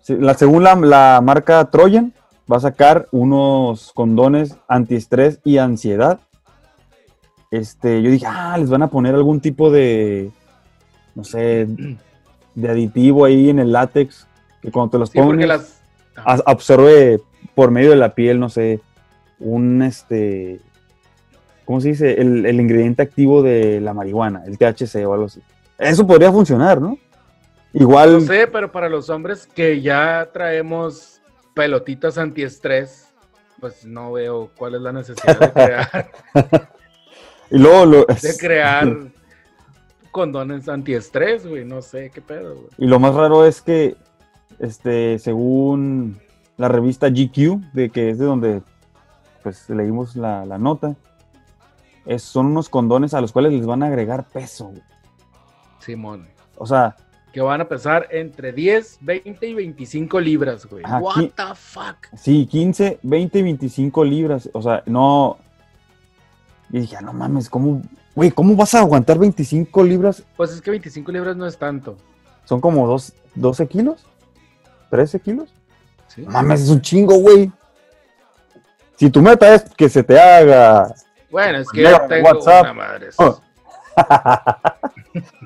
sí, 0.01 0.15
la, 0.17 0.34
según 0.36 0.63
la, 0.63 0.75
la 0.75 1.19
marca 1.23 1.69
Trojan, 1.69 2.13
va 2.51 2.57
a 2.57 2.62
sacar 2.62 3.07
unos 3.12 3.91
condones 3.93 4.57
antiestrés 4.67 5.39
y 5.43 5.57
ansiedad. 5.57 6.19
Este, 7.51 8.01
yo 8.01 8.12
dije, 8.12 8.25
ah, 8.27 8.57
les 8.57 8.69
van 8.69 8.83
a 8.83 8.88
poner 8.88 9.15
algún 9.15 9.39
tipo 9.39 9.71
de, 9.71 10.31
no 11.15 11.23
sé, 11.23 11.67
de 12.55 12.69
aditivo 12.69 13.25
ahí 13.25 13.49
en 13.49 13.59
el 13.59 13.71
látex, 13.71 14.27
que 14.62 14.71
cuando 14.71 14.91
te 14.91 14.97
los 14.99 15.09
Sí, 15.09 15.17
porque 15.17 15.47
pones, 15.47 15.47
las. 15.47 15.81
Absorbe 16.45 17.21
por 17.55 17.71
medio 17.71 17.91
de 17.91 17.95
la 17.95 18.13
piel, 18.13 18.39
no 18.39 18.49
sé, 18.49 18.81
un, 19.39 19.81
este, 19.81 20.59
¿cómo 21.65 21.79
se 21.79 21.89
dice? 21.89 22.19
El, 22.19 22.45
el 22.45 22.59
ingrediente 22.59 23.01
activo 23.01 23.41
de 23.41 23.79
la 23.79 23.93
marihuana, 23.93 24.43
el 24.45 24.57
THC 24.57 25.07
o 25.07 25.13
algo 25.13 25.25
así. 25.25 25.41
Eso 25.77 26.05
podría 26.05 26.31
funcionar, 26.31 26.81
¿no? 26.81 26.97
Igual, 27.71 28.13
No 28.13 28.21
sé, 28.21 28.47
pero 28.47 28.71
para 28.71 28.89
los 28.89 29.09
hombres 29.09 29.47
que 29.47 29.79
ya 29.79 30.29
traemos 30.33 31.18
pelotitas 31.53 32.17
antiestrés, 32.17 33.07
pues 33.59 33.85
no 33.85 34.12
veo 34.13 34.49
cuál 34.57 34.75
es 34.75 34.81
la 34.81 34.91
necesidad 34.93 35.39
de 35.39 35.51
crear, 35.51 36.12
y 37.51 37.57
luego, 37.57 37.85
lo- 37.85 38.05
de 38.05 38.38
crear 38.39 38.88
condones 40.12 40.67
antiestrés, 40.69 41.45
güey. 41.45 41.65
No 41.65 41.81
sé 41.81 42.09
qué 42.13 42.21
pedo, 42.21 42.55
güey. 42.55 42.67
y 42.77 42.85
lo 42.88 42.99
más 42.99 43.13
raro 43.15 43.45
es 43.45 43.62
que, 43.62 43.95
este, 44.59 45.19
según 45.19 46.19
la 46.57 46.67
revista 46.67 47.09
GQ, 47.09 47.71
de 47.73 47.89
que 47.89 48.09
es 48.09 48.17
de 48.19 48.25
donde, 48.25 48.62
pues, 49.43 49.69
leímos 49.69 50.15
la, 50.15 50.45
la 50.45 50.57
nota, 50.57 50.95
es, 52.05 52.23
son 52.23 52.47
unos 52.47 52.69
condones 52.69 53.13
a 53.13 53.21
los 53.21 53.31
cuales 53.31 53.53
les 53.53 53.65
van 53.65 53.83
a 53.83 53.88
agregar 53.88 54.27
peso, 54.27 54.67
güey. 54.67 54.81
Simón. 55.79 56.27
O 56.57 56.65
sea, 56.65 56.95
Que 57.33 57.41
van 57.41 57.61
a 57.61 57.67
pesar 57.67 58.07
entre 58.11 58.51
10, 58.51 58.99
20 59.01 59.47
y 59.47 59.53
25 59.53 60.19
libras, 60.19 60.65
güey. 60.65 60.83
Ajá, 60.83 60.99
What 60.99 61.29
the 61.35 61.55
fuck? 61.55 62.07
Sí, 62.17 62.47
15, 62.47 62.99
20 63.03 63.39
y 63.39 63.43
25 63.43 64.03
libras. 64.03 64.49
O 64.54 64.62
sea, 64.62 64.81
no. 64.87 65.37
Y 66.71 66.79
dije, 66.79 66.95
ah, 66.97 67.01
no 67.01 67.13
mames, 67.13 67.49
¿cómo, 67.49 67.81
güey, 68.15 68.31
¿cómo 68.31 68.56
vas 68.56 68.73
a 68.75 68.79
aguantar 68.79 69.17
25 69.17 69.83
libras? 69.83 70.23
Pues 70.37 70.51
es 70.51 70.62
que 70.62 70.71
25 70.71 71.12
libras 71.12 71.35
no 71.35 71.45
es 71.45 71.58
tanto. 71.58 71.97
Son 72.45 72.62
como 72.62 72.87
dos, 72.87 73.13
12 73.35 73.67
kilos, 73.67 74.06
13 74.89 75.19
kilos. 75.19 75.54
¿sí? 76.08 76.21
No 76.21 76.31
mames, 76.31 76.62
es 76.62 76.69
un 76.69 76.81
chingo, 76.81 77.15
güey. 77.15 77.51
Si 78.95 79.10
tu 79.10 79.21
meta 79.21 79.54
es 79.56 79.63
que 79.75 79.87
se 79.87 80.04
te 80.04 80.19
haga. 80.19 80.93
Bueno, 81.31 81.60
es 81.60 81.69
que 81.69 81.83
yo 81.83 82.01
tengo 82.08 82.29
WhatsApp. 82.29 82.63
una 82.63 82.73
madre. 82.73 83.10
Oh. 83.17 83.39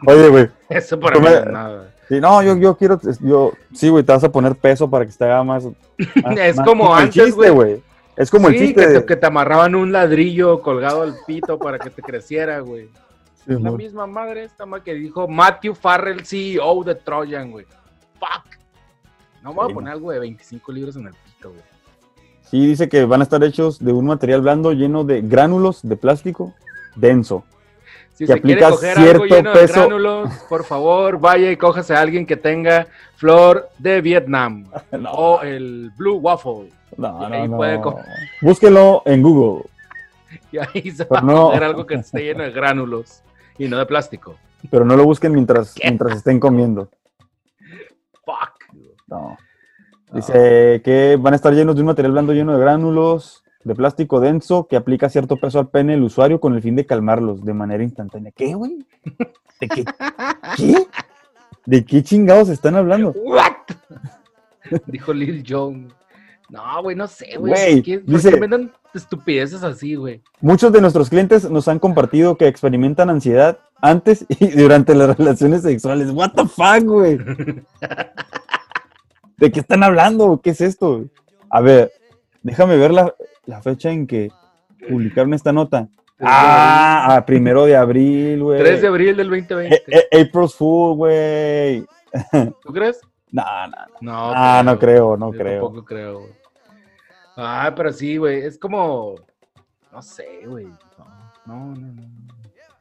Oye, 0.05 0.29
güey. 0.29 0.49
eso 0.69 0.99
para 0.99 1.19
mí 1.19 1.25
me- 1.27 1.51
nada. 1.51 1.89
Sí, 2.09 2.19
no, 2.19 2.43
yo, 2.43 2.55
yo 2.57 2.75
quiero. 2.77 2.99
Yo, 3.21 3.53
sí, 3.73 3.89
güey, 3.89 4.03
te 4.03 4.11
vas 4.11 4.23
a 4.23 4.31
poner 4.31 4.55
peso 4.55 4.89
para 4.89 5.05
que 5.05 5.11
se 5.11 5.17
te 5.19 5.25
haga 5.25 5.43
más. 5.43 5.63
más- 6.23 6.37
Es 6.37 6.57
más- 6.57 6.65
como 6.67 6.95
el 6.97 7.03
antes, 7.05 7.25
chiste, 7.25 7.49
güey. 7.49 7.81
Es 8.15 8.29
como 8.29 8.47
el 8.49 8.53
sí, 8.53 8.59
chiste. 8.67 8.81
que 8.81 8.87
de- 8.87 8.99
te, 8.99 9.05
que 9.05 9.15
te 9.15 9.25
amarraban 9.25 9.73
un 9.75 9.91
ladrillo 9.91 10.61
colgado 10.61 11.01
al 11.01 11.15
pito 11.25 11.57
para 11.57 11.79
que 11.79 11.89
te 11.89 12.01
creciera, 12.01 12.59
güey. 12.59 12.89
Sí, 13.45 13.53
La 13.59 13.71
misma 13.71 14.05
madre 14.07 14.43
esta 14.43 14.65
madre 14.65 14.83
que 14.83 14.93
dijo 14.93 15.27
Matthew 15.27 15.75
Farrell, 15.75 16.25
CEO 16.25 16.83
de 16.83 16.95
Trojan, 16.95 17.51
güey. 17.51 17.65
Fuck. 18.19 18.57
No 19.41 19.49
me 19.49 19.55
voy 19.55 19.71
a 19.71 19.73
poner 19.73 19.93
algo 19.93 20.11
de 20.11 20.19
25 20.19 20.71
libras 20.71 20.95
en 20.95 21.07
el 21.07 21.13
pito, 21.13 21.49
güey. 21.49 21.61
Sí, 22.49 22.65
dice 22.67 22.87
que 22.87 23.03
van 23.03 23.19
a 23.21 23.23
estar 23.23 23.43
hechos 23.43 23.83
de 23.83 23.91
un 23.91 24.05
material 24.05 24.41
blando 24.41 24.71
lleno 24.73 25.03
de 25.03 25.21
gránulos 25.21 25.79
de 25.81 25.97
plástico 25.97 26.53
denso. 26.95 27.43
Si 28.13 28.27
se 28.27 28.39
quiere 28.41 28.61
coger 28.61 28.97
algo 28.97 29.25
lleno 29.25 29.53
de 29.53 29.67
gránulos, 29.67 30.29
por 30.47 30.63
favor, 30.63 31.19
vaya 31.19 31.51
y 31.51 31.57
cójase 31.57 31.95
a 31.95 32.01
alguien 32.01 32.25
que 32.27 32.37
tenga 32.37 32.87
flor 33.15 33.69
de 33.79 34.01
Vietnam 34.01 34.65
No, 34.91 35.11
o 35.11 35.41
el 35.41 35.91
Blue 35.97 36.17
Waffle. 36.17 36.71
no, 36.97 37.29
y 37.29 37.33
ahí 37.33 37.47
no, 37.47 37.57
puede 37.57 37.79
no. 37.79 37.95
Búsquelo 38.41 39.01
en 39.05 39.21
Google. 39.21 39.65
Y 40.51 40.57
ahí 40.57 40.91
se 40.91 41.03
va 41.05 41.09
Pero 41.09 41.19
a 41.19 41.21
no. 41.33 41.41
coger 41.47 41.63
algo 41.63 41.85
que 41.85 41.95
esté 41.95 42.23
lleno 42.23 42.43
de 42.43 42.51
gránulos 42.59 43.21
y 43.57 43.67
no 43.67 43.77
de 43.77 43.85
plástico. 43.85 44.35
Pero 44.69 44.85
no 44.85 44.95
lo 44.95 45.03
busquen 45.03 45.31
mientras, 45.33 45.75
mientras 45.81 46.17
estén 46.17 46.39
comiendo. 46.39 46.89
Fuck. 48.25 48.53
No. 49.07 49.37
Dice 50.11 50.81
que 50.83 51.17
van 51.19 51.33
a 51.33 51.35
estar 51.35 51.53
llenos 51.53 51.75
de 51.75 51.81
un 51.81 51.87
material 51.87 52.11
blando 52.13 52.33
lleno 52.33 52.53
de 52.53 52.59
gránulos 52.59 53.42
de 53.63 53.75
plástico 53.75 54.19
denso 54.19 54.67
que 54.67 54.75
aplica 54.75 55.09
cierto 55.09 55.37
peso 55.37 55.59
al 55.59 55.69
pene 55.69 55.93
del 55.93 56.03
usuario 56.03 56.39
con 56.39 56.53
el 56.55 56.61
fin 56.61 56.75
de 56.75 56.85
calmarlos 56.85 57.43
de 57.43 57.53
manera 57.53 57.83
instantánea. 57.83 58.31
¿Qué, 58.35 58.53
güey? 58.55 58.85
¿De 59.59 59.67
qué? 59.69 59.85
¿Qué? 60.57 60.87
¿De 61.65 61.85
qué 61.85 62.03
chingados 62.03 62.49
están 62.49 62.75
hablando? 62.75 63.11
What? 63.11 63.53
Dijo 64.87 65.13
Lil 65.13 65.43
Jon. 65.47 65.93
No, 66.49 66.83
güey, 66.83 66.95
no 66.95 67.07
sé, 67.07 67.37
güey. 67.37 67.75
¿Por 67.75 67.83
qué- 67.83 67.99
¿Por 67.99 68.13
dice- 68.15 68.29
qué 68.29 68.35
inventan 68.35 68.71
estupideces 68.93 69.63
así, 69.63 69.95
güey? 69.95 70.21
Muchos 70.41 70.71
de 70.71 70.81
nuestros 70.81 71.09
clientes 71.09 71.49
nos 71.49 71.67
han 71.67 71.79
compartido 71.79 72.37
que 72.37 72.47
experimentan 72.47 73.09
ansiedad 73.09 73.57
antes 73.81 74.25
y 74.39 74.47
durante 74.49 74.93
las 74.93 75.17
relaciones 75.17 75.63
sexuales. 75.63 76.11
What 76.11 76.33
the 76.35 76.45
fuck, 76.45 76.83
güey. 76.83 77.17
¿De 79.37 79.51
qué 79.51 79.59
están 79.61 79.83
hablando? 79.83 80.41
¿Qué 80.43 80.51
es 80.51 80.61
esto? 80.61 81.05
A 81.49 81.61
ver, 81.61 81.91
déjame 82.43 82.77
ver 82.77 82.91
la, 82.91 83.15
la 83.45 83.61
fecha 83.61 83.91
en 83.91 84.07
que 84.07 84.29
publicaron 84.89 85.33
esta 85.33 85.51
nota. 85.51 85.89
Ah, 86.19 87.15
a 87.17 87.25
primero 87.25 87.65
de 87.65 87.75
abril, 87.75 88.43
güey. 88.43 88.59
3 88.59 88.81
de 88.81 88.87
abril 88.87 89.17
del 89.17 89.29
2020. 89.29 89.75
Eh, 89.75 90.07
eh, 90.11 90.21
April's 90.21 90.55
Fool, 90.55 90.95
güey. 90.95 91.85
¿Tú 92.61 92.71
crees? 92.73 92.99
No, 93.33 93.43
no, 93.67 93.77
No. 93.99 94.31
Ah, 94.35 94.61
no 94.63 94.77
creo, 94.77 95.17
no 95.17 95.31
Yo 95.33 95.39
creo. 95.39 95.63
Tampoco 95.63 95.83
creo, 95.85 96.19
güey. 96.19 96.33
Ah, 97.35 97.73
pero 97.75 97.91
sí, 97.91 98.17
güey. 98.17 98.41
Es 98.43 98.59
como. 98.59 99.15
No 99.91 100.01
sé, 100.03 100.41
güey. 100.45 100.67
No, 100.67 100.75
no, 101.47 101.75
no. 101.75 101.93
no. 101.93 102.03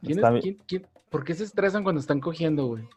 ¿Quién 0.03 0.19
es- 0.23 0.41
quién- 0.43 0.57
quién- 0.67 0.87
¿Por 1.09 1.23
qué 1.23 1.33
se 1.33 1.43
estresan 1.43 1.81
cuando 1.83 1.99
están 1.99 2.19
cogiendo, 2.19 2.67
güey? 2.67 2.87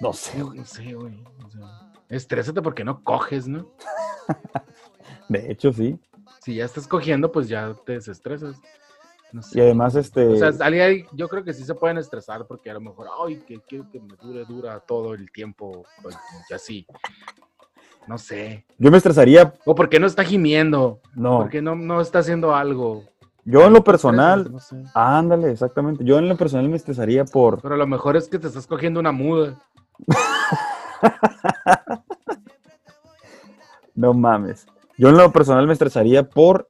no 0.00 0.12
sé. 0.12 0.38
No, 0.38 0.52
no 0.52 0.64
sé, 0.66 0.92
güey. 0.92 1.24
O 1.46 1.50
sea, 1.50 1.62
estrésate 2.10 2.60
porque 2.60 2.84
no 2.84 3.02
coges, 3.02 3.48
¿no? 3.48 3.70
De 5.30 5.50
hecho, 5.50 5.72
sí. 5.72 5.98
Si 6.44 6.54
ya 6.56 6.66
estás 6.66 6.86
cogiendo, 6.86 7.32
pues 7.32 7.48
ya 7.48 7.74
te 7.86 7.92
desestresas. 7.94 8.60
No 9.32 9.42
sé. 9.42 9.58
Y 9.58 9.62
además, 9.62 9.94
este. 9.96 10.26
O 10.26 10.36
sea, 10.36 10.52
alguien 10.64 10.84
ahí- 10.84 11.06
yo 11.12 11.28
creo 11.28 11.42
que 11.42 11.54
sí 11.54 11.64
se 11.64 11.74
pueden 11.74 11.96
estresar 11.98 12.46
porque 12.46 12.70
a 12.70 12.74
lo 12.74 12.80
mejor, 12.80 13.08
ay, 13.26 13.36
que 13.46 13.58
quiero 13.60 13.90
que 13.90 13.98
me 13.98 14.14
dure, 14.22 14.44
dura 14.44 14.78
todo 14.80 15.14
el 15.14 15.30
tiempo, 15.32 15.84
pues, 16.02 16.16
y 16.50 16.54
así. 16.54 16.86
No 18.06 18.18
sé. 18.18 18.66
yo 18.76 18.90
me 18.90 18.98
estresaría. 18.98 19.54
O 19.64 19.74
porque 19.74 19.98
no 19.98 20.06
está 20.06 20.22
gimiendo, 20.24 21.00
No. 21.14 21.38
porque 21.38 21.62
no, 21.62 21.74
no 21.74 22.02
está 22.02 22.18
haciendo 22.18 22.54
algo. 22.54 23.02
Yo 23.46 23.66
en 23.66 23.72
lo 23.72 23.82
personal. 23.82 24.52
No 24.52 24.58
sé. 24.60 24.82
Ándale, 24.94 25.50
exactamente. 25.50 26.04
Yo 26.04 26.18
en 26.18 26.28
lo 26.28 26.36
personal 26.36 26.68
me 26.68 26.76
estresaría 26.76 27.24
por. 27.24 27.60
Pero 27.62 27.74
a 27.74 27.78
lo 27.78 27.86
mejor 27.86 28.16
es 28.18 28.28
que 28.28 28.38
te 28.38 28.48
estás 28.48 28.66
cogiendo 28.66 29.00
una 29.00 29.12
muda. 29.12 29.58
No 33.96 34.12
mames. 34.12 34.66
Yo 34.96 35.08
en 35.08 35.16
lo 35.16 35.32
personal 35.32 35.66
me 35.66 35.72
estresaría 35.72 36.22
por. 36.24 36.68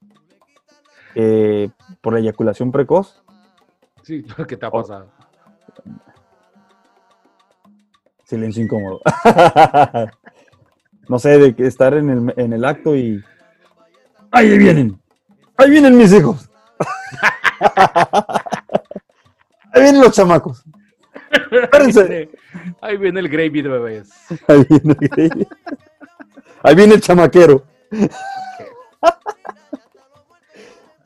eh, 1.15 1.69
por 2.01 2.13
la 2.15 2.21
eyaculación 2.21 2.73
precoz. 2.73 3.23
Sí, 4.03 4.25
¿qué 4.49 4.57
te 4.57 4.67
ha 4.67 4.71
pasado? 4.71 5.09
Silencio 8.25 8.63
incómodo. 8.65 9.01
no 11.09 11.19
sé, 11.19 11.39
de 11.39 11.55
que 11.55 11.67
estar 11.67 11.95
en 11.95 12.11
el, 12.11 12.35
en 12.37 12.53
el 12.53 12.65
acto 12.65 12.97
y. 12.97 13.23
¡Ahí 14.31 14.57
vienen! 14.59 15.01
¡Ahí 15.57 15.71
vienen 15.71 15.97
mis 15.97 16.13
hijos! 16.13 16.51
¡Ahí 19.73 19.83
vienen 19.83 20.01
los 20.01 20.13
chamacos! 20.13 20.65
Espérense. 21.51 22.31
Ahí 22.81 22.97
viene 22.97 23.21
el 23.21 23.29
gravy 23.29 23.63
de 23.63 23.69
bebés. 23.69 24.11
Ahí 24.49 24.65
viene, 24.69 24.97
el- 25.17 25.49
ahí 26.63 26.75
viene 26.75 26.95
el 26.95 27.01
chamaquero. 27.01 27.65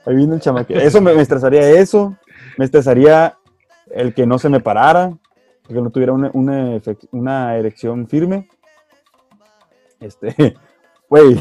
Ahí 0.07 0.17
viene 0.17 0.37
el 0.37 0.41
chamaquero. 0.41 0.81
Eso 0.81 1.01
me, 1.01 1.13
me 1.15 1.23
estresaría 1.23 1.69
eso. 1.71 2.17
Me 2.57 2.65
estresaría 2.65 3.37
el 3.91 4.15
que 4.15 4.27
no 4.27 4.39
se 4.39 4.49
me 4.49 4.61
parara. 4.61 5.13
Que 5.67 5.75
no 5.75 5.91
tuviera 5.91 6.15
una, 6.15 6.31
una, 6.33 7.57
erección 7.57 8.09
firme. 8.09 8.49
Este, 10.01 10.57
güey, 11.11 11.39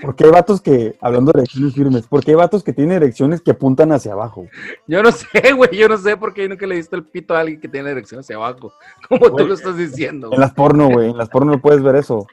¿por 0.00 0.14
qué 0.14 0.26
hay 0.26 0.30
vatos 0.30 0.60
que, 0.60 0.96
hablando 1.00 1.32
de 1.32 1.40
erecciones 1.40 1.74
firmes, 1.74 2.06
por 2.06 2.24
qué 2.24 2.30
hay 2.32 2.36
vatos 2.36 2.62
que 2.62 2.72
tienen 2.72 2.98
erecciones 2.98 3.40
que 3.40 3.50
apuntan 3.50 3.90
hacia 3.90 4.12
abajo? 4.12 4.46
Yo 4.86 5.02
no 5.02 5.10
sé, 5.10 5.52
güey, 5.56 5.76
yo 5.76 5.88
no 5.88 5.98
sé 5.98 6.16
por 6.16 6.32
qué 6.32 6.48
nunca 6.48 6.68
le 6.68 6.76
diste 6.76 6.94
el 6.94 7.04
pito 7.04 7.34
a 7.34 7.40
alguien 7.40 7.60
que 7.60 7.66
tiene 7.66 7.86
la 7.86 7.92
erección 7.92 8.20
hacia 8.20 8.36
abajo. 8.36 8.72
Como 9.08 9.34
tú 9.34 9.44
lo 9.44 9.54
estás 9.54 9.76
diciendo. 9.76 10.28
En 10.28 10.30
güey. 10.30 10.40
las 10.40 10.52
porno, 10.52 10.88
güey, 10.88 11.10
en 11.10 11.18
las 11.18 11.28
porno 11.28 11.50
no 11.50 11.60
puedes 11.60 11.82
ver 11.82 11.96
eso. 11.96 12.28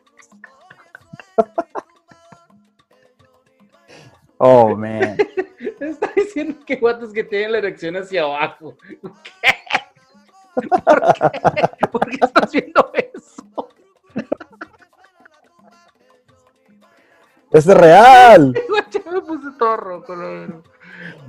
Oh, 4.43 4.75
man. 4.75 5.17
Está 5.79 6.11
diciendo 6.15 6.55
que 6.65 6.77
guatos 6.77 7.13
que 7.13 7.23
tienen 7.23 7.51
la 7.51 7.57
erección 7.59 7.95
hacia 7.95 8.23
abajo. 8.23 8.75
¿Qué? 8.91 10.67
¿Por 10.67 11.13
qué? 11.13 11.87
¿Por 11.91 12.09
qué 12.09 12.17
estás 12.19 12.51
viendo 12.51 12.91
eso? 12.93 13.69
¡Es 17.51 17.67
real! 17.67 18.53
Me 19.13 19.21
puse 19.21 19.51
todo 19.59 19.77
rojo. 19.77 20.13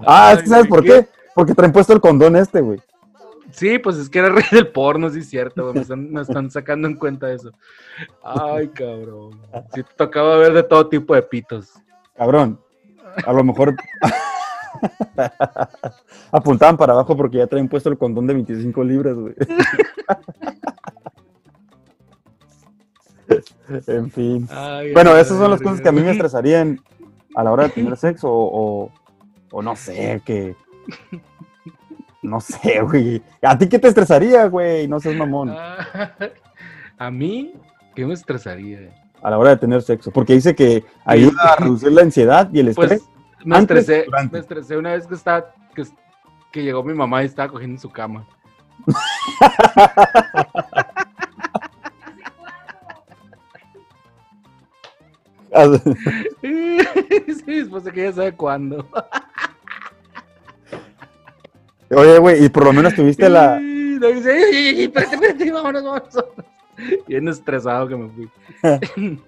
Ah, 0.06 0.32
es 0.32 0.42
que 0.42 0.48
¿sabes 0.48 0.66
por 0.66 0.82
qué? 0.82 1.06
Porque 1.34 1.54
traen 1.54 1.72
puesto 1.72 1.92
el 1.92 2.00
condón 2.00 2.36
este, 2.36 2.62
güey. 2.62 2.80
Sí, 3.50 3.78
pues 3.78 3.96
es 3.98 4.08
que 4.08 4.20
era 4.20 4.30
rey 4.30 4.44
del 4.50 4.68
porno, 4.68 5.10
sí 5.10 5.18
es 5.18 5.28
cierto, 5.28 5.64
güey. 5.64 5.74
Me 5.74 5.80
están, 5.82 6.10
me 6.10 6.22
están 6.22 6.50
sacando 6.50 6.88
en 6.88 6.94
cuenta 6.94 7.30
eso. 7.30 7.52
Ay, 8.22 8.68
cabrón. 8.68 9.38
Sí 9.74 9.82
te 9.82 9.94
tocaba 9.96 10.38
ver 10.38 10.54
de 10.54 10.62
todo 10.62 10.88
tipo 10.88 11.14
de 11.14 11.22
pitos. 11.22 11.74
Cabrón. 12.16 12.58
A 13.26 13.32
lo 13.32 13.44
mejor 13.44 13.76
apuntaban 16.32 16.76
para 16.76 16.92
abajo 16.92 17.16
porque 17.16 17.38
ya 17.38 17.46
traen 17.46 17.68
puesto 17.68 17.88
el 17.88 17.98
condón 17.98 18.26
de 18.26 18.34
25 18.34 18.84
libras, 18.84 19.14
güey. 19.14 19.34
en 23.86 24.10
fin. 24.10 24.48
Ay, 24.50 24.92
Bueno, 24.92 25.16
esas 25.16 25.38
son 25.38 25.50
las 25.50 25.62
cosas 25.62 25.80
que 25.80 25.88
a 25.88 25.92
mí 25.92 26.02
me 26.02 26.10
estresarían 26.10 26.80
a 27.34 27.42
la 27.44 27.52
hora 27.52 27.64
de 27.64 27.70
tener 27.70 27.96
sexo 27.96 28.28
o, 28.30 28.84
o, 28.84 28.92
o 29.50 29.62
no 29.62 29.74
sé, 29.76 30.20
que... 30.24 30.54
No 32.22 32.40
sé, 32.40 32.80
güey. 32.82 33.20
¿A 33.42 33.58
ti 33.58 33.68
qué 33.68 33.78
te 33.80 33.88
estresaría, 33.88 34.46
güey? 34.46 34.86
No 34.86 35.00
seas 35.00 35.16
mamón. 35.16 35.50
Ah, 35.50 36.14
A 36.98 37.10
mí, 37.10 37.52
¿qué 37.96 38.06
me 38.06 38.14
estresaría? 38.14 39.01
A 39.22 39.30
la 39.30 39.38
hora 39.38 39.50
de 39.50 39.56
tener 39.56 39.82
sexo. 39.82 40.10
Porque 40.10 40.34
dice 40.34 40.54
que 40.54 40.84
ayuda 41.04 41.52
a 41.52 41.56
reducir 41.56 41.92
la 41.92 42.02
ansiedad 42.02 42.48
y 42.52 42.60
el 42.60 42.68
estrés. 42.68 42.88
Pues 42.88 43.46
me 43.46 43.56
antes, 43.56 43.88
estresé, 43.88 44.06
me 44.30 44.38
estresé 44.38 44.76
una 44.76 44.92
vez 44.92 45.06
que 45.06 45.14
estaba, 45.14 45.52
que, 45.74 45.84
que 46.50 46.62
llegó 46.62 46.82
mi 46.82 46.94
mamá 46.94 47.22
y 47.22 47.26
estaba 47.26 47.48
cogiendo 47.48 47.76
en 47.76 47.80
su 47.80 47.90
cama. 47.90 48.26
sí, 56.40 56.78
después 57.46 57.84
de 57.84 57.92
que 57.92 58.04
ya 58.04 58.12
sabe 58.12 58.32
cuándo. 58.32 58.86
Oye, 61.90 62.18
güey, 62.18 62.44
y 62.44 62.48
por 62.48 62.64
lo 62.64 62.72
menos 62.72 62.94
tuviste 62.94 63.28
la... 63.28 63.60
Y 63.60 63.98
luego 63.98 64.16
dice, 64.16 64.34
"Ey, 64.34 64.44
ey, 64.44 64.68
ey, 64.68 64.82
espérate, 64.84 65.14
espérate, 65.14 65.52
vámonos, 65.52 65.84
vámonos. 65.84 66.24
Bien 67.06 67.28
estresado 67.28 67.88
que 67.88 67.96
me 67.96 68.08
fui. 68.10 68.30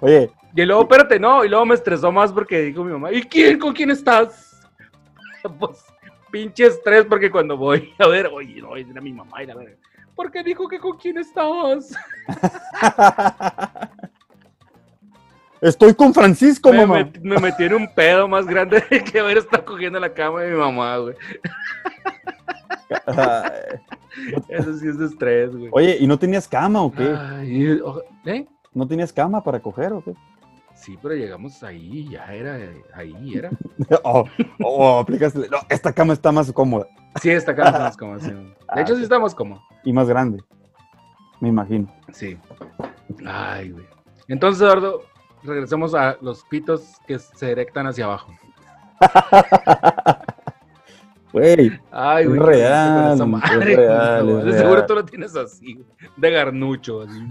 Oye, 0.00 0.30
Y 0.54 0.64
luego, 0.64 0.82
espérate, 0.82 1.18
no, 1.18 1.44
y 1.44 1.48
luego 1.48 1.64
me 1.66 1.74
estresó 1.74 2.12
más 2.12 2.32
porque 2.32 2.60
dijo 2.62 2.84
mi 2.84 2.92
mamá, 2.92 3.10
¿y 3.12 3.22
quién, 3.22 3.58
con 3.58 3.72
quién 3.72 3.90
estás? 3.90 4.44
Pues, 5.58 5.84
pinche 6.32 6.66
estrés, 6.66 7.04
porque 7.06 7.30
cuando 7.30 7.56
voy 7.56 7.94
a 7.98 8.06
ver, 8.08 8.26
oye, 8.26 8.60
no, 8.60 8.76
era 8.76 9.00
mi 9.00 9.12
mamá 9.12 9.42
y 9.42 9.46
la 9.46 9.54
verga. 9.54 9.76
¿Por 10.16 10.30
qué 10.32 10.42
dijo 10.42 10.66
que 10.68 10.78
con 10.80 10.96
quién 10.98 11.16
estabas? 11.16 11.94
estoy 15.60 15.94
con 15.94 16.12
Francisco, 16.12 16.72
Me, 16.72 16.78
mamá. 16.86 17.00
met- 17.00 17.20
me 17.22 17.38
metí 17.38 17.64
en 17.64 17.74
un 17.74 17.94
pedo 17.94 18.28
más 18.28 18.46
grande 18.46 18.82
que 19.10 19.18
haber 19.20 19.38
estado 19.38 19.64
cogiendo 19.64 19.98
la 20.00 20.12
cama 20.12 20.42
de 20.42 20.50
mi 20.50 20.56
mamá, 20.58 20.96
güey. 20.98 21.14
Eso 24.48 24.74
sí 24.74 24.88
es 24.88 24.98
de 24.98 25.06
estrés, 25.06 25.54
güey. 25.54 25.68
Oye, 25.72 25.96
¿y 26.00 26.06
no 26.06 26.18
tenías 26.18 26.48
cama 26.48 26.82
o 26.82 26.90
qué? 26.92 27.14
Ay, 27.16 27.80
o- 27.80 28.02
¿eh? 28.24 28.46
¿No 28.74 28.86
tenías 28.86 29.12
cama 29.12 29.42
para 29.42 29.60
coger 29.60 29.92
o 29.92 30.02
qué? 30.02 30.14
Sí, 30.74 30.96
pero 31.02 31.14
llegamos 31.14 31.62
ahí, 31.64 32.08
ya 32.08 32.24
era, 32.32 32.58
ahí 32.94 33.34
era. 33.36 33.50
Oh, 34.04 34.24
oh, 34.62 34.98
aplicaste. 35.00 35.48
No, 35.50 35.58
esta 35.68 35.92
cama 35.92 36.12
está 36.12 36.30
más 36.32 36.50
cómoda 36.52 36.86
Sí, 37.20 37.30
esta 37.30 37.54
cama 37.54 37.68
está 37.70 37.80
más 37.80 37.96
cómoda, 37.98 38.20
sí. 38.20 38.30
De 38.74 38.82
hecho, 38.82 38.96
sí 38.96 39.02
estamos 39.02 39.34
cómodos. 39.34 39.62
y 39.84 39.92
más 39.92 40.08
grande. 40.08 40.42
Me 41.40 41.48
imagino. 41.48 41.92
Sí. 42.12 42.36
Ay, 43.26 43.70
güey. 43.70 43.86
Entonces, 44.28 44.60
Eduardo, 44.62 45.02
regresemos 45.44 45.94
a 45.94 46.16
los 46.20 46.42
pitos 46.44 46.96
que 47.06 47.18
se 47.18 47.50
erectan 47.52 47.86
hacia 47.86 48.04
abajo. 48.06 48.32
Güey, 51.32 51.78
Ay, 51.90 52.22
Es 52.24 52.28
güey. 52.28 52.40
real, 52.40 53.20
es 53.20 53.26
madre, 53.26 53.76
real, 53.76 54.28
es 54.38 54.44
De 54.46 54.52
seguro 54.54 54.74
real. 54.76 54.86
tú 54.86 54.94
lo 54.94 55.04
tienes 55.04 55.36
así, 55.36 55.74
güey, 55.74 55.86
de 56.16 56.30
garnucho. 56.30 57.02
así. 57.02 57.28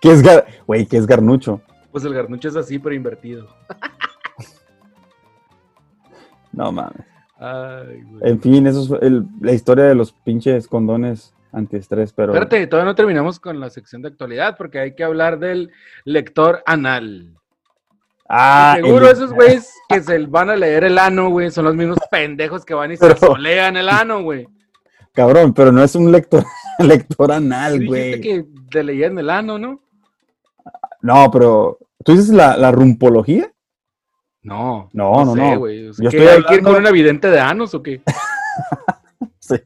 ¿qué 0.00 0.10
es, 0.12 0.22
gar... 0.22 0.46
güey, 0.66 0.86
¿qué 0.86 0.96
es 0.96 1.06
garnucho? 1.06 1.60
Pues 1.92 2.04
el 2.04 2.14
garnucho 2.14 2.48
es 2.48 2.56
así, 2.56 2.78
pero 2.78 2.94
invertido. 2.94 3.48
No 6.52 6.72
mames. 6.72 7.06
Ay, 7.38 8.02
güey. 8.02 8.30
En 8.32 8.40
fin, 8.40 8.66
eso 8.66 8.82
es 8.96 9.02
el- 9.02 9.24
la 9.40 9.52
historia 9.52 9.84
de 9.84 9.94
los 9.94 10.12
pinches 10.12 10.66
condones 10.66 11.32
antiestrés, 11.52 12.12
pero... 12.12 12.32
Espérate, 12.32 12.66
todavía 12.66 12.90
no 12.90 12.94
terminamos 12.94 13.40
con 13.40 13.58
la 13.60 13.70
sección 13.70 14.02
de 14.02 14.08
actualidad 14.08 14.56
porque 14.56 14.78
hay 14.78 14.94
que 14.94 15.04
hablar 15.04 15.38
del 15.38 15.70
lector 16.04 16.62
anal. 16.66 17.36
Ah, 18.32 18.74
Seguro 18.76 19.06
el- 19.06 19.12
esos 19.12 19.32
güeyes 19.32 19.74
que 19.88 20.00
se 20.02 20.18
van 20.26 20.50
a 20.50 20.56
leer 20.56 20.84
el 20.84 20.98
ano, 20.98 21.30
güey, 21.30 21.50
son 21.50 21.64
los 21.64 21.74
mismos 21.74 21.98
pendejos 22.10 22.64
que 22.64 22.74
van 22.74 22.92
y 22.92 22.96
se 22.96 23.04
Pero- 23.06 23.16
solean 23.18 23.76
el 23.76 23.88
ano, 23.88 24.22
güey. 24.22 24.46
Cabrón, 25.12 25.52
pero 25.52 25.72
no 25.72 25.82
es 25.82 25.96
un 25.96 26.12
lector, 26.12 26.44
lector 26.78 27.32
anal, 27.32 27.84
güey. 27.84 28.20
que 28.20 28.44
te 28.70 28.84
leían 28.84 29.18
el 29.18 29.28
ano, 29.30 29.58
¿no? 29.58 29.80
No, 31.02 31.30
pero... 31.32 31.78
¿Tú 32.04 32.12
dices 32.12 32.28
la, 32.30 32.56
la 32.56 32.70
rumpología? 32.70 33.50
No. 34.42 34.88
No, 34.92 35.24
no, 35.24 35.34
sé, 35.34 35.40
no. 35.40 35.58
güey. 35.58 35.88
O 35.88 35.92
sea, 35.92 36.04
Yo 36.04 36.10
¿qué, 36.10 36.16
estoy 36.18 36.36
¿Hay 36.36 36.44
que 36.44 36.54
ir 36.54 36.60
con 36.60 36.68
hablando- 36.68 36.88
un 36.90 36.94
evidente 36.96 37.28
de 37.28 37.40
anos 37.40 37.74
o 37.74 37.82
qué? 37.82 38.00
Sí. 39.40 39.56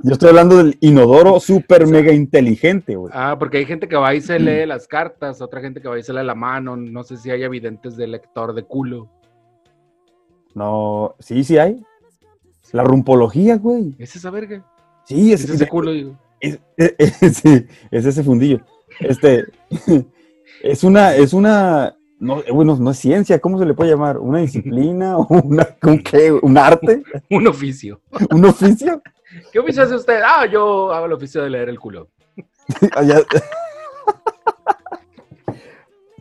Yo 0.00 0.12
estoy 0.12 0.28
hablando 0.28 0.58
del 0.58 0.76
inodoro 0.80 1.40
súper 1.40 1.86
mega 1.86 2.12
inteligente, 2.12 2.96
güey. 2.96 3.12
Ah, 3.16 3.36
porque 3.38 3.58
hay 3.58 3.64
gente 3.64 3.88
que 3.88 3.96
va 3.96 4.14
y 4.14 4.20
se 4.20 4.38
lee 4.38 4.66
las 4.66 4.86
cartas, 4.86 5.40
otra 5.40 5.60
gente 5.60 5.80
que 5.80 5.88
va 5.88 5.98
y 5.98 6.02
se 6.02 6.12
lee 6.12 6.22
la 6.24 6.34
mano. 6.34 6.76
No 6.76 7.02
sé 7.02 7.16
si 7.16 7.30
hay 7.30 7.42
evidentes 7.42 7.96
de 7.96 8.06
lector 8.06 8.54
de 8.54 8.62
culo. 8.64 9.08
No, 10.54 11.14
sí, 11.18 11.44
sí 11.44 11.58
hay. 11.58 11.82
La 12.72 12.82
rumpología, 12.84 13.56
güey. 13.56 13.94
¿Es 13.98 14.16
esa 14.16 14.30
verga? 14.30 14.64
Sí, 15.04 15.32
Es 15.32 15.44
es, 15.44 15.50
ese 15.50 15.68
culo, 15.68 15.92
digo. 15.92 16.18
es- 16.40 16.58
ese 17.90 18.22
fundillo. 18.22 18.60
Este, 19.00 19.44
es 20.62 20.84
una, 20.84 21.14
es 21.14 21.32
una, 21.32 21.96
no, 22.18 22.42
bueno, 22.52 22.76
no 22.76 22.90
es 22.90 22.98
ciencia, 22.98 23.38
¿cómo 23.38 23.58
se 23.58 23.66
le 23.66 23.74
puede 23.74 23.90
llamar? 23.90 24.18
¿Una 24.18 24.38
disciplina? 24.42 25.16
¿Una, 25.16 25.66
un, 25.82 25.98
qué? 26.02 26.32
¿Un 26.32 26.58
arte? 26.58 27.02
Un 27.30 27.46
oficio. 27.46 28.00
¿Un 28.30 28.44
oficio? 28.44 29.02
¿Qué 29.52 29.58
oficio 29.58 29.82
hace 29.82 29.94
usted? 29.94 30.20
Ah, 30.24 30.46
yo 30.46 30.92
hago 30.92 31.06
el 31.06 31.12
oficio 31.12 31.42
de 31.42 31.50
leer 31.50 31.68
el 31.68 31.78
culo. 31.80 32.08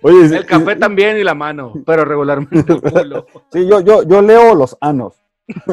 Oye, 0.02 0.30
sí, 0.30 0.36
El 0.36 0.46
café 0.46 0.76
también 0.76 1.18
y 1.18 1.24
la 1.24 1.34
mano, 1.34 1.74
pero 1.86 2.06
regularmente 2.06 2.74
el 2.74 2.82
culo. 2.82 3.26
sí, 3.52 3.68
yo, 3.68 3.80
yo, 3.82 4.04
yo 4.04 4.22
leo 4.22 4.54
los 4.54 4.78
anos. 4.82 5.16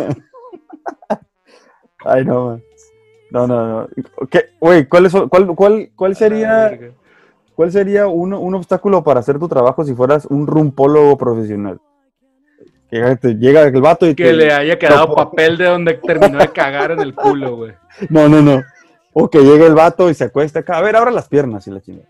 Ay, 2.04 2.24
no, 2.24 2.46
man. 2.46 2.62
No, 3.30 3.46
no, 3.46 3.66
no. 3.66 3.88
¿Qué? 4.30 4.46
Oye, 4.60 4.88
¿cuál, 4.88 5.06
es, 5.06 5.12
cuál, 5.12 5.46
cuál, 5.54 5.90
cuál 5.94 6.16
sería, 6.16 6.78
cuál 7.54 7.72
sería 7.72 8.06
un, 8.06 8.34
un 8.34 8.54
obstáculo 8.54 9.04
para 9.04 9.20
hacer 9.20 9.38
tu 9.38 9.48
trabajo 9.48 9.84
si 9.84 9.94
fueras 9.94 10.26
un 10.26 10.46
rumpólogo 10.46 11.16
profesional? 11.16 11.80
Que 12.92 13.16
llega 13.38 13.62
el 13.62 13.80
vato 13.80 14.06
y 14.06 14.14
Que 14.14 14.24
te- 14.24 14.32
le 14.34 14.52
haya 14.52 14.78
quedado 14.78 15.06
No, 15.06 15.14
papel 15.14 15.56
de 15.56 15.64
donde 15.64 15.94
terminó 15.94 16.38
de 16.38 16.52
cagar 16.52 16.90
en 16.90 17.00
el 17.00 17.14
culo, 17.14 17.56
güey. 17.56 17.72
No, 18.10 18.28
no, 18.28 18.42
no. 18.42 18.62
O 19.14 19.30
que 19.30 19.40
llegue 19.40 19.66
el 19.66 19.74
vato 19.74 20.10
y 20.10 20.14
se 20.14 20.24
acuesta 20.24 20.58
acá. 20.58 20.76
A 20.76 20.82
ver, 20.82 20.94
abra 20.96 21.10
las 21.10 21.26
piernas 21.26 21.66
y 21.66 21.70
la 21.70 21.80
chingada. 21.80 22.08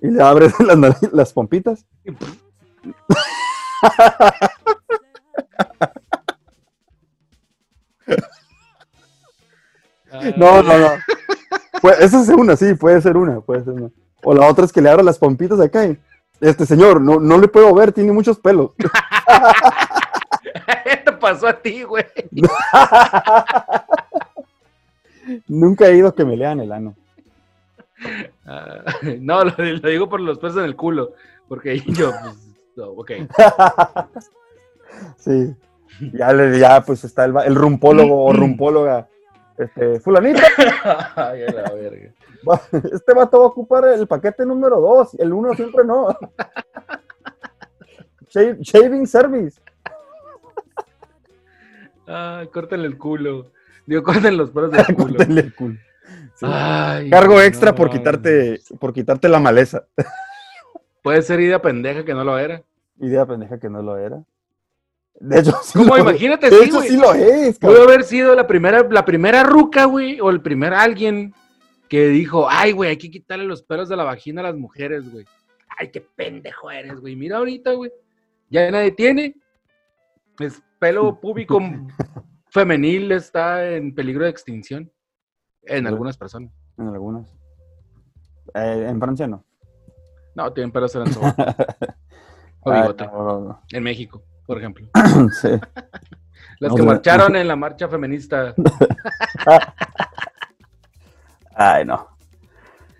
Y 0.00 0.08
le 0.08 0.22
abres 0.22 0.54
las, 1.12 1.32
pompitas. 1.34 1.84
No, 10.38 10.62
no, 10.62 10.78
no. 10.78 10.88
Pues, 11.82 12.00
esa 12.00 12.22
es 12.22 12.28
una, 12.30 12.56
sí, 12.56 12.72
puede 12.74 13.02
ser 13.02 13.18
una, 13.18 13.40
puede 13.40 13.62
ser 13.62 13.74
una. 13.74 13.90
O 14.22 14.34
la 14.34 14.46
otra 14.46 14.64
es 14.64 14.72
que 14.72 14.80
le 14.80 14.88
abra 14.88 15.02
las 15.02 15.18
pompitas 15.18 15.60
acá 15.60 15.84
y, 15.84 15.98
este 16.40 16.64
señor, 16.64 17.00
no, 17.00 17.20
no 17.20 17.36
le 17.36 17.48
puedo 17.48 17.74
ver, 17.74 17.92
tiene 17.92 18.12
muchos 18.12 18.38
pelos. 18.38 18.70
te 21.04 21.12
pasó 21.12 21.48
a 21.48 21.52
ti, 21.60 21.82
güey. 21.82 22.04
Nunca 25.46 25.86
he 25.86 25.96
ido 25.96 26.14
que 26.14 26.24
me 26.24 26.36
lean 26.36 26.60
el 26.60 26.72
ano. 26.72 26.94
Ah, 28.46 28.82
no, 29.20 29.44
lo, 29.44 29.52
lo 29.58 29.88
digo 29.88 30.08
por 30.08 30.20
los 30.20 30.38
pesos 30.38 30.58
en 30.58 30.64
el 30.64 30.76
culo. 30.76 31.12
Porque 31.48 31.80
yo, 31.80 32.10
pues, 32.10 32.56
no, 32.76 32.86
ok. 32.90 33.10
Sí. 35.18 35.54
Ya, 36.12 36.32
le, 36.32 36.58
ya 36.58 36.80
pues 36.82 37.02
está 37.04 37.24
el, 37.24 37.34
el 37.44 37.54
rumpólogo 37.54 38.24
o 38.24 38.32
rumpóloga. 38.32 39.08
Este, 39.56 39.98
fulanito, 39.98 40.40
Ay, 41.16 41.42
a 41.42 41.52
la 41.52 41.70
verga. 41.72 42.12
va- 42.48 42.60
este 42.92 43.12
vato 43.12 43.40
va 43.40 43.44
a 43.46 43.48
ocupar 43.48 43.88
el 43.88 44.06
paquete 44.06 44.46
número 44.46 44.78
2, 44.80 45.14
el 45.18 45.32
1 45.32 45.54
siempre 45.54 45.84
no. 45.84 46.16
Shaving 48.30 49.06
service. 49.08 49.60
Ay, 52.08 52.48
córtenle 52.48 52.86
el 52.88 52.98
culo. 52.98 53.52
Digo, 53.86 54.02
córtenle 54.04 54.32
los 54.38 54.50
pelos 54.50 54.70
del 54.72 54.84
culo. 54.96 55.16
Córtenle 55.16 55.40
el 55.42 55.54
culo. 55.54 55.76
Sí. 56.34 56.46
Ay, 56.48 57.10
Cargo 57.10 57.34
no 57.34 57.42
extra 57.42 57.74
por 57.74 57.90
quitarte, 57.90 58.60
por 58.80 58.92
quitarte 58.92 59.28
la 59.28 59.40
maleza. 59.40 59.84
Puede 61.02 61.22
ser 61.22 61.40
idea 61.40 61.60
pendeja 61.60 62.04
que 62.04 62.14
no 62.14 62.24
lo 62.24 62.38
era. 62.38 62.62
Idea 63.00 63.26
pendeja 63.26 63.58
que 63.58 63.68
no 63.68 63.82
lo 63.82 63.96
era. 63.98 64.22
De 65.20 65.40
hecho, 65.40 65.52
sí 65.62 65.78
¿Cómo? 65.78 65.96
lo- 65.96 66.02
Imagínate, 66.02 66.48
De 66.50 66.56
sí, 66.58 66.64
hecho, 66.68 66.80
sí 66.80 66.96
lo 66.96 67.12
es, 67.12 67.58
Pudo 67.58 67.82
haber 67.82 68.04
sido 68.04 68.34
la 68.36 68.46
primera, 68.46 68.86
la 68.88 69.04
primera 69.04 69.42
ruca, 69.42 69.84
güey, 69.84 70.20
o 70.20 70.30
el 70.30 70.40
primer 70.40 70.72
alguien 70.74 71.34
que 71.88 72.06
dijo, 72.08 72.46
ay, 72.48 72.72
güey, 72.72 72.90
hay 72.90 72.98
que 72.98 73.10
quitarle 73.10 73.44
los 73.44 73.62
pelos 73.62 73.88
de 73.88 73.96
la 73.96 74.04
vagina 74.04 74.40
a 74.42 74.44
las 74.44 74.56
mujeres, 74.56 75.10
güey. 75.10 75.24
Ay, 75.76 75.90
qué 75.90 76.00
pendejo 76.00 76.70
eres, 76.70 77.00
güey. 77.00 77.16
Mira 77.16 77.38
ahorita, 77.38 77.72
güey. 77.72 77.90
Ya 78.50 78.70
nadie 78.70 78.92
tiene. 78.92 79.34
Es 80.38 80.62
pelo 80.78 81.18
púbico 81.20 81.60
femenil 82.50 83.12
está 83.12 83.68
en 83.68 83.94
peligro 83.94 84.24
de 84.24 84.30
extinción. 84.30 84.90
En 85.62 85.86
algunas 85.86 86.16
personas. 86.16 86.50
En 86.78 86.88
algunas. 86.88 87.28
Eh, 88.54 88.86
en 88.88 88.98
Francia 89.00 89.26
no. 89.26 89.44
No, 90.34 90.52
tienen 90.52 90.70
pelos 90.72 90.94
en 90.94 91.02
el 91.02 91.12
sobaco. 91.12 91.44
O 92.60 92.72
bigote. 92.72 93.06
no, 93.06 93.24
no, 93.24 93.40
no. 93.40 93.62
En 93.72 93.82
México, 93.82 94.22
por 94.46 94.58
ejemplo. 94.58 94.88
Sí. 95.40 95.48
Las 96.60 96.70
No, 96.70 96.76
que 96.76 96.82
marcharon 96.82 97.36
en 97.36 97.46
la 97.46 97.54
marcha 97.54 97.88
feminista. 97.88 98.54
Ay, 101.54 101.84
no. 101.84 102.08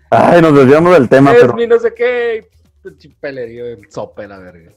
Ay, 0.09 0.41
nos 0.41 0.55
desviamos 0.55 0.93
del 0.93 1.09
tema, 1.09 1.31
es 1.33 1.41
pero 1.41 1.53
mi 1.53 1.67
no 1.67 1.77
sé 1.77 1.93
qué. 1.93 2.49
pinche 2.81 3.09
Pelerío 3.19 3.65
del 3.65 3.91
sope, 3.91 4.27
la 4.27 4.37
verga. 4.39 4.71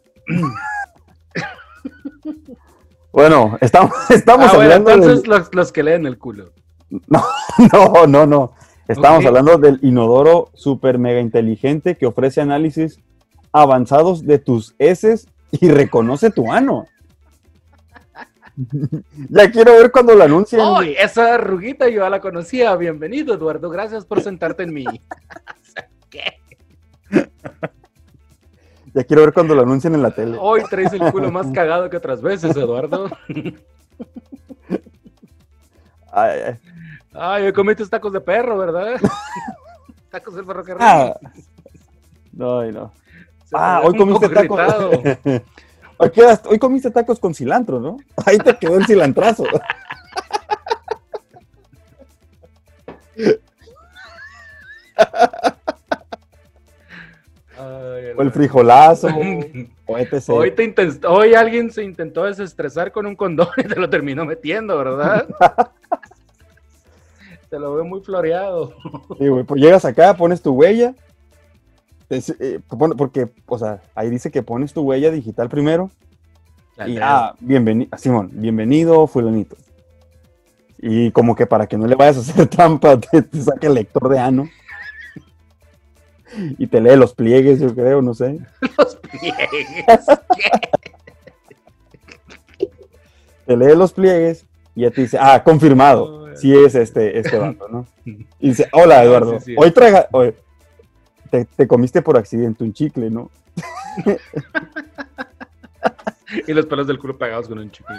Bueno, 3.12 3.58
estamos, 3.60 3.92
estamos 4.10 4.46
Ah, 4.46 4.56
bueno, 4.56 4.62
hablando 4.74 4.90
entonces 4.90 5.22
del- 5.22 5.30
los, 5.30 5.54
los 5.54 5.72
que 5.72 5.82
leen 5.82 6.06
el 6.06 6.18
culo. 6.18 6.52
No, 7.72 8.06
no, 8.06 8.26
no. 8.26 8.52
Estamos 8.88 9.20
Ok. 9.20 9.26
hablando 9.26 9.56
del 9.58 9.78
inodoro 9.82 10.50
super 10.54 10.98
mega 10.98 11.20
inteligente 11.20 11.96
que 11.96 12.06
ofrece 12.06 12.40
análisis 12.40 12.98
avanzados 13.52 14.26
de 14.26 14.38
tus 14.38 14.74
heces 14.78 15.28
y 15.52 15.70
reconoce 15.70 16.30
tu 16.30 16.50
ano. 16.52 16.86
ya 19.30 19.50
quiero 19.50 19.72
ver 19.72 19.90
cuando 19.92 20.14
lo 20.14 20.24
anuncien. 20.24 20.60
¡Ay! 20.62 20.94
esa 20.98 21.38
ruguita 21.38 21.88
yo 21.88 22.00
ya 22.00 22.10
la 22.10 22.20
conocía. 22.20 22.74
Bienvenido, 22.76 23.34
Eduardo. 23.34 23.70
Gracias 23.70 24.04
por 24.04 24.20
sentarte 24.22 24.64
en 24.64 24.74
mí. 24.74 24.84
¿Qué? 26.10 26.40
Ya 28.94 29.04
quiero 29.04 29.22
ver 29.22 29.32
cuando 29.32 29.54
lo 29.54 29.62
anuncien 29.62 29.94
en 29.94 30.02
la 30.02 30.10
tele. 30.10 30.36
Hoy 30.38 30.62
traes 30.68 30.92
el 30.92 31.10
culo 31.10 31.30
más 31.30 31.46
cagado 31.52 31.88
que 31.88 31.96
otras 31.96 32.20
veces, 32.20 32.54
Eduardo. 32.56 33.08
Ay, 36.12 36.40
ay. 36.46 36.58
Ay, 37.14 37.46
hoy 37.46 37.52
comiste 37.52 37.86
tacos 37.86 38.12
de 38.12 38.20
perro, 38.20 38.58
¿verdad? 38.58 39.00
tacos 40.10 40.34
del 40.34 40.44
perro 40.44 40.64
que 40.64 40.74
Ah. 40.78 41.14
No, 42.32 42.60
ay, 42.60 42.72
no. 42.72 42.92
Ah, 43.52 43.80
hoy 43.84 43.96
comiste 43.96 44.28
tacos. 44.28 44.60
Hoy, 45.98 46.10
hoy 46.46 46.58
comiste 46.58 46.90
tacos 46.90 47.20
con 47.20 47.32
cilantro, 47.32 47.78
¿no? 47.78 47.96
Ahí 48.26 48.36
te 48.38 48.56
quedó 48.56 48.76
el 48.76 48.86
cilantrazo. 48.86 49.44
O 58.16 58.22
el 58.22 58.30
frijolazo. 58.30 59.08
O 59.86 59.98
etc. 59.98 60.28
Hoy, 60.28 60.50
te 60.50 61.06
hoy 61.06 61.34
alguien 61.34 61.70
se 61.70 61.82
intentó 61.82 62.24
desestresar 62.24 62.92
con 62.92 63.06
un 63.06 63.16
condón 63.16 63.48
y 63.56 63.62
te 63.64 63.76
lo 63.76 63.88
terminó 63.88 64.24
metiendo, 64.24 64.76
¿verdad? 64.76 65.26
te 67.48 67.58
lo 67.58 67.74
veo 67.74 67.84
muy 67.84 68.00
floreado. 68.00 68.74
Sí, 69.18 69.28
güey, 69.28 69.44
pues 69.44 69.60
llegas 69.60 69.84
acá, 69.84 70.14
pones 70.16 70.42
tu 70.42 70.52
huella. 70.52 70.94
te- 72.08 72.22
eh, 72.40 72.60
porque, 72.96 73.28
o 73.46 73.58
sea, 73.58 73.80
ahí 73.94 74.10
dice 74.10 74.30
que 74.30 74.42
pones 74.42 74.72
tu 74.72 74.82
huella 74.82 75.10
digital 75.10 75.48
primero. 75.48 75.90
Y 76.86 76.96
ah, 76.98 77.34
bienvenido, 77.40 77.96
Simón, 77.98 78.30
bienvenido, 78.32 79.06
fulanito. 79.06 79.56
Y 80.78 81.10
como 81.12 81.36
que 81.36 81.46
para 81.46 81.66
que 81.66 81.76
no 81.78 81.86
le 81.86 81.94
vayas 81.94 82.16
a 82.16 82.20
hacer 82.20 82.46
trampa, 82.48 82.98
te, 82.98 83.22
te 83.22 83.40
saca 83.40 83.66
el 83.66 83.74
lector 83.74 84.08
de 84.08 84.18
ano. 84.18 84.48
Y 86.58 86.66
te 86.66 86.80
lee 86.80 86.96
los 86.96 87.14
pliegues, 87.14 87.60
yo 87.60 87.74
creo, 87.74 88.02
no 88.02 88.14
sé. 88.14 88.38
Los 88.78 88.96
pliegues. 88.96 90.06
Te 93.46 93.56
lee 93.56 93.76
los 93.76 93.92
pliegues 93.92 94.46
y 94.74 94.82
ya 94.82 94.90
te 94.90 95.02
dice, 95.02 95.18
ah, 95.20 95.42
confirmado. 95.42 96.34
Sí 96.36 96.56
es 96.56 96.74
este, 96.74 97.18
este 97.18 97.38
vato, 97.38 97.68
¿no? 97.68 97.86
Y 98.40 98.48
dice, 98.48 98.68
hola 98.72 99.04
Eduardo, 99.04 99.38
hoy 99.56 99.70
traiga, 99.70 100.08
hoy, 100.10 100.34
te, 101.30 101.44
te 101.44 101.68
comiste 101.68 102.02
por 102.02 102.16
accidente 102.16 102.64
un 102.64 102.72
chicle, 102.72 103.10
¿no? 103.10 103.30
y 106.46 106.52
los 106.52 106.66
pelos 106.66 106.86
del 106.86 106.98
culo 106.98 107.18
pegados 107.18 107.48
con 107.48 107.58
un 107.58 107.70
chicle. 107.70 107.96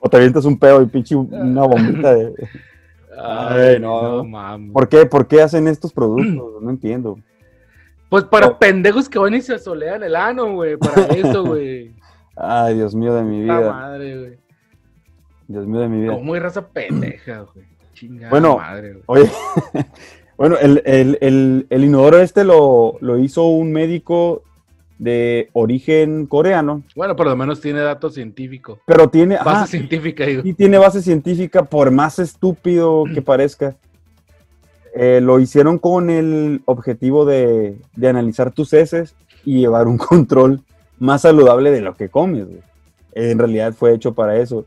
O 0.00 0.08
te 0.08 0.16
avientas 0.16 0.44
un 0.44 0.58
pedo 0.58 0.82
y 0.82 0.86
pinche 0.86 1.14
una 1.14 1.62
bombita 1.62 2.14
de... 2.14 2.34
Ay, 3.18 3.78
no. 3.80 4.24
mames. 4.24 4.72
¿Por 4.72 4.88
qué? 4.88 5.06
¿Por 5.06 5.26
qué 5.26 5.42
hacen 5.42 5.68
estos 5.68 5.92
productos? 5.92 6.52
No 6.62 6.70
entiendo. 6.70 7.18
Pues 8.08 8.24
para 8.24 8.48
No. 8.48 8.58
pendejos 8.58 9.08
que 9.08 9.18
van 9.18 9.34
y 9.34 9.40
se 9.40 9.58
solean 9.58 10.02
el 10.02 10.14
ano, 10.16 10.52
güey. 10.54 10.76
Para 10.76 11.02
eso, 11.14 11.44
güey. 11.44 11.92
Ay, 12.36 12.74
Dios 12.76 12.94
mío 12.94 13.14
de 13.14 13.22
mi 13.22 13.44
La 13.44 13.58
vida. 13.58 13.72
madre, 13.72 14.18
güey. 14.18 14.38
Dios 15.48 15.66
mío 15.66 15.80
de 15.80 15.88
mi 15.88 16.00
vida. 16.02 16.12
Como 16.14 16.34
raza 16.36 16.66
pendeja, 16.68 17.40
güey. 17.52 17.66
Chingada 17.94 18.30
Bueno, 18.30 18.56
madre, 18.56 18.92
güey. 18.92 19.02
Oye, 19.06 19.30
bueno, 20.36 20.56
el, 20.60 20.82
el- 20.86 21.18
el- 21.20 21.66
el 21.68 21.84
inodoro 21.84 22.18
este 22.20 22.44
lo, 22.44 22.96
lo 23.00 23.18
hizo 23.18 23.44
un 23.44 23.72
médico 23.72 24.42
de 25.02 25.48
origen 25.52 26.26
coreano, 26.26 26.84
Bueno, 26.94 27.16
por 27.16 27.26
lo 27.26 27.34
menos 27.34 27.60
tiene 27.60 27.80
dato 27.80 28.08
científico. 28.08 28.78
pero 28.86 29.08
tiene, 29.08 29.34
Base 29.36 29.48
ajá, 29.50 29.66
científica, 29.66 30.24
digo. 30.24 30.42
sí 30.42 30.54
tiene 30.54 30.78
base 30.78 31.02
científica, 31.02 31.64
por 31.64 31.90
más 31.90 32.20
estúpido 32.20 33.02
que 33.12 33.20
parezca. 33.30 33.74
Eh, 34.94 35.20
lo 35.20 35.40
hicieron 35.40 35.78
con 35.78 36.08
el 36.08 36.62
objetivo 36.66 37.24
de, 37.24 37.78
de 37.96 38.08
analizar 38.08 38.52
tus 38.52 38.72
heces 38.74 39.16
y 39.44 39.58
llevar 39.60 39.88
un 39.88 39.98
control 40.10 40.60
más 41.00 41.22
saludable 41.22 41.72
de 41.72 41.80
lo 41.80 41.94
que 41.96 42.08
comes. 42.08 42.46
güey. 42.46 42.60
En 43.14 43.38
realidad 43.40 43.72
fue 43.74 43.94
hecho 43.94 44.14
para 44.14 44.36
eso. 44.38 44.66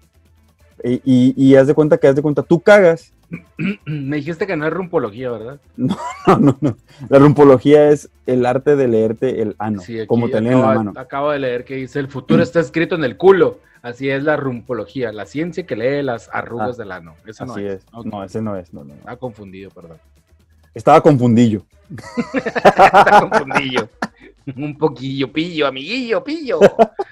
Y, 0.84 0.96
y, 1.06 1.34
y 1.38 1.56
haz 1.56 1.68
de 1.68 1.74
cuenta 1.74 1.98
que 1.98 2.08
haz 2.10 2.16
de 2.16 2.22
cuenta, 2.22 2.44
tú 2.44 2.60
cagas 2.60 3.14
Me 3.86 4.18
dijiste 4.18 4.46
que 4.48 4.56
no 4.58 4.68
es 4.68 4.74
rumpología, 4.74 5.32
¿verdad? 5.32 5.60
No, 5.78 5.96
no, 6.40 6.58
no. 6.62 6.78
La 7.10 7.20
rumpología 7.20 7.90
es 7.90 8.10
el 8.26 8.46
arte 8.46 8.76
de 8.76 8.88
leerte 8.88 9.42
el 9.42 9.56
ano, 9.60 9.82
Sí, 9.82 10.00
aquí 10.00 10.08
como 10.08 10.30
te 10.30 10.42
leen 10.42 10.56
en 10.56 10.62
la 10.62 10.74
mano. 10.74 10.94
acabo 10.96 11.32
de 11.32 11.40
leer 11.40 11.64
que 11.66 11.76
dice, 11.76 12.00
el 12.00 12.08
futuro 12.08 12.42
está 12.44 12.60
escrito 12.60 12.96
en 12.96 13.04
el 13.04 13.18
culo. 13.18 13.60
Así 13.82 14.10
es 14.10 14.24
la 14.24 14.36
rumpología, 14.36 15.12
la 15.12 15.26
ciencia 15.28 15.64
que 15.66 15.76
lee 15.76 16.02
las 16.02 16.28
arrugas 16.34 16.76
Ah, 16.80 16.82
del 16.84 16.92
ano. 16.92 17.14
Eso 17.28 17.46
no 17.46 17.54
Así 17.54 17.64
es. 17.66 17.86
No, 18.04 18.24
ese 18.24 18.42
no 18.42 18.56
es. 18.56 18.74
No, 18.74 18.84
no, 18.84 18.94
no. 18.96 19.00
Está 19.00 19.16
confundido, 19.18 19.70
perdón. 19.70 19.98
Estaba 20.74 21.02
confundillo. 21.02 21.64
Está 22.34 23.30
confundido. 23.30 23.88
Un 24.56 24.76
poquillo, 24.78 25.32
pillo, 25.32 25.68
amiguillo, 25.68 26.24
pillo. 26.24 26.60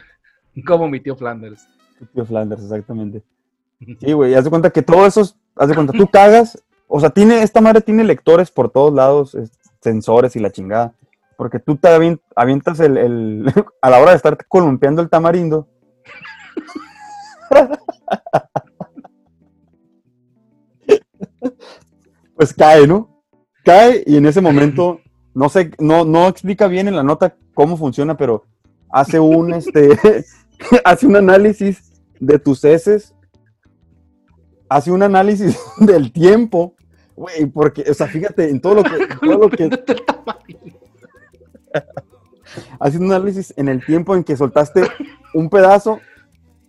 Como 0.65 0.87
mi 0.89 0.99
tío 0.99 1.15
Flanders. 1.15 1.67
Tío 2.13 2.25
Flanders, 2.25 2.63
exactamente. 2.63 3.21
Sí, 3.99 4.13
güey, 4.13 4.33
haz 4.33 4.43
de 4.43 4.49
cuenta 4.49 4.69
que 4.71 4.81
todo 4.81 5.05
eso, 5.05 5.21
es- 5.21 5.35
haz 5.55 5.69
de 5.69 5.75
cuenta, 5.75 5.93
tú 5.93 6.07
cagas, 6.07 6.61
o 6.87 6.99
sea, 6.99 7.09
tiene, 7.09 7.43
esta 7.43 7.61
madre 7.61 7.81
tiene 7.81 8.03
lectores 8.03 8.51
por 8.51 8.69
todos 8.69 8.93
lados, 8.93 9.35
es- 9.35 9.51
sensores 9.81 10.35
y 10.35 10.39
la 10.39 10.51
chingada, 10.51 10.93
porque 11.37 11.59
tú 11.59 11.75
te 11.75 11.89
avien- 11.89 12.21
avientas 12.35 12.79
el, 12.79 12.97
el- 12.97 13.53
a 13.81 13.89
la 13.89 13.99
hora 13.99 14.11
de 14.11 14.17
estar 14.17 14.37
columpiando 14.47 15.01
el 15.01 15.09
tamarindo, 15.09 15.67
pues 22.35 22.53
cae, 22.53 22.87
¿no? 22.87 23.09
Cae 23.63 24.03
y 24.05 24.17
en 24.17 24.25
ese 24.25 24.41
momento, 24.41 24.99
no 25.33 25.49
sé, 25.49 25.71
no, 25.79 26.05
no 26.05 26.27
explica 26.27 26.67
bien 26.67 26.87
en 26.87 26.95
la 26.95 27.03
nota 27.03 27.35
cómo 27.53 27.77
funciona, 27.77 28.17
pero 28.17 28.43
hace 28.91 29.19
un, 29.19 29.53
este, 29.53 29.97
hace 30.85 31.07
un 31.07 31.15
análisis 31.15 31.91
de 32.19 32.39
tus 32.39 32.63
heces, 32.65 33.13
hace 34.75 34.91
un 34.91 35.03
análisis 35.03 35.59
del 35.77 36.11
tiempo, 36.11 36.75
güey, 37.15 37.45
porque, 37.45 37.83
o 37.89 37.93
sea, 37.93 38.07
fíjate, 38.07 38.49
en 38.49 38.61
todo 38.61 38.75
lo 38.75 38.83
que, 38.83 39.07
todo 39.21 39.37
lo 39.37 39.49
que, 39.49 39.69
hace 42.79 42.97
un 42.97 43.11
análisis 43.11 43.53
en 43.57 43.69
el 43.69 43.85
tiempo 43.85 44.15
en 44.15 44.23
que 44.23 44.37
soltaste 44.37 44.83
un 45.33 45.49
pedazo, 45.49 45.99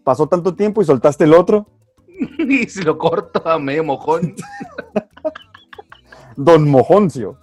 pasó 0.03 0.27
tanto 0.29 0.55
tiempo 0.55 0.83
y 0.83 0.85
soltaste 0.85 1.25
el 1.25 1.35
otro, 1.35 1.69
Y 2.39 2.67
si 2.69 2.83
lo 2.83 2.99
corto 2.99 3.47
a 3.49 3.59
medio 3.59 3.85
mojón. 3.85 4.35
Don 6.37 6.69
Mojoncio. 6.69 7.39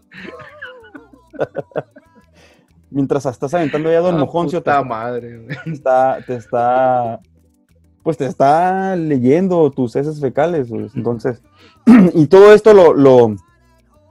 Mientras 2.89 3.26
estás 3.26 3.53
aventando 3.53 3.89
ya 3.89 4.01
Don 4.01 4.16
Ah, 4.16 4.20
Mojoncio, 4.20 4.62
te 4.62 4.84
madre, 4.84 5.47
está, 5.66 6.20
te 6.26 6.36
está, 6.36 7.22
pues 8.04 8.18
te 8.18 8.26
está 8.26 8.95
leyendo 8.95 9.70
tus 9.72 9.95
heces 9.95 10.20
fecales. 10.20 10.70
Entonces, 10.95 11.41
y 12.14 12.28
todo 12.28 12.54
esto 12.54 12.74
lo, 12.74 12.93
lo, 12.93 13.36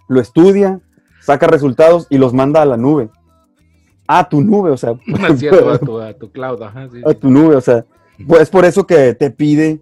lo 0.09 0.21
estudia, 0.21 0.81
saca 1.21 1.47
resultados 1.47 2.07
y 2.11 2.19
los 2.19 2.33
manda 2.33 2.63
a 2.63 2.67
la 2.67 2.77
nube. 2.77 3.11
A 4.07 4.29
tu 4.29 4.41
nube, 4.43 4.71
o 4.71 4.77
sea, 4.77 4.95
No 5.07 5.27
es 5.29 5.39
cierto, 5.39 5.71
a 5.73 5.79
tu, 5.79 6.01
a 6.01 6.13
tu 6.15 6.31
cloud, 6.31 6.63
ajá, 6.63 6.89
sí, 6.91 7.01
a 7.05 7.15
tu 7.15 7.31
nube, 7.31 7.57
o 7.57 7.61
sea, 7.61 7.85
pues 8.27 8.43
es 8.43 8.51
por 8.51 8.65
eso 8.65 8.87
que 8.87 9.15
te 9.15 9.31
pide 9.31 9.81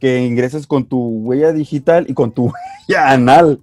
que 0.00 0.24
ingreses 0.24 0.66
con 0.66 0.84
tu 0.84 0.98
huella 1.00 1.52
digital 1.52 2.06
y 2.08 2.14
con 2.14 2.30
tu 2.32 2.52
huella 2.88 3.10
anal. 3.10 3.60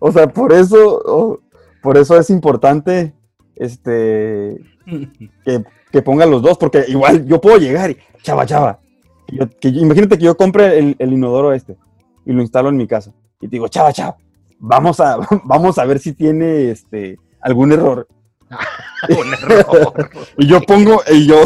o 0.00 0.10
sea, 0.12 0.26
por 0.28 0.52
eso, 0.52 1.00
o- 1.04 1.40
por 1.82 1.96
eso 1.98 2.16
es 2.18 2.30
importante, 2.30 3.12
este, 3.56 4.60
que, 5.44 5.64
que 5.92 6.02
ponga 6.02 6.26
los 6.26 6.42
dos, 6.42 6.56
porque 6.58 6.84
igual 6.88 7.24
yo 7.26 7.40
puedo 7.40 7.58
llegar 7.58 7.90
y, 7.90 7.96
chava, 8.22 8.46
chava, 8.46 8.80
que 9.26 9.36
yo- 9.36 9.48
que 9.60 9.72
yo- 9.72 9.80
imagínate 9.82 10.18
que 10.18 10.24
yo 10.24 10.36
compre 10.36 10.78
el, 10.78 10.96
el 10.98 11.12
inodoro 11.12 11.52
este 11.52 11.76
y 12.24 12.32
lo 12.32 12.40
instalo 12.42 12.70
en 12.70 12.76
mi 12.76 12.86
casa 12.86 13.12
y 13.40 13.46
te 13.48 13.56
digo, 13.56 13.68
chava, 13.68 13.92
chava, 13.92 14.16
vamos 14.58 14.98
a, 15.00 15.18
vamos 15.44 15.78
a 15.78 15.84
ver 15.84 15.98
si 15.98 16.12
tiene, 16.14 16.70
este, 16.70 17.18
algún 17.40 17.72
error. 17.72 18.08
Un 19.08 19.32
error. 19.34 20.10
Y 20.38 20.46
yo 20.46 20.60
pongo, 20.62 21.00
y 21.12 21.26
yo, 21.26 21.42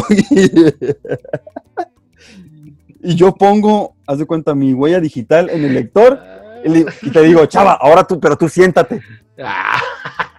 y 3.01 3.15
yo 3.15 3.33
pongo, 3.35 3.95
haz 4.05 4.19
de 4.19 4.25
cuenta, 4.25 4.53
mi 4.55 4.73
huella 4.73 4.99
digital 4.99 5.49
en 5.49 5.63
el 5.65 5.73
lector 5.73 6.19
y, 6.67 7.11
te 7.11 7.21
digo, 7.21 7.45
chava, 7.45 7.73
ahora 7.73 8.03
tú, 8.03 8.19
pero 8.19 8.37
tú 8.37 8.49
siéntate, 8.49 9.01
Ah, 9.43 9.79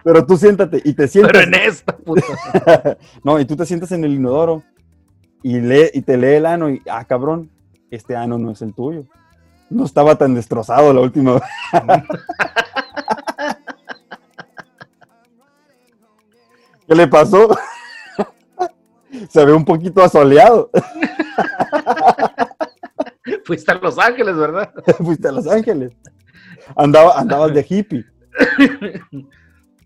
pero 0.03 0.25
tú 0.25 0.37
siéntate 0.37 0.81
y 0.83 0.93
te 0.93 1.07
sientas. 1.07 1.31
pero 1.31 1.45
en 1.45 1.53
esta, 1.53 1.95
puta. 1.95 2.23
no, 3.23 3.39
y 3.39 3.45
tú 3.45 3.55
te 3.55 3.65
sientas 3.65 3.91
en 3.91 4.03
el 4.03 4.13
inodoro 4.13 4.63
y, 5.41 5.59
lee, 5.59 5.89
y 5.93 6.01
te 6.01 6.17
lee 6.17 6.35
el 6.35 6.45
ano 6.45 6.69
y, 6.69 6.81
ah, 6.89 7.05
cabrón, 7.05 7.49
este 7.91 8.15
ano 8.15 8.37
no 8.37 8.51
es 8.51 8.61
el 8.61 8.73
tuyo. 8.73 9.05
No 9.69 9.85
estaba 9.85 10.15
tan 10.15 10.35
destrozado 10.35 10.93
la 10.93 11.01
última 11.01 11.33
vez. 11.33 11.43
¿Qué 16.87 16.95
le 16.95 17.07
pasó? 17.07 17.55
Se 19.29 19.45
ve 19.45 19.53
un 19.53 19.63
poquito 19.63 20.03
asoleado. 20.03 20.71
Fuiste 23.45 23.71
a 23.71 23.75
Los 23.75 23.99
Ángeles, 23.99 24.35
¿verdad? 24.35 24.73
Fuiste 24.97 25.27
a 25.27 25.31
Los 25.31 25.47
Ángeles. 25.47 25.93
Andaba, 26.75 27.19
andabas 27.19 27.53
de 27.53 27.65
hippie. 27.67 28.05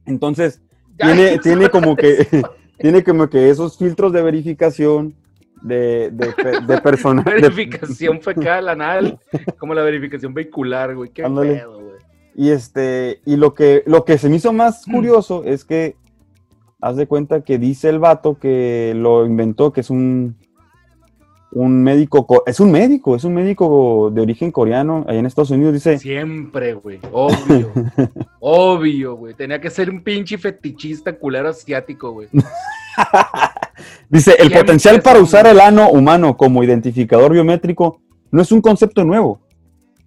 Entonces, 0.05 0.61
tiene, 0.97 1.38
tiene 1.39 1.69
como 1.69 1.95
que 1.95 2.27
tiene 2.77 3.03
como 3.03 3.29
que 3.29 3.49
esos 3.49 3.77
filtros 3.77 4.11
de 4.13 4.21
verificación 4.21 5.15
de, 5.61 6.09
de, 6.11 6.27
pe- 6.34 6.61
de 6.67 6.81
personal. 6.81 7.23
Verificación 7.25 8.21
fecal 8.21 8.67
anal, 8.67 9.17
como 9.57 9.73
la 9.73 9.81
verificación 9.84 10.34
vehicular, 10.34 10.93
güey. 10.95 11.09
Qué 11.11 11.23
Ándale. 11.23 11.55
pedo, 11.55 11.79
güey. 11.81 11.95
y 12.36 12.49
este, 12.49 13.21
y 13.25 13.38
lo 13.38 13.53
que, 13.53 13.84
lo 13.86 14.03
que 14.03 14.17
se 14.17 14.27
me 14.29 14.36
hizo 14.36 14.51
más 14.51 14.84
curioso 14.86 15.43
es 15.45 15.63
que 15.63 15.95
haz 16.81 16.97
de 16.97 17.07
cuenta 17.07 17.41
que 17.45 17.57
dice 17.57 17.88
el 17.88 17.99
vato 17.99 18.38
que 18.38 18.91
lo 18.97 19.25
inventó, 19.25 19.71
que 19.71 19.79
es 19.81 19.89
un 19.89 20.36
un 21.56 21.84
médico, 21.84 22.26
co- 22.28 22.43
es 22.45 22.60
un 22.60 22.72
médico, 22.72 23.16
es 23.16 23.24
un 23.24 23.34
médico 23.34 24.10
de 24.14 24.22
origen 24.22 24.51
coreano, 24.51 25.06
allá 25.08 25.20
en 25.20 25.26
Estados 25.26 25.51
Unidos, 25.51 25.74
dice, 25.74 25.97
Siempre, 25.99 26.74
güey. 26.74 26.99
Obvio. 27.12 27.72
Obvio, 28.39 29.16
güey. 29.16 29.34
Tenía 29.36 29.62
que 29.62 29.70
ser 29.70 29.89
un 29.89 30.04
pinche 30.04 30.38
fetichista 30.38 31.14
culero 31.18 31.49
asiático, 31.49 32.12
güey. 32.12 32.28
Dice, 34.10 34.32
el 34.32 34.38
Siempre 34.38 34.60
potencial 34.60 35.01
para 35.01 35.18
un- 35.20 35.24
usar 35.26 35.47
el 35.47 35.60
ano 35.60 35.89
humano 35.89 36.38
como 36.38 36.64
identificador 36.64 37.34
biométrico 37.34 37.99
no 38.32 38.41
es 38.41 38.51
un 38.51 38.62
concepto 38.62 39.04
nuevo. 39.04 39.39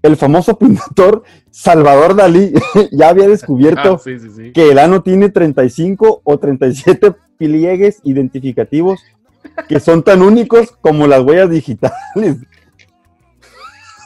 El 0.02 0.16
famoso 0.16 0.56
pintor 0.58 1.24
Salvador 1.50 2.14
Dalí 2.14 2.52
ya 2.92 3.08
había 3.08 3.28
descubierto 3.28 3.94
Ah, 3.94 3.98
sí, 4.02 4.18
sí, 4.20 4.28
sí. 4.30 4.52
que 4.52 4.70
el 4.70 4.78
ano 4.78 5.02
tiene 5.02 5.30
35 5.30 6.20
o 6.22 6.38
37 6.38 7.12
pliegues 7.38 8.00
identificativos 8.04 9.00
que 9.68 9.80
son 9.80 10.02
tan 10.02 10.22
únicos 10.22 10.72
como 10.80 11.06
las 11.06 11.22
huellas 11.22 11.50
digitales. 11.50 12.36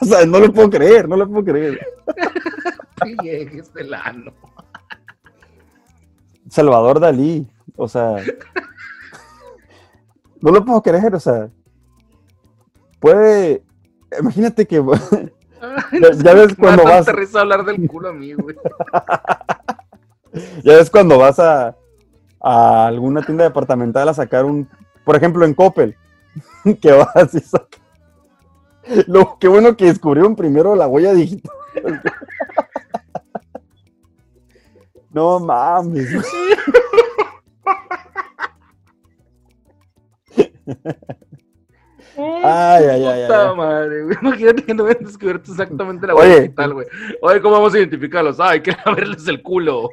O 0.01 0.05
sea, 0.05 0.25
no 0.25 0.39
lo 0.39 0.51
puedo 0.51 0.69
creer, 0.69 1.07
no 1.07 1.15
lo 1.15 1.27
puedo 1.29 1.45
creer. 1.45 1.79
Ano. 4.03 4.31
Salvador 6.49 6.99
Dalí, 6.99 7.47
o 7.75 7.87
sea, 7.87 8.17
no 10.41 10.51
lo 10.51 10.65
puedo 10.65 10.81
creer, 10.81 11.15
o 11.15 11.19
sea, 11.19 11.49
puede, 12.99 13.63
imagínate 14.19 14.65
que 14.67 14.83
Ya- 16.23 16.33
ves 16.33 16.55
cuando 16.57 16.83
vas- 16.83 17.07
risa 17.13 17.41
hablar 17.41 17.63
del 17.63 17.87
culo 17.87 18.09
a 18.09 18.13
mí, 18.13 18.33
güey. 18.33 18.55
Ya 20.63 20.77
ves 20.77 20.89
cuando 20.89 21.17
vas 21.17 21.39
a, 21.39 21.75
a 22.39 22.85
alguna 22.87 23.21
tienda 23.21 23.43
departamental 23.43 24.07
a 24.07 24.13
sacar 24.13 24.45
un, 24.45 24.69
por 25.03 25.15
ejemplo 25.15 25.45
en 25.45 25.53
Coppel, 25.53 25.95
que 26.81 26.91
vas 26.91 27.33
y 27.33 27.39
sacas. 27.41 27.81
Lo 29.07 29.37
que 29.39 29.47
bueno 29.47 29.77
que 29.77 29.85
descubrieron 29.85 30.35
primero 30.35 30.75
la 30.75 30.87
huella 30.87 31.13
digital. 31.13 31.51
No 35.13 35.41
mames. 35.41 36.07
Ay, 42.17 42.85
ay, 42.85 43.05
ay, 43.05 43.21
Puta 43.23 43.49
ay. 43.49 43.55
madre, 43.55 44.03
güey. 44.03 44.17
Imagínate 44.21 44.63
que 44.63 44.73
no 44.73 44.83
hubieran 44.83 45.03
descubierto 45.03 45.51
exactamente 45.51 46.05
la 46.07 46.15
huella 46.15 46.39
digital, 46.41 46.73
güey. 46.73 46.87
Oye, 47.21 47.41
¿cómo 47.41 47.55
vamos 47.55 47.73
a 47.73 47.79
identificarlos? 47.79 48.39
Ay, 48.39 48.53
hay 48.53 48.61
que 48.61 48.75
verles 48.85 49.27
el 49.27 49.41
culo. 49.41 49.89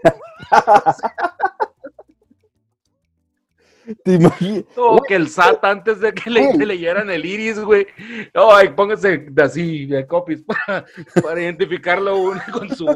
¿Te 4.05 4.15
imaginas? 4.15 4.65
Que 5.07 5.15
el 5.15 5.29
SAT 5.29 5.65
antes 5.65 6.01
de 6.01 6.13
que 6.13 6.29
le, 6.31 6.53
leyeran 6.59 7.11
el 7.11 7.25
iris, 7.25 7.59
güey. 7.61 7.87
Ay, 8.35 8.69
póngase 8.71 9.19
de 9.31 9.43
así, 9.43 9.87
de 9.87 10.07
copies, 10.07 10.43
para, 10.67 10.85
para 11.23 11.41
identificarlo 11.43 12.19
uno 12.19 12.41
con 12.53 12.69
su. 12.75 12.87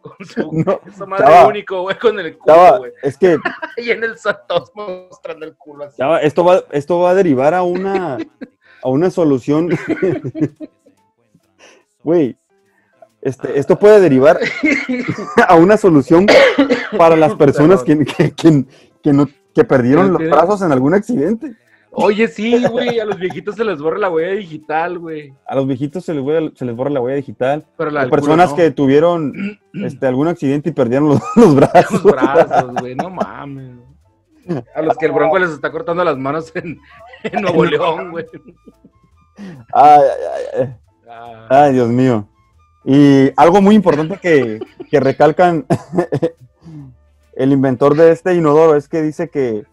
Con 0.00 0.26
su. 0.26 0.50
No, 0.66 0.80
esa 0.86 1.06
madre 1.06 1.24
chava. 1.26 1.46
único, 1.48 1.82
güey, 1.82 1.98
con 1.98 2.18
el 2.20 2.36
culo, 2.38 2.78
güey. 2.78 2.92
es 3.02 3.16
que 3.18 3.38
Y 3.76 3.90
en 3.90 4.04
el 4.04 4.16
SAT 4.18 4.46
todos 4.46 4.70
mostrando 4.74 5.46
el 5.46 5.56
culo 5.56 5.84
así. 5.84 5.96
chava, 5.98 6.20
esto 6.20 6.44
va, 6.44 6.64
esto 6.72 6.98
va 7.00 7.10
a 7.10 7.14
derivar 7.14 7.54
a 7.54 7.62
una, 7.62 8.18
a 8.82 8.88
una 8.88 9.10
solución. 9.10 9.70
Güey, 12.02 12.36
este, 13.22 13.58
esto 13.58 13.78
puede 13.78 14.00
derivar 14.00 14.38
a 15.48 15.54
una 15.56 15.76
solución 15.76 16.26
para 16.96 17.16
las 17.16 17.34
personas 17.34 17.82
que, 17.82 17.98
que, 18.04 18.32
que- 18.32 18.64
que 19.02 19.12
no, 19.12 19.28
que 19.56 19.64
perdieron 19.64 20.12
los 20.12 20.22
brazos 20.22 20.60
en 20.62 20.70
algún 20.70 20.92
accidente. 20.94 21.54
Oye, 21.90 22.28
sí, 22.28 22.62
güey, 22.70 23.00
a 23.00 23.06
los 23.06 23.18
viejitos 23.18 23.54
se 23.54 23.64
les 23.64 23.80
borra 23.80 23.96
la 23.98 24.10
huella 24.10 24.34
digital, 24.34 24.98
güey. 24.98 25.32
A 25.46 25.54
los 25.54 25.66
viejitos 25.66 26.04
se 26.04 26.12
les, 26.12 26.22
huella- 26.22 26.52
se 26.54 26.66
les 26.66 26.76
borra 26.76 26.90
la 26.90 27.00
huella 27.00 27.16
digital. 27.16 27.64
Pero 27.78 27.90
la 27.90 28.06
personas 28.10 28.50
no. 28.50 28.56
que 28.56 28.70
tuvieron 28.70 29.32
este, 29.72 30.06
algún 30.06 30.28
accidente 30.28 30.68
y 30.68 30.72
perdieron 30.72 31.08
los, 31.08 31.20
los 31.36 31.54
brazos. 31.54 32.04
Los 32.04 32.12
brazos, 32.12 32.74
güey, 32.80 32.94
no 32.94 33.08
mames. 33.08 33.76
A 34.74 34.82
los 34.82 34.96
que 34.98 35.06
el 35.06 35.12
bronco 35.12 35.38
les 35.38 35.50
está 35.50 35.72
cortando 35.72 36.04
las 36.04 36.18
manos 36.18 36.52
en, 36.54 36.78
en 37.24 37.40
Nuevo 37.42 37.64
León, 37.64 38.10
güey. 38.10 38.26
Ay, 39.38 39.48
ay, 39.72 40.00
ay, 40.34 40.60
ay. 40.60 40.74
Ah, 41.08 41.46
Ay, 41.48 41.72
Dios 41.72 41.88
mío. 41.88 42.28
Y 42.84 43.30
algo 43.36 43.62
muy 43.62 43.74
importante 43.74 44.18
que, 44.20 44.60
que 44.90 45.00
recalcan 45.00 45.64
el 47.36 47.52
inventor 47.52 47.94
de 47.96 48.10
este 48.12 48.34
inodoro 48.34 48.74
es 48.76 48.88
que 48.88 49.02
dice 49.02 49.28
que, 49.28 49.64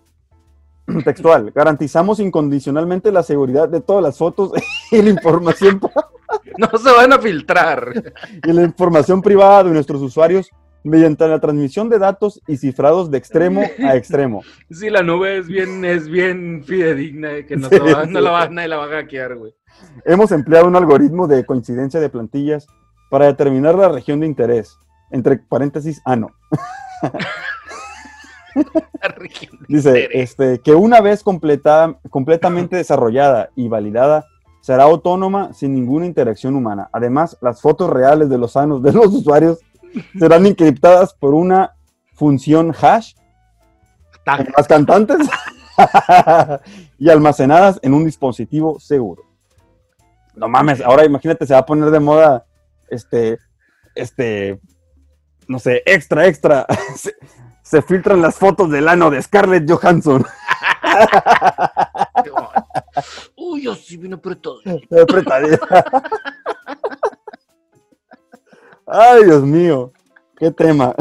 textual, 1.04 1.52
garantizamos 1.52 2.20
incondicionalmente 2.20 3.12
la 3.12 3.24
seguridad 3.24 3.70
de 3.70 3.82
todas 3.82 4.04
las 4.04 4.18
fotos 4.18 4.52
y 4.92 5.02
la 5.02 5.10
información, 5.10 5.80
no 6.58 6.78
se 6.78 6.92
van 6.92 7.14
a 7.14 7.20
filtrar. 7.20 8.14
y 8.44 8.52
la 8.54 8.64
información 8.64 9.22
privada 9.22 9.64
de 9.64 9.72
nuestros 9.72 10.02
usuarios 10.02 10.50
mediante 10.86 11.26
la 11.30 11.40
transmisión 11.40 11.88
de 11.88 11.98
datos 11.98 12.42
y 12.46 12.58
cifrados 12.58 13.10
de 13.10 13.18
extremo 13.18 13.62
a 13.88 13.96
extremo. 13.96 14.42
Sí, 14.70 14.90
la 14.90 15.02
nube 15.02 15.38
es 15.38 15.48
bien, 15.48 15.86
es 15.86 16.10
bien 16.10 16.62
fidedigna, 16.66 17.30
de 17.30 17.46
que 17.46 17.56
no, 17.56 17.70
Sí, 17.70 17.78
va- 17.80 18.06
no 18.06 18.20
sí. 18.20 18.24
la 18.26 18.32
va, 18.32 18.50
nadie 18.50 18.68
la 18.68 18.76
va 18.78 18.86
a 18.86 18.90
hackear, 18.90 19.36
güey. 19.38 19.56
Hemos 20.04 20.32
empleado 20.34 20.68
un 20.68 20.76
algoritmo 20.76 21.28
de 21.28 21.46
coincidencia 21.46 22.02
de 22.02 22.10
plantillas 22.10 22.68
para 23.10 23.28
determinar 23.28 23.76
la 23.76 23.88
región 23.90 24.20
de 24.20 24.28
interés, 24.28 24.78
entre 25.12 25.38
paréntesis, 25.38 26.02
ah, 26.04 26.18
no. 26.18 26.32
La 27.02 27.10
región 27.10 27.12
de 27.12 28.43
Dice, 29.68 30.10
este, 30.14 30.60
que 30.60 30.74
una 30.74 31.02
vez 31.02 31.24
completada, 31.24 32.00
completamente 32.10 32.76
desarrollada 32.76 33.50
y 33.56 33.68
validada, 33.68 34.26
será 34.62 34.84
autónoma 34.84 35.54
sin 35.54 35.74
ninguna 35.74 36.06
interacción 36.06 36.56
humana. 36.56 36.90
Además, 36.94 37.38
las 37.42 37.62
fotos 37.62 37.90
reales 37.90 38.30
de 38.30 38.38
los 38.38 38.56
anos 38.56 38.82
de 38.82 38.94
los 38.94 39.08
usuarios 39.08 39.60
serán 40.18 40.46
encriptadas 40.46 41.14
por 41.14 41.34
una 41.34 41.76
función 42.14 42.74
hash 42.82 43.14
las 44.26 44.68
cantantes 44.68 45.28
y 46.98 47.10
almacenadas 47.10 47.80
en 47.82 47.94
un 47.94 48.06
dispositivo 48.06 48.80
seguro. 48.80 49.24
No 50.36 50.48
mames, 50.48 50.82
ahora 50.82 51.06
imagínate, 51.06 51.46
se 51.46 51.54
va 51.54 51.60
a 51.60 51.66
poner 51.66 51.92
de 51.92 52.00
moda 52.00 52.46
este, 52.90 53.38
este, 53.96 54.60
no 55.48 55.60
sé, 55.60 55.84
extra, 55.86 56.28
extra. 56.28 56.66
Se, 57.64 57.82
filtran 57.82 58.22
las 58.22 58.36
fotos 58.36 58.70
del 58.70 58.88
ano 58.88 59.10
de 59.10 59.22
Scarlett 59.22 59.70
Johansson. 59.70 60.24
Uy, 63.36 63.64
yo 63.64 63.74
sí 63.76 63.98
vino 63.98 64.18
apretado. 64.18 64.60
Ay, 68.86 69.24
Dios 69.24 69.44
mío, 69.44 69.92
qué 70.38 70.52
tema. 70.52 70.94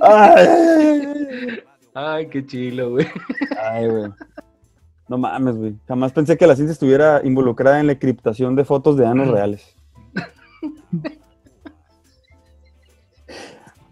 Ay, 0.00 1.62
ay, 1.94 2.28
qué 2.28 2.46
chilo, 2.46 2.90
güey. 2.90 3.08
ay, 3.60 3.88
güey. 3.88 4.12
No 5.08 5.18
mames, 5.18 5.56
güey. 5.56 5.76
Jamás 5.88 6.12
pensé 6.12 6.36
que 6.36 6.46
la 6.46 6.54
ciencia 6.54 6.72
estuviera 6.72 7.20
involucrada 7.24 7.80
en 7.80 7.86
la 7.86 7.94
encriptación 7.94 8.54
de 8.54 8.64
fotos 8.64 8.96
de 8.96 9.06
anos 9.06 9.28
reales. 9.28 9.74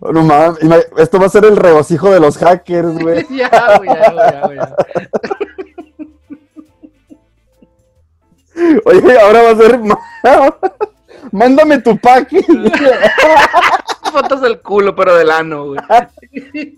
No 0.01 0.23
mames, 0.23 0.59
esto 0.99 1.19
va 1.19 1.27
a 1.27 1.31
ser 1.31 1.45
el 1.47 1.57
regocijo 1.57 2.11
de 2.11 2.21
los 2.21 2.37
hackers, 2.39 2.99
güey. 3.03 3.27
ya, 3.31 3.77
güey, 3.79 3.89
ya, 3.89 4.11
güey, 4.13 4.31
ya, 4.33 4.41
güey, 4.43 4.57
ya. 4.59 4.77
Oye, 8.85 9.19
ahora 9.21 9.43
va 9.43 9.51
a 9.51 9.57
ser. 9.57 9.81
Mándame 11.33 11.81
tu 11.81 11.97
pack. 11.99 12.31
Fotos 14.13 14.41
del 14.41 14.61
culo, 14.63 14.95
pero 14.95 15.15
del 15.17 15.31
ano, 15.31 15.67
güey. 15.67 15.81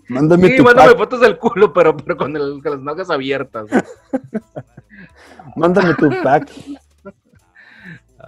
Mándame 0.09 0.47
Sí, 0.49 0.57
tu 0.57 0.63
mándame 0.63 0.89
pack. 0.89 0.97
fotos 0.97 1.21
del 1.21 1.37
culo, 1.37 1.71
pero, 1.71 1.95
pero 1.95 2.17
con, 2.17 2.35
el- 2.35 2.61
con 2.61 2.71
las 2.73 2.81
nalgas 2.81 3.09
abiertas. 3.09 3.67
güey. 3.69 3.81
Mándame 5.55 5.93
tu 5.95 6.09
pack. 6.23 6.49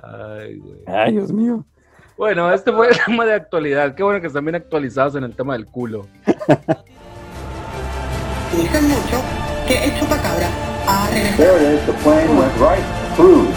Ay, 0.04 0.58
güey. 0.60 0.84
Ay, 0.88 1.12
Dios 1.14 1.32
mío. 1.34 1.66
Bueno, 2.22 2.54
este 2.54 2.72
fue 2.72 2.88
el 2.90 3.00
tema 3.04 3.26
de 3.26 3.34
actualidad. 3.34 3.96
Qué 3.96 4.04
bueno 4.04 4.22
que 4.22 4.28
están 4.28 4.46
bien 4.46 4.54
actualizados 4.54 5.16
en 5.16 5.24
el 5.24 5.36
tema 5.36 5.54
del 5.54 5.66
culo. 5.66 6.06
Dicen 8.56 8.90
mucho 8.90 9.24
que 9.68 9.86
el 9.86 10.00
chupacabra 10.00 10.48
ha 10.86 11.10
regresado. 11.10 11.38
There 11.38 11.58
it 11.64 11.80
is. 11.80 11.86
The 11.88 11.94
plane 12.04 12.30
went 12.38 12.54
right 12.60 12.86
through 13.16 13.48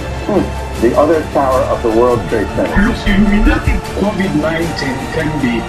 the 0.81 0.99
other 0.99 1.21
tower 1.35 1.61
of 1.69 1.83
the 1.83 1.91
World 1.91 2.27
Trade 2.31 2.49
Center. 2.57 2.89
Los 2.89 3.07
Illuminati 3.07 3.73
COVID-19 4.01 5.13
can 5.13 5.29
be 5.43 5.61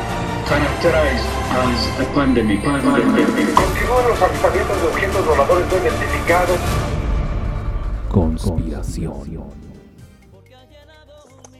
characterized 0.47 1.27
as 1.51 1.99
a 1.99 2.05
pandemic. 2.15 2.63
Continúan 2.63 4.07
los 4.07 4.21
avistamientos 4.21 4.81
de 4.81 4.87
objetos 4.87 5.25
voladores 5.25 5.67
no 5.67 5.77
identificados. 5.83 6.59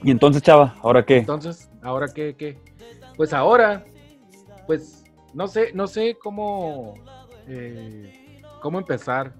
Y 0.06 0.12
entonces, 0.12 0.44
chava, 0.44 0.76
¿ahora 0.84 1.04
qué? 1.04 1.18
Entonces, 1.18 1.68
¿ahora 1.82 2.06
qué, 2.14 2.36
qué? 2.38 2.60
Pues 3.18 3.34
ahora, 3.34 3.84
pues, 4.68 5.04
no 5.34 5.48
sé, 5.48 5.72
no 5.74 5.88
sé 5.88 6.16
cómo, 6.22 6.94
eh, 7.48 8.44
cómo 8.62 8.78
empezar. 8.78 9.34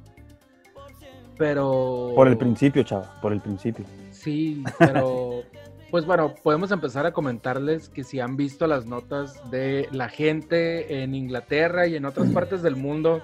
Pero... 1.38 2.14
Por 2.16 2.28
el 2.28 2.36
principio, 2.36 2.82
chava, 2.82 3.14
por 3.22 3.32
el 3.32 3.42
principio. 3.42 3.86
Sí, 4.10 4.64
pero 4.80 5.44
pues 5.92 6.04
bueno, 6.04 6.34
podemos 6.42 6.72
empezar 6.72 7.06
a 7.06 7.12
comentarles 7.12 7.88
que 7.88 8.04
si 8.04 8.20
han 8.20 8.36
visto 8.36 8.66
las 8.66 8.88
notas 8.88 9.40
de 9.52 9.88
la 9.92 10.10
gente 10.10 11.04
en 11.04 11.14
Inglaterra 11.14 11.86
y 11.86 11.96
en 11.96 12.06
otras 12.06 12.28
partes 12.30 12.64
del 12.64 12.76
mundo 12.76 13.22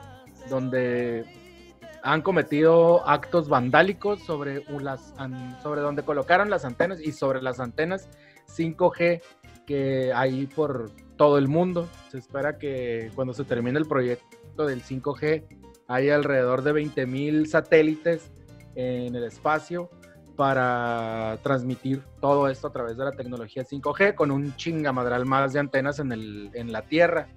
donde 0.48 1.26
han 2.04 2.22
cometido 2.22 3.08
actos 3.08 3.47
vandálicos 3.49 4.22
sobre, 4.22 4.64
las, 4.80 5.14
sobre 5.62 5.82
donde 5.82 6.04
colocaron 6.04 6.49
las 6.49 6.66
antenas 6.66 6.99
y 7.02 7.12
sobre 7.12 7.41
las 7.41 7.60
antenas 7.60 8.10
5G 8.56 9.22
que 9.66 10.12
hay 10.14 10.47
por 10.47 10.91
todo 11.18 11.38
el 11.38 11.47
mundo. 11.47 11.88
Se 12.10 12.18
espera 12.18 12.58
que 12.58 13.12
cuando 13.16 13.34
se 13.34 13.43
termine 13.43 13.80
el 13.80 13.88
proyecto 13.88 14.66
del 14.66 14.84
5G 14.84 15.43
hay 15.88 16.10
alrededor 16.10 16.64
de 16.64 16.74
20.000 16.74 17.45
satélites 17.45 18.32
en 18.76 19.16
el 19.16 19.24
espacio 19.24 19.89
para 20.36 21.38
transmitir 21.43 22.04
todo 22.20 22.47
esto 22.47 22.68
a 22.68 22.72
través 22.72 22.97
de 22.97 23.04
la 23.04 23.12
tecnología 23.12 23.64
5G 23.64 24.16
con 24.16 24.32
un 24.32 24.56
chingamadral 24.56 25.26
más 25.26 25.54
de 25.54 25.60
antenas 25.60 25.99
en, 25.99 26.12
el, 26.12 26.49
en 26.54 26.72
la 26.72 26.82
Tierra. 26.84 27.28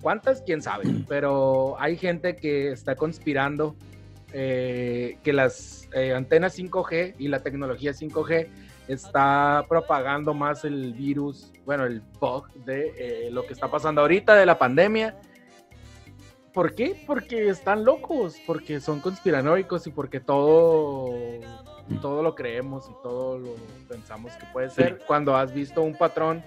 ¿Cuántas? 0.00 0.42
¿Quién 0.42 0.62
sabe? 0.62 0.84
Pero 1.08 1.78
hay 1.78 1.96
gente 1.96 2.36
que 2.36 2.72
está 2.72 2.94
conspirando 2.94 3.76
eh, 4.32 5.18
que 5.24 5.32
las 5.32 5.88
eh, 5.92 6.14
antenas 6.14 6.56
5G 6.58 7.16
y 7.18 7.28
la 7.28 7.40
tecnología 7.40 7.92
5G 7.92 8.48
está 8.86 9.64
propagando 9.68 10.34
más 10.34 10.64
el 10.64 10.94
virus, 10.94 11.52
bueno, 11.64 11.84
el 11.84 12.00
bug 12.20 12.52
de 12.64 12.92
eh, 12.96 13.30
lo 13.30 13.44
que 13.44 13.52
está 13.52 13.68
pasando 13.68 14.00
ahorita 14.02 14.34
de 14.34 14.46
la 14.46 14.58
pandemia. 14.58 15.16
¿Por 16.52 16.74
qué? 16.74 17.00
Porque 17.06 17.48
están 17.48 17.84
locos, 17.84 18.36
porque 18.46 18.80
son 18.80 19.00
conspiranoicos 19.00 19.86
y 19.86 19.90
porque 19.90 20.20
todo, 20.20 21.12
todo 22.00 22.22
lo 22.22 22.34
creemos 22.34 22.88
y 22.88 23.02
todo 23.02 23.38
lo 23.38 23.54
pensamos 23.88 24.32
que 24.34 24.46
puede 24.52 24.70
ser. 24.70 24.98
Cuando 25.06 25.36
has 25.36 25.52
visto 25.52 25.82
un 25.82 25.96
patrón 25.96 26.42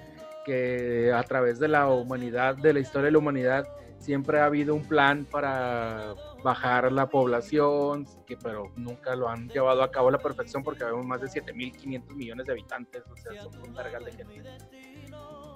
que 0.46 1.12
a 1.14 1.24
través 1.24 1.60
de 1.60 1.70
la 1.70 1.88
humanidad, 1.88 2.56
de 2.56 2.74
la 2.74 2.80
historia 2.82 3.06
de 3.06 3.12
la 3.12 3.18
humanidad, 3.18 3.68
siempre 4.04 4.40
ha 4.40 4.46
habido 4.46 4.76
un 4.76 4.84
plan 4.84 5.26
para 5.26 6.14
bajar 6.44 6.92
la 6.92 7.08
población, 7.08 8.06
que, 8.26 8.36
pero 8.36 8.72
nunca 8.76 9.16
lo 9.16 9.30
han 9.30 9.48
llevado 9.48 9.82
a 9.82 9.92
cabo 9.92 10.10
a 10.10 10.12
la 10.12 10.18
perfección 10.18 10.62
porque 10.62 10.84
habemos 10.84 11.06
más 11.06 11.22
de 11.22 11.28
7.500 11.28 12.14
millones 12.14 12.46
de 12.46 12.52
habitantes, 12.52 13.04
o 13.10 13.16
sea, 13.16 13.42
son 13.42 13.62
un 13.66 13.74
vergal 13.74 14.04
de 14.04 14.12
gente. 14.12 14.44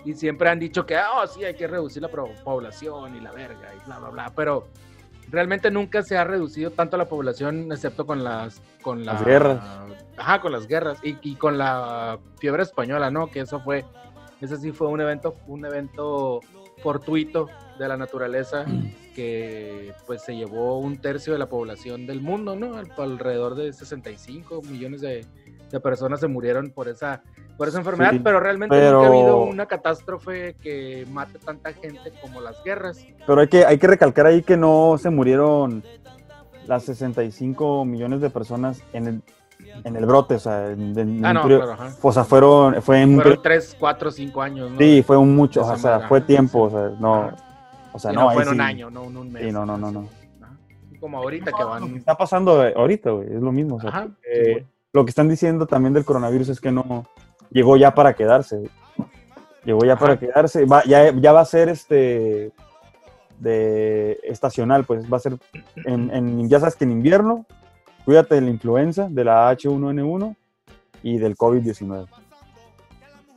Y 0.06 0.14
siempre 0.14 0.50
han 0.50 0.60
dicho 0.60 0.86
que, 0.86 0.98
oh, 0.98 1.28
sí, 1.28 1.44
hay 1.44 1.56
que 1.56 1.68
reducir 1.68 2.02
la 2.02 2.10
población 2.10 3.16
y 3.16 3.20
la 3.20 3.34
verga 3.34 3.74
y 3.76 3.86
bla, 3.86 4.00
bla, 4.00 4.10
bla, 4.10 4.34
pero 4.34 4.70
realmente 5.30 5.70
nunca 5.70 6.02
se 6.02 6.18
ha 6.18 6.24
reducido 6.24 6.72
tanto 6.72 6.96
la 6.96 7.06
población, 7.06 7.70
excepto 7.70 8.06
con 8.06 8.24
las, 8.24 8.62
con 8.82 9.06
las 9.06 9.26
guerras. 9.26 9.60
Ajá, 10.16 10.40
con 10.40 10.54
las 10.54 10.68
guerras 10.68 11.00
y, 11.04 11.18
y, 11.22 11.36
con 11.36 11.58
la 11.58 12.18
fiebre 12.40 12.64
española, 12.64 13.12
¿no? 13.12 13.28
Que 13.28 13.42
eso 13.42 13.60
fue, 13.60 13.84
ese 14.40 14.56
sí 14.56 14.72
fue 14.72 14.88
un 14.88 15.02
evento, 15.02 15.36
un 15.48 15.66
evento 15.66 16.40
fortuito 16.82 17.48
de 17.80 17.88
la 17.88 17.98
naturaleza 17.98 18.66
que 19.16 19.94
pues 20.06 20.24
se 20.24 20.36
llevó 20.36 20.80
un 20.80 20.98
tercio 20.98 21.34
de 21.34 21.40
la 21.40 21.48
población 21.50 22.06
del 22.08 22.22
mundo, 22.22 22.56
¿no? 22.56 22.76
Alrededor 22.98 23.56
de 23.56 23.74
65 23.74 24.62
millones 24.64 25.02
de, 25.02 25.26
de 25.72 25.80
personas 25.80 26.20
se 26.20 26.28
murieron 26.28 26.70
por 26.72 26.88
esa, 26.88 27.22
por 27.58 27.68
esa 27.68 27.80
enfermedad, 27.80 28.12
Sí, 28.12 28.20
pero 28.24 28.40
realmente 28.40 28.76
pero- 28.76 29.02
nunca 29.02 29.08
ha 29.08 29.12
habido 29.20 29.42
una 29.44 29.66
catástrofe 29.66 30.56
que 30.62 31.06
mate 31.12 31.40
tanta 31.40 31.74
gente 31.74 32.12
como 32.22 32.42
las 32.42 32.64
guerras. 32.64 33.06
Pero 33.26 33.42
hay 33.42 33.48
que, 33.48 33.66
hay 33.66 33.78
que 33.78 33.88
recalcar 33.88 34.26
ahí 34.28 34.42
que 34.44 34.58
no 34.58 34.98
se 35.00 35.10
murieron 35.10 35.84
las 36.68 36.84
65 36.84 37.86
millones 37.86 38.22
de 38.22 38.30
personas 38.30 38.82
en 38.94 39.08
el, 39.08 39.22
en 39.84 39.96
el 39.96 40.06
brote, 40.06 40.36
o 40.36 40.40
sea, 40.40 40.72
en, 40.72 40.98
en 40.98 41.26
Ah, 41.26 41.34
no, 41.34 41.44
claro, 41.44 41.72
ajá. 41.74 41.90
o 42.02 42.12
sea, 42.12 42.24
fueron, 42.24 42.82
fue 42.82 43.02
en 43.02 43.16
Fueron 43.16 43.42
3, 43.42 43.78
4, 43.80 44.12
5 44.12 44.42
años, 44.42 44.72
¿no? 44.72 44.78
sí, 44.78 45.04
fue 45.06 45.18
un 45.18 45.36
mucho, 45.36 45.62
o 45.66 45.78
sea, 45.78 46.02
fue 46.02 46.22
tiempo, 46.22 46.64
o 46.64 46.70
sea, 46.70 46.92
no, 47.00 47.32
o 47.94 48.00
sea, 48.00 48.12
no, 48.12 48.32
fue 48.32 48.44
en 48.44 48.50
un 48.50 48.62
año, 48.62 48.90
no 48.90 49.04
en 49.06 49.18
un 49.18 49.32
mes. 49.32 49.44
Sí, 49.46 49.52
no, 49.52 49.66
no, 49.66 49.78
no, 49.78 49.92
no. 49.92 50.08
Como 51.00 51.18
ahorita 51.20 51.46
que 51.52 51.52
Lo 51.52 51.58
que 51.58 51.64
van... 51.66 51.96
está 51.98 52.16
pasando 52.18 52.62
ahorita, 52.76 53.12
güey, 53.12 53.28
es 53.36 53.42
lo 53.42 53.52
mismo, 53.52 53.76
o 53.76 53.80
sea, 53.82 53.90
Ajá, 53.90 54.08
lo 54.94 55.06
que 55.06 55.10
están 55.10 55.30
diciendo 55.30 55.68
también 55.68 55.94
del 55.94 56.06
coronavirus 56.06 56.50
es 56.50 56.60
que 56.62 56.72
no 56.72 57.06
llegó 57.52 57.78
ya 57.78 57.94
para 57.94 58.14
quedarse. 58.14 58.58
güey. 58.58 58.70
Llegó 59.64 59.84
ya 59.86 59.96
para 59.98 60.18
quedarse. 60.18 60.66
Va- 60.66 60.84
ya, 60.86 61.12
ya 61.14 61.34
va 61.34 61.42
a 61.42 61.46
ser 61.46 61.68
este 61.70 62.52
de 63.40 64.20
estacional, 64.24 64.86
pues 64.86 65.12
va 65.12 65.18
a 65.18 65.20
ser 65.20 65.38
en, 65.86 66.10
en- 66.12 66.50
ya 66.50 66.60
sabes 66.60 66.76
que 66.76 66.86
en 66.86 66.92
invierno, 66.92 67.46
cuídate 68.08 68.36
de 68.36 68.42
la 68.42 68.50
influenza, 68.50 69.10
de 69.10 69.26
la 69.26 69.52
H1N1 69.52 70.34
y 71.04 71.18
del 71.18 71.36
COVID-19. 71.36 72.08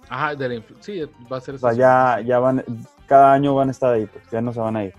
Ajá, 0.08 0.36
de 0.36 0.48
la 0.48 0.54
influ- 0.54 0.76
sí, 0.78 1.02
va 1.30 1.38
a 1.38 1.40
ser 1.40 1.56
O 1.56 1.58
sea, 1.58 1.70
eso. 1.70 1.78
ya, 1.80 2.20
ya 2.24 2.38
van, 2.38 2.64
cada 3.08 3.32
año 3.32 3.52
van 3.56 3.66
a 3.66 3.72
estar 3.72 3.92
ahí, 3.92 4.06
pues 4.06 4.22
ya 4.30 4.40
no 4.40 4.52
se 4.52 4.60
van 4.60 4.76
a 4.76 4.84
ir. 4.84 4.94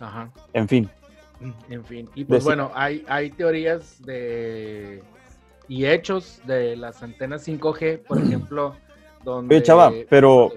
Ajá. 0.00 0.28
En 0.52 0.66
fin, 0.68 0.90
En 1.70 1.84
fin, 1.84 2.10
y 2.16 2.24
pues 2.24 2.42
bueno, 2.42 2.72
hay, 2.74 3.04
hay 3.08 3.30
teorías 3.30 4.02
de 4.02 5.00
y 5.68 5.86
hechos 5.86 6.40
de 6.44 6.74
las 6.74 7.00
antenas 7.04 7.46
5G, 7.46 7.98
por 8.04 8.18
ejemplo, 8.24 8.74
donde... 9.22 9.54
Oye, 9.54 9.62
chava, 9.62 9.92
pero- 10.10 10.50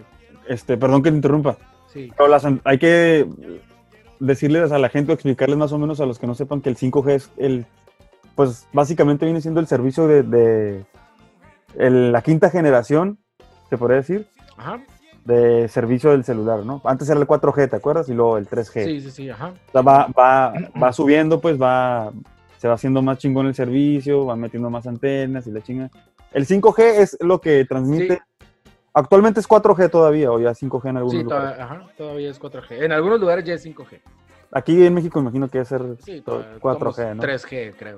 este, 0.48 0.78
perdón 0.78 1.04
que 1.04 1.12
te 1.12 1.16
interrumpa. 1.18 1.58
Sí, 1.94 2.12
Pero 2.18 2.28
las 2.28 2.44
hay 2.64 2.80
que 2.80 3.28
decirles 4.20 4.72
a 4.72 4.80
la 4.80 4.90
gente 4.90 5.12
o 5.12 5.14
explicarles 5.14 5.58
más 5.58 5.72
o 5.74 5.78
menos 5.78 6.00
a 6.02 6.08
los 6.08 6.18
que 6.18 6.26
no 6.26 6.34
sepan 6.34 6.62
que 6.62 6.70
el 6.70 6.76
5G 6.78 7.12
es 7.12 7.32
el, 7.38 7.68
pues 8.38 8.68
básicamente 8.72 9.26
viene 9.26 9.42
siendo 9.42 9.60
el 9.60 9.66
servicio 9.68 10.08
de, 10.08 10.22
de 10.22 10.86
el- 11.76 12.12
la 12.12 12.22
quinta 12.22 12.52
generación, 12.52 13.18
se 13.70 13.78
podría 13.80 13.98
decir, 13.98 14.28
ajá, 14.56 14.80
de 15.26 15.68
servicio 15.68 16.12
del 16.12 16.24
celular, 16.24 16.60
¿no? 16.64 16.80
Antes 16.86 17.10
era 17.10 17.20
el 17.20 17.26
4G, 17.28 17.68
¿te 17.70 17.76
acuerdas? 17.76 18.08
Y 18.10 18.14
luego 18.14 18.38
el 18.38 18.48
3G. 18.48 18.86
sí, 18.86 19.02
sí, 19.02 19.12
sí, 19.12 19.30
ajá. 19.30 19.54
O 19.70 19.72
sea, 19.72 19.82
va, 19.82 20.08
va, 20.18 20.54
va 20.82 20.94
subiendo, 20.94 21.42
pues 21.42 21.60
va, 21.60 22.12
se 22.60 22.68
va 22.68 22.76
haciendo 22.76 23.02
más 23.02 23.18
chingón 23.18 23.48
el 23.48 23.56
servicio, 23.56 24.26
va 24.28 24.36
metiendo 24.36 24.70
más 24.70 24.86
antenas 24.86 25.48
y 25.48 25.52
la 25.52 25.62
chinga. 25.62 25.90
El 26.32 26.46
5G 26.46 26.80
es 26.80 27.18
lo 27.20 27.42
que 27.42 27.66
transmite. 27.66 28.16
Sí. 28.18 28.46
Actualmente 28.94 29.40
es 29.40 29.48
4G 29.50 29.90
todavía, 29.90 30.32
o 30.32 30.40
ya 30.40 30.52
5G 30.54 30.90
en 30.90 30.98
algunos 30.98 31.18
Sí, 31.18 31.24
lugares. 31.24 31.56
toda- 31.58 31.64
ajá, 31.66 31.82
todavía 31.98 32.30
es 32.30 32.40
4G. 32.40 32.84
En 32.86 32.92
algunos 32.92 33.20
lugares 33.20 33.44
ya 33.46 33.56
es 33.56 33.64
5G. 33.66 34.00
Aquí 34.52 34.86
en 34.86 34.94
México 34.94 35.20
imagino 35.20 35.48
que 35.50 35.58
debe 35.58 35.66
ser 35.66 35.82
Sí, 36.06 36.22
to- 36.22 36.38
todavía 36.40 36.60
4G, 36.62 37.16
¿no? 37.16 37.22
3G, 37.24 37.74
creo. 37.78 37.98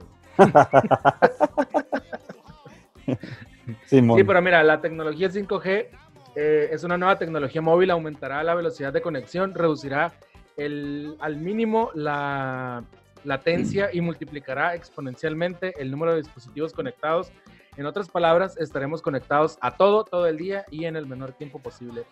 Sí, 3.85 4.01
pero 4.01 4.41
mira, 4.41 4.63
la 4.63 4.81
tecnología 4.81 5.29
5G 5.29 5.87
eh, 6.35 6.69
es 6.71 6.83
una 6.83 6.97
nueva 6.97 7.17
tecnología 7.17 7.61
móvil, 7.61 7.91
aumentará 7.91 8.43
la 8.43 8.55
velocidad 8.55 8.93
de 8.93 9.01
conexión, 9.01 9.53
reducirá 9.53 10.13
el, 10.57 11.15
al 11.19 11.37
mínimo 11.37 11.91
la 11.95 12.83
latencia 13.23 13.89
y 13.91 14.01
multiplicará 14.01 14.75
exponencialmente 14.75 15.73
el 15.81 15.91
número 15.91 16.13
de 16.13 16.19
dispositivos 16.19 16.73
conectados. 16.73 17.31
En 17.77 17.85
otras 17.85 18.09
palabras, 18.09 18.57
estaremos 18.57 19.01
conectados 19.01 19.57
a 19.61 19.75
todo, 19.75 20.03
todo 20.03 20.27
el 20.27 20.37
día 20.37 20.65
y 20.69 20.85
en 20.85 20.95
el 20.95 21.05
menor 21.05 21.33
tiempo 21.33 21.59
posible. 21.59 22.03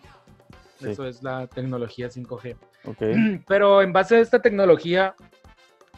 Sí. 0.78 0.90
Eso 0.90 1.06
es 1.06 1.22
la 1.22 1.46
tecnología 1.46 2.08
5G. 2.08 2.56
Ok. 2.84 3.02
Pero 3.48 3.82
en 3.82 3.92
base 3.92 4.16
a 4.16 4.20
esta 4.20 4.40
tecnología, 4.40 5.14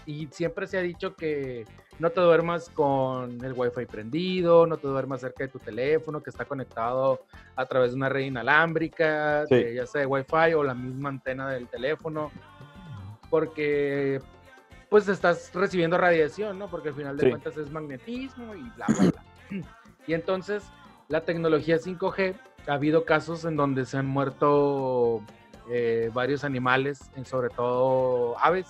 y 0.06 0.26
siempre 0.30 0.66
se 0.66 0.78
ha 0.78 0.82
dicho 0.82 1.14
que 1.14 1.64
no 2.00 2.08
te 2.10 2.20
duermas 2.22 2.70
con 2.70 3.44
el 3.44 3.52
wifi 3.52 3.84
prendido, 3.84 4.66
no 4.66 4.78
te 4.78 4.88
duermas 4.88 5.20
cerca 5.20 5.44
de 5.44 5.48
tu 5.48 5.58
teléfono 5.58 6.22
que 6.22 6.30
está 6.30 6.46
conectado 6.46 7.20
a 7.54 7.66
través 7.66 7.90
de 7.90 7.96
una 7.98 8.08
red 8.08 8.22
inalámbrica, 8.22 9.46
Sí. 9.46 9.54
de- 9.56 9.74
ya 9.74 9.86
sea 9.86 10.00
de 10.00 10.06
wifi 10.06 10.54
o 10.56 10.64
la 10.64 10.72
misma 10.74 11.10
antena 11.10 11.50
del 11.50 11.68
teléfono, 11.68 12.30
porque 13.28 14.20
pues 14.88 15.08
estás 15.08 15.52
recibiendo 15.54 15.96
radiación, 15.98 16.58
¿no? 16.58 16.68
Porque 16.68 16.88
al 16.88 16.94
final 16.94 17.16
de 17.16 17.24
Sí. 17.24 17.28
cuentas 17.28 17.56
es 17.58 17.70
magnetismo 17.70 18.54
y 18.54 18.62
bla, 18.70 18.86
bla, 18.88 19.04
bla. 19.10 19.24
Y 20.06 20.14
entonces 20.14 20.64
la 21.08 21.20
tecnología 21.20 21.78
5G, 21.78 22.34
ha 22.66 22.72
habido 22.74 23.04
casos 23.04 23.44
en 23.44 23.56
donde 23.56 23.84
se 23.84 23.98
han 23.98 24.06
muerto 24.06 25.22
eh, 25.70 26.10
varios 26.12 26.42
animales, 26.44 27.10
en 27.14 27.24
sobre 27.26 27.50
todo 27.50 28.36
aves, 28.40 28.66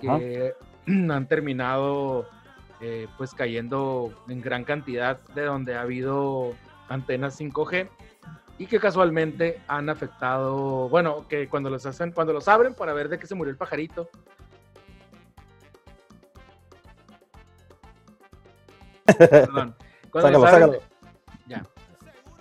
que 0.00 0.52
han 0.86 1.26
terminado 1.28 2.26
eh, 2.80 3.06
pues 3.16 3.34
cayendo 3.34 4.12
en 4.28 4.40
gran 4.42 4.64
cantidad 4.64 5.18
de 5.34 5.42
donde 5.44 5.76
ha 5.76 5.82
habido 5.82 6.54
antenas 6.88 7.38
5G 7.40 7.88
y 8.58 8.66
que 8.66 8.78
casualmente 8.80 9.60
han 9.68 9.88
afectado, 9.90 10.88
bueno, 10.88 11.26
que 11.28 11.48
cuando 11.48 11.68
los 11.70 11.84
hacen, 11.86 12.12
cuando 12.12 12.32
los 12.32 12.48
abren 12.48 12.74
para 12.74 12.92
ver 12.94 13.08
de 13.08 13.18
qué 13.18 13.26
se 13.26 13.34
murió 13.34 13.50
el 13.50 13.56
pajarito. 13.58 14.08
Perdón. 19.18 19.74
Cuando 20.10 20.28
Sácalo, 20.28 20.38
los 20.38 20.44
abren- 20.44 20.80
sácalo. 20.80 20.82
ya. 21.46 21.62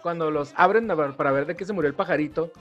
Cuando 0.02 0.32
los 0.32 0.54
abren 0.56 0.88
para 1.18 1.32
ver 1.32 1.46
de 1.46 1.56
qué 1.56 1.66
se 1.66 1.74
murió 1.74 1.90
el 1.90 1.96
pajarito, 1.96 2.52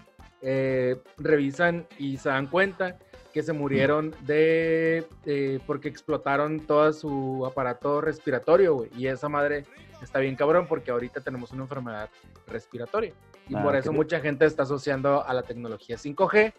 eh, 0.42 0.96
revisan 1.18 1.86
y 1.98 2.16
se 2.16 2.28
dan 2.30 2.46
cuenta 2.48 2.96
que 3.35 3.43
se 3.43 3.53
murieron 3.53 4.14
de 4.20 5.07
eh, 5.26 5.59
porque 5.66 5.89
explotaron 5.89 6.61
todo 6.61 6.91
su 6.93 7.45
aparato 7.45 8.01
respiratorio, 8.01 8.74
güey. 8.76 8.91
Y 8.97 9.09
esa 9.09 9.28
madre 9.28 9.64
está 10.01 10.20
bien 10.20 10.37
cabrón 10.37 10.66
porque 10.68 10.93
ahorita 10.93 11.20
tenemos 11.20 11.51
una 11.51 11.64
enfermedad 11.64 12.09
respiratoria. 12.47 13.12
Y 13.49 13.57
Ah, 13.57 13.62
por 13.62 13.74
eso 13.74 13.93
mucha 13.93 14.20
gente 14.20 14.47
está 14.47 14.62
asociando 14.62 15.22
a 15.26 15.35
la 15.35 15.43
tecnología 15.43 15.97
5G, 15.99 16.55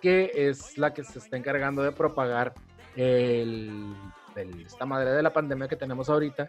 que 0.00 0.30
es 0.34 0.76
la 0.76 0.92
que 0.92 1.02
se 1.04 1.18
está 1.18 1.38
encargando 1.38 1.82
de 1.82 1.90
propagar 1.92 2.52
el- 2.96 3.94
el- 4.36 4.60
esta 4.66 4.84
madre 4.84 5.10
de 5.10 5.22
la 5.22 5.32
pandemia 5.32 5.68
que 5.68 5.76
tenemos 5.76 6.10
ahorita 6.10 6.48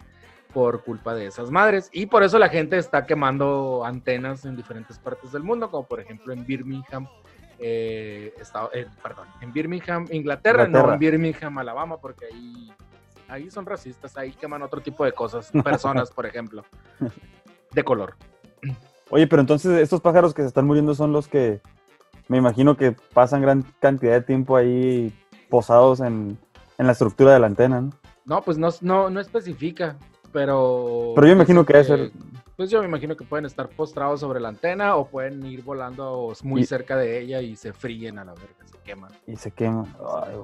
por 0.53 0.83
culpa 0.83 1.15
de 1.15 1.27
esas 1.27 1.49
madres. 1.49 1.89
Y 1.93 2.05
por 2.07 2.23
eso 2.23 2.37
la 2.39 2.49
gente 2.49 2.77
está 2.77 3.05
quemando 3.05 3.83
antenas 3.85 4.43
en 4.45 4.55
diferentes 4.57 4.99
partes 4.99 5.31
del 5.31 5.43
mundo, 5.43 5.71
como 5.71 5.87
por 5.87 5.99
ejemplo 6.01 6.33
en 6.33 6.45
Birmingham, 6.45 7.07
eh, 7.59 8.33
estado- 8.39 8.69
eh, 8.73 8.85
perdón, 9.01 9.27
en 9.41 9.51
Birmingham, 9.53 10.07
Inglaterra, 10.11 10.67
no 10.67 10.93
en 10.93 10.99
Birmingham, 10.99 11.57
Alabama, 11.57 11.97
porque 11.97 12.25
ahí, 12.25 12.71
ahí 13.27 13.49
son 13.51 13.65
racistas, 13.65 14.17
ahí 14.17 14.31
queman 14.33 14.61
otro 14.61 14.81
tipo 14.81 15.05
de 15.05 15.11
cosas, 15.13 15.51
personas, 15.63 16.11
por 16.11 16.25
ejemplo, 16.25 16.63
de 17.71 17.83
color. 17.83 18.15
Oye, 19.09 19.27
pero 19.27 19.41
entonces 19.41 19.71
estos 19.81 20.01
pájaros 20.01 20.33
que 20.33 20.41
se 20.41 20.47
están 20.47 20.65
muriendo 20.65 20.95
son 20.95 21.11
los 21.11 21.27
que 21.27 21.61
me 22.27 22.37
imagino 22.37 22.75
que 22.75 22.91
pasan 23.13 23.41
gran 23.41 23.63
cantidad 23.79 24.13
de 24.13 24.21
tiempo 24.21 24.55
ahí 24.57 25.13
posados 25.49 25.99
en, 25.99 26.37
en 26.77 26.85
la 26.87 26.91
estructura 26.93 27.33
de 27.33 27.39
la 27.39 27.47
antena, 27.47 27.81
¿no? 27.81 27.91
No, 28.25 28.41
pues 28.41 28.57
no, 28.57 28.69
no, 28.81 29.11
no 29.11 29.19
especifica, 29.19 29.95
pero... 30.33 31.11
Pero 31.15 31.27
yo 31.27 31.33
imagino 31.33 31.61
dice 31.61 31.71
que 31.73 31.77
debe 31.83 32.09
ser- 32.09 32.11
Pues 32.55 32.69
yo 32.69 32.79
me 32.81 32.87
imagino 32.87 33.17
que 33.17 33.25
pueden 33.25 33.45
estar 33.45 33.67
postrados 33.69 34.21
sobre 34.21 34.39
la 34.39 34.47
antena 34.49 34.95
o 34.95 35.07
pueden 35.07 35.45
ir 35.45 35.61
volando 35.63 36.31
muy 36.43 36.61
Y- 36.61 36.65
cerca 36.65 36.95
de 36.95 37.19
ella 37.19 37.41
y 37.41 37.55
se 37.55 37.73
fríen 37.73 38.17
a 38.17 38.23
la 38.25 38.33
verga, 38.33 38.65
se 38.65 38.77
queman. 38.79 39.11
Y 39.27 39.35
se 39.35 39.51
queman. 39.51 39.85
Ay, 40.23 40.37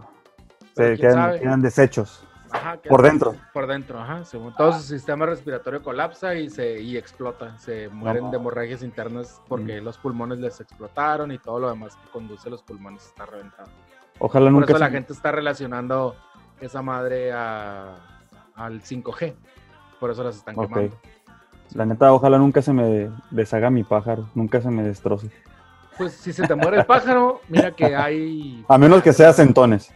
Se 0.76 0.98
quedan, 0.98 1.40
quedan 1.40 1.62
desechos. 1.62 2.24
Ajá, 2.54 2.78
que 2.82 2.90
Por 2.90 3.02
dentro. 3.02 3.36
Por 3.54 3.66
dentro, 3.66 3.98
ajá. 4.00 4.26
según- 4.26 4.54
todo 4.56 4.74
su 4.74 4.82
sistema 4.82 5.26
respiratorio 5.26 5.82
colapsa 5.82 6.36
y 6.36 6.50
se 6.50 6.82
y 6.82 6.98
explota. 6.98 7.58
Se 7.58 7.88
mueren 7.88 8.30
de 8.30 8.36
hemorragias 8.38 8.84
internas 8.84 9.42
porque 9.48 9.80
Mm. 9.80 9.86
los 9.86 9.98
pulmones 9.98 10.40
les 10.40 10.60
explotaron 10.60 11.32
y 11.32 11.38
todo 11.38 11.60
lo 11.60 11.70
demás 11.70 11.96
que 11.96 12.10
conduce 12.12 12.50
a 12.50 12.52
los 12.52 12.62
pulmones 12.62 13.06
está 13.06 13.26
reventado. 13.26 13.70
Ojalá 14.20 14.46
Por 14.48 14.52
nunca 14.52 14.74
eso 14.74 14.80
la 14.80 14.88
se- 14.88 14.92
gente 14.92 15.14
está 15.14 15.32
relacionando 15.32 16.16
esa 16.60 16.82
madre 16.82 17.32
a- 17.32 17.96
al 18.56 18.82
5G. 18.82 19.34
Por 19.98 20.12
eso 20.12 20.22
las 20.24 20.36
están 20.36 20.58
Ok. 20.60 20.68
quemando. 20.68 20.98
La 21.74 21.86
neta, 21.86 22.12
ojalá 22.14 22.38
nunca 22.38 22.62
se 22.62 22.74
me 22.74 23.10
deshaga 23.30 23.70
mi 23.70 23.84
pájaro, 23.84 24.28
nunca 24.36 24.62
se 24.62 24.70
me 24.70 24.84
destroce. 24.84 25.30
Pues 25.98 26.14
si 26.14 26.34
se 26.34 26.48
te 26.48 26.56
muere 26.56 26.80
el 26.80 26.86
pájaro, 26.86 27.42
mira 27.48 27.72
que 27.72 27.96
hay. 27.96 28.66
A 28.68 28.78
menos 28.78 29.02
que 29.04 29.14
sea 29.14 29.34
centones. 29.34 29.92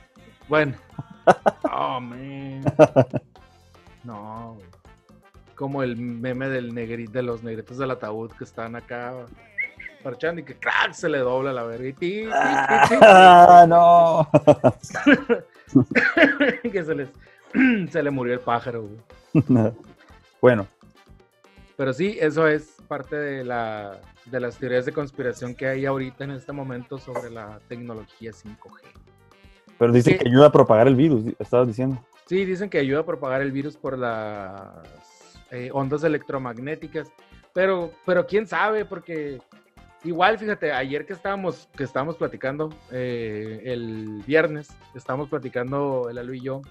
Bueno. 0.47 0.75
Oh, 1.71 1.99
man. 1.99 2.63
No, 4.03 4.53
güey. 4.55 4.67
Como 5.55 5.83
el 5.83 5.97
meme 5.97 6.49
del 6.49 6.73
negri, 6.73 7.07
de 7.07 7.23
los 7.23 7.41
negritos 7.43 7.77
del 7.77 7.91
ataúd 7.91 8.31
que 8.31 8.43
están 8.43 8.75
acá 8.75 9.13
parchando 10.03 10.41
y 10.41 10.43
que 10.43 10.55
crack 10.55 10.93
se 10.93 11.09
le 11.09 11.19
dobla 11.19 11.51
la 11.51 11.63
verga. 11.63 11.87
y 11.87 11.93
ti, 11.93 12.25
¡Ah, 12.31 13.65
no! 13.67 14.29
que 16.71 16.83
se 16.83 16.93
les 16.93 17.09
se 17.91 18.03
le 18.03 18.11
murió 18.11 18.33
el 18.33 18.39
pájaro, 18.39 18.83
güey. 18.83 19.43
bueno, 20.41 20.67
Pero 21.77 21.93
sí, 21.93 22.17
eso 22.19 22.47
es 22.47 22.77
parte 22.87 23.15
de, 23.15 23.43
la, 23.43 23.99
de 24.25 24.39
las 24.39 24.57
teorías 24.57 24.85
de 24.85 24.93
conspiración 24.93 25.53
que 25.55 25.67
hay 25.67 25.85
ahorita 25.85 26.23
en 26.23 26.31
este 26.31 26.51
momento 26.53 26.97
sobre 26.97 27.29
la 27.29 27.59
tecnología 27.67 28.31
5G. 28.31 28.81
pero 29.77 29.91
dice 29.91 30.11
Sí. 30.11 30.17
que 30.17 30.29
ayuda 30.29 30.47
a 30.47 30.51
propagar 30.51 30.87
el 30.87 30.95
virus, 30.95 31.25
estabas 31.39 31.67
diciendo. 31.67 32.01
Sí, 32.27 32.45
dicen 32.45 32.69
que 32.69 32.77
ayuda 32.79 33.01
a 33.01 33.05
propagar 33.05 33.41
el 33.41 33.51
virus 33.51 33.75
por 33.77 33.97
las 33.97 34.63
eh, 35.51 35.69
ondas 35.73 36.03
electromagnéticas, 36.03 37.11
pero, 37.53 37.91
pero 38.05 38.25
quién 38.25 38.47
sabe, 38.47 38.85
porque 38.85 39.39
igual, 40.03 40.37
fíjate, 40.39 40.71
ayer 40.71 41.05
que 41.05 41.13
estábamos, 41.13 41.67
que 41.75 41.83
estábamos 41.83 42.15
platicando, 42.15 42.69
eh, 42.91 43.61
el 43.65 44.23
viernes, 44.25 44.69
estábamos 44.95 45.29
platicando 45.29 46.07
el 46.09 46.17
Alo 46.17 46.33
y 46.33 46.39
yo, 46.41 46.61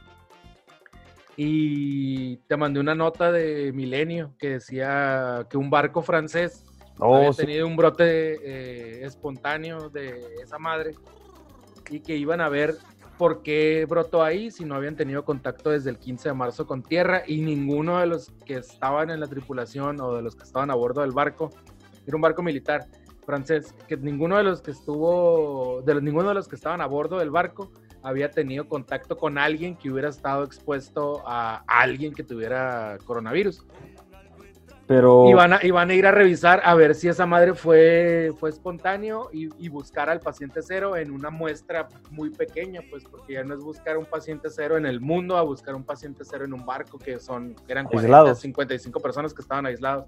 y 1.37 2.37
te 2.49 2.57
mandé 2.57 2.81
una 2.81 2.95
nota 2.95 3.33
de 3.33 3.73
Milenio 3.73 4.35
que 4.39 4.51
decía 4.51 5.47
que 5.51 5.57
un 5.57 5.71
barco 5.71 6.03
francés 6.03 6.65
Oh, 6.99 7.17
había 7.17 7.33
sí. 7.33 7.43
tenido 7.43 7.67
un 7.67 7.77
brote 7.77 8.05
eh, 8.05 9.05
espontáneo 9.05 9.91
de 9.91 10.23
esa 10.43 10.59
madre 10.59 10.95
y 11.91 12.01
que 12.01 12.17
iban 12.17 12.41
a 12.41 12.49
ver 12.49 12.77
por 13.19 13.43
qué 13.43 13.85
brotó 13.89 14.23
ahí 14.23 14.51
si 14.51 14.65
no 14.65 14.75
habían 14.75 14.97
tenido 14.97 15.25
contacto 15.25 15.71
desde 15.71 15.91
el 15.91 15.99
15 15.99 16.29
de 16.31 16.35
marzo 16.35 16.67
con 16.67 16.83
tierra 16.83 17.23
y 17.27 17.41
ninguno 17.41 17.99
de 17.99 18.07
los 18.07 18.31
que 18.45 18.55
estaban 18.55 19.11
en 19.11 19.21
la 19.21 19.27
tripulación 19.27 20.01
o 20.01 20.15
de 20.15 20.23
los 20.23 20.37
que 20.37 20.45
estaban 20.45 20.71
a 20.71 20.75
bordo 20.75 21.01
del 21.01 21.13
barco, 21.13 21.51
era 22.07 22.17
un 22.17 22.23
barco 22.23 22.43
militar 22.43 22.87
francés, 23.25 23.75
que 23.89 23.97
ninguno 23.97 24.37
de 24.37 24.45
los 24.45 24.61
que 24.61 24.71
estuvo, 24.73 25.83
de 25.83 25.95
los, 25.95 26.03
ninguno 26.03 26.29
de 26.29 26.35
los 26.35 26.47
que 26.47 26.57
estaban 26.57 26.81
a 26.81 26.87
bordo 26.87 27.19
del 27.19 27.31
barco 27.31 27.73
había 28.05 28.31
tenido 28.31 28.69
contacto 28.69 29.17
con 29.17 29.39
alguien 29.39 29.77
que 29.77 29.91
hubiera 29.91 30.11
estado 30.11 30.45
expuesto 30.45 31.23
a 31.27 31.65
alguien 31.67 32.13
que 32.15 32.23
tuviera 32.23 32.99
coronavirus. 33.05 33.67
Pero 34.87 35.31
Y 35.31 35.33
van, 35.33 35.55
a, 35.55 35.61
y 35.65 35.71
van 35.71 35.89
a 35.89 35.95
ir 35.95 36.07
a 36.07 36.11
revisar 36.11 36.61
a 36.63 36.75
ver 36.75 36.95
si 36.95 37.09
esa 37.09 37.25
madre 37.25 37.55
fue, 37.55 38.33
fue 38.39 38.51
espontáneo 38.51 39.31
y, 39.33 39.49
y 39.59 39.71
buscar 39.71 40.11
al 40.11 40.21
paciente 40.21 40.61
cero 40.63 40.95
en 40.99 41.11
una 41.11 41.31
muestra 41.31 41.89
muy 42.11 42.29
pequeña, 42.29 42.83
pues 42.91 43.03
porque 43.05 43.33
ya 43.33 43.45
no 43.45 43.55
es 43.55 43.61
buscar 43.61 43.97
un 43.97 44.05
paciente 44.05 44.51
cero 44.51 44.77
en 44.77 44.85
el 44.85 45.01
mundo 45.01 45.39
a 45.39 45.43
buscar 45.43 45.75
un 45.75 45.85
paciente 45.85 46.23
cero 46.29 46.45
en 46.45 46.53
un 46.53 46.67
barco 46.67 46.99
que 46.99 47.19
son, 47.19 47.57
eran 47.67 47.87
40, 47.87 47.97
Aislados. 47.99 48.41
55 48.41 49.01
personas 49.01 49.33
que 49.33 49.41
estaban 49.41 49.65
aislados. 49.65 50.05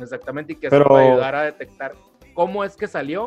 Exactamente, 0.00 0.54
y 0.54 0.56
que 0.56 0.70
Pero- 0.70 0.84
eso 0.84 0.88
puede 0.88 1.10
ayudar 1.10 1.34
a 1.34 1.42
detectar 1.42 1.92
cómo 2.32 2.64
es 2.64 2.76
que 2.76 2.86
salió, 2.88 3.26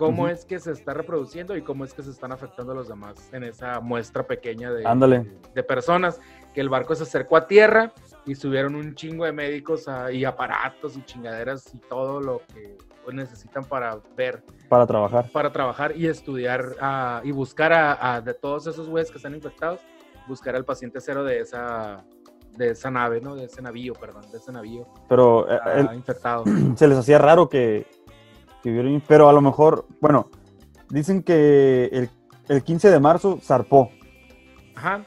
cómo 0.00 0.28
es 0.28 0.44
que 0.46 0.58
se 0.58 0.72
está 0.72 0.94
reproduciendo 0.94 1.54
y 1.56 1.62
cómo 1.62 1.84
es 1.84 1.92
que 1.92 2.02
se 2.02 2.10
están 2.10 2.32
afectando 2.32 2.72
a 2.72 2.74
los 2.74 2.88
demás 2.88 3.28
en 3.32 3.44
esa 3.44 3.80
muestra 3.80 4.26
pequeña 4.26 4.70
de, 4.72 4.84
de, 5.20 5.30
de 5.54 5.62
personas, 5.62 6.18
que 6.54 6.60
el 6.62 6.68
barco 6.70 6.94
se 6.94 7.02
acercó 7.02 7.36
a 7.36 7.46
tierra 7.46 7.92
y 8.24 8.34
subieron 8.34 8.74
un 8.74 8.94
chingo 8.94 9.26
de 9.26 9.32
médicos 9.32 9.86
a- 9.88 10.10
y 10.10 10.24
aparatos 10.24 10.96
y 10.96 11.02
chingaderas 11.04 11.72
y 11.74 11.78
todo 11.78 12.20
lo 12.20 12.40
que 12.52 12.76
necesitan 13.12 13.64
para 13.64 13.98
ver, 14.16 14.42
para 14.68 14.86
trabajar. 14.86 15.28
para 15.32 15.50
trabajar 15.52 15.96
y 15.96 16.06
estudiar 16.06 16.76
ah, 16.80 17.20
y 17.24 17.32
buscar 17.32 17.72
a, 17.72 18.14
a- 18.16 18.20
de 18.20 18.32
todos 18.34 18.66
esos 18.68 18.88
güeyes 18.88 19.10
que 19.10 19.16
están 19.18 19.34
infectados, 19.34 19.80
buscar 20.28 20.54
al 20.56 20.64
paciente 20.64 21.00
cero 21.00 21.24
de 21.24 21.40
esa 21.40 22.04
de 22.56 22.70
esa 22.70 22.90
nave, 22.90 23.20
¿no? 23.20 23.36
De 23.36 23.44
ese 23.44 23.62
navío, 23.62 23.92
perdón, 23.94 24.22
de 24.30 24.36
ese 24.38 24.50
navío 24.52 24.86
Pero 25.08 25.50
eh, 25.50 25.58
ah, 25.64 25.72
el- 25.74 25.94
infectado. 25.94 26.44
se 26.76 26.88
les 26.88 26.98
hacía 26.98 27.18
raro 27.18 27.48
que, 27.48 27.86
que 28.62 29.02
Pero 29.06 29.28
a 29.28 29.32
lo 29.32 29.40
mejor, 29.40 29.86
bueno, 30.00 30.28
dicen 30.90 31.22
que 31.22 31.86
el, 31.92 32.10
el 32.48 32.62
15 32.62 32.90
de 32.90 33.00
marzo 33.00 33.38
zarpó. 33.42 33.90
Ajá. 34.74 35.04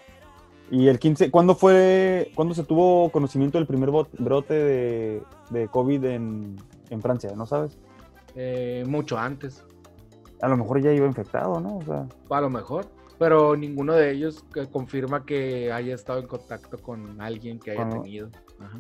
Y 0.72 0.88
el 0.88 0.98
15, 0.98 1.30
¿cuándo 1.30 1.56
fue, 1.56 2.32
cuándo 2.36 2.56
se 2.56 2.64
tuvo 2.64 3.12
conocimiento 3.12 3.58
del 3.60 3.68
primer 3.68 3.92
brote 3.92 4.54
de, 4.54 5.24
de 5.52 5.68
COVID 5.68 6.04
en, 6.06 6.56
en 6.90 7.02
Francia? 7.02 7.32
¿No 7.36 7.46
sabes? 7.46 7.78
Eh, 8.36 8.84
mucho 8.88 9.18
antes, 9.20 9.64
A 10.42 10.48
lo 10.48 10.58
mejor 10.58 10.82
ya 10.82 10.92
iba 10.92 11.06
infectado, 11.06 11.60
¿no? 11.60 11.78
O 11.78 11.84
sea, 11.84 12.08
a 12.32 12.42
lo 12.42 12.50
mejor, 12.50 12.88
pero 13.20 13.56
ninguno 13.56 13.94
de 13.94 14.12
ellos 14.12 14.44
confirma 14.72 15.26
que 15.26 15.72
haya 15.72 15.94
estado 15.94 16.20
en 16.20 16.28
contacto 16.28 16.80
con 16.80 17.22
alguien 17.22 17.60
que 17.60 17.72
haya 17.72 17.88
tenido. 17.90 18.30
Ajá. 18.60 18.80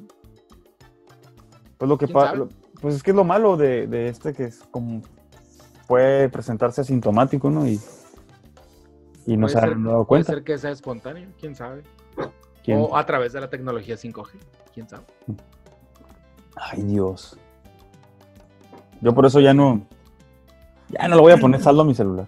pues 1.78 1.89
lo 1.89 1.97
que 1.97 2.05
¿Quién 2.05 2.13
pa- 2.15 2.26
sabe? 2.28 2.38
lo- 2.39 2.49
pues 2.84 2.96
es 2.96 3.02
que 3.02 3.12
es 3.12 3.16
lo 3.16 3.24
malo 3.24 3.56
de, 3.56 3.88
de 3.88 4.10
este 4.10 4.34
que 4.34 4.44
es 4.44 4.60
como 4.70 5.02
puede 5.88 6.28
presentarse 6.28 6.82
asintomático, 6.82 7.50
¿no? 7.50 7.66
Y, 7.66 7.80
y 9.26 9.38
no 9.38 9.48
Puede 9.48 9.54
se 9.54 9.66
han 9.66 9.84
dado 9.86 10.06
Puede 10.06 10.26
cuenta. 10.26 10.34
ser 10.34 10.44
que 10.44 10.58
sea 10.58 10.72
espontáneo, 10.72 11.30
quién 11.40 11.56
sabe. 11.56 11.84
¿Quién? 12.62 12.80
O 12.82 12.98
a 12.98 13.06
través 13.06 13.32
de 13.32 13.40
la 13.40 13.50
tecnología 13.50 13.96
5G, 13.96 14.32
quién 14.74 14.90
sabe. 14.90 15.06
Ay, 16.58 16.82
Dios. 16.84 17.38
Yo 19.00 19.14
por 19.14 19.28
eso 19.28 19.40
ya 19.40 19.54
no. 19.54 19.88
Ya 20.90 21.08
no 21.08 21.16
le 21.16 21.22
voy 21.22 21.32
a 21.32 21.38
poner 21.38 21.62
saldo 21.62 21.84
a 21.84 21.86
mi 21.86 21.96
celular. 21.96 22.28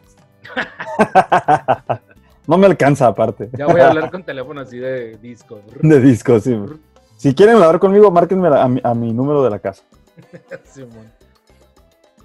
no 2.47 2.57
me 2.57 2.65
alcanza, 2.65 3.07
aparte. 3.07 3.49
Ya 3.57 3.65
voy 3.65 3.81
a 3.81 3.89
hablar 3.89 4.09
con 4.09 4.23
teléfono 4.23 4.61
así 4.61 4.77
de 4.77 5.17
disco. 5.17 5.59
De 5.81 5.99
disco, 5.99 6.39
sí. 6.39 6.57
Si 7.17 7.35
quieren 7.35 7.55
hablar 7.55 7.79
conmigo, 7.79 8.09
márquenme 8.09 8.47
a, 8.47 8.69
mi, 8.69 8.79
a 8.81 8.93
mi 8.93 9.11
número 9.11 9.43
de 9.43 9.49
la 9.49 9.59
casa. 9.59 9.83
Simón. 10.63 11.11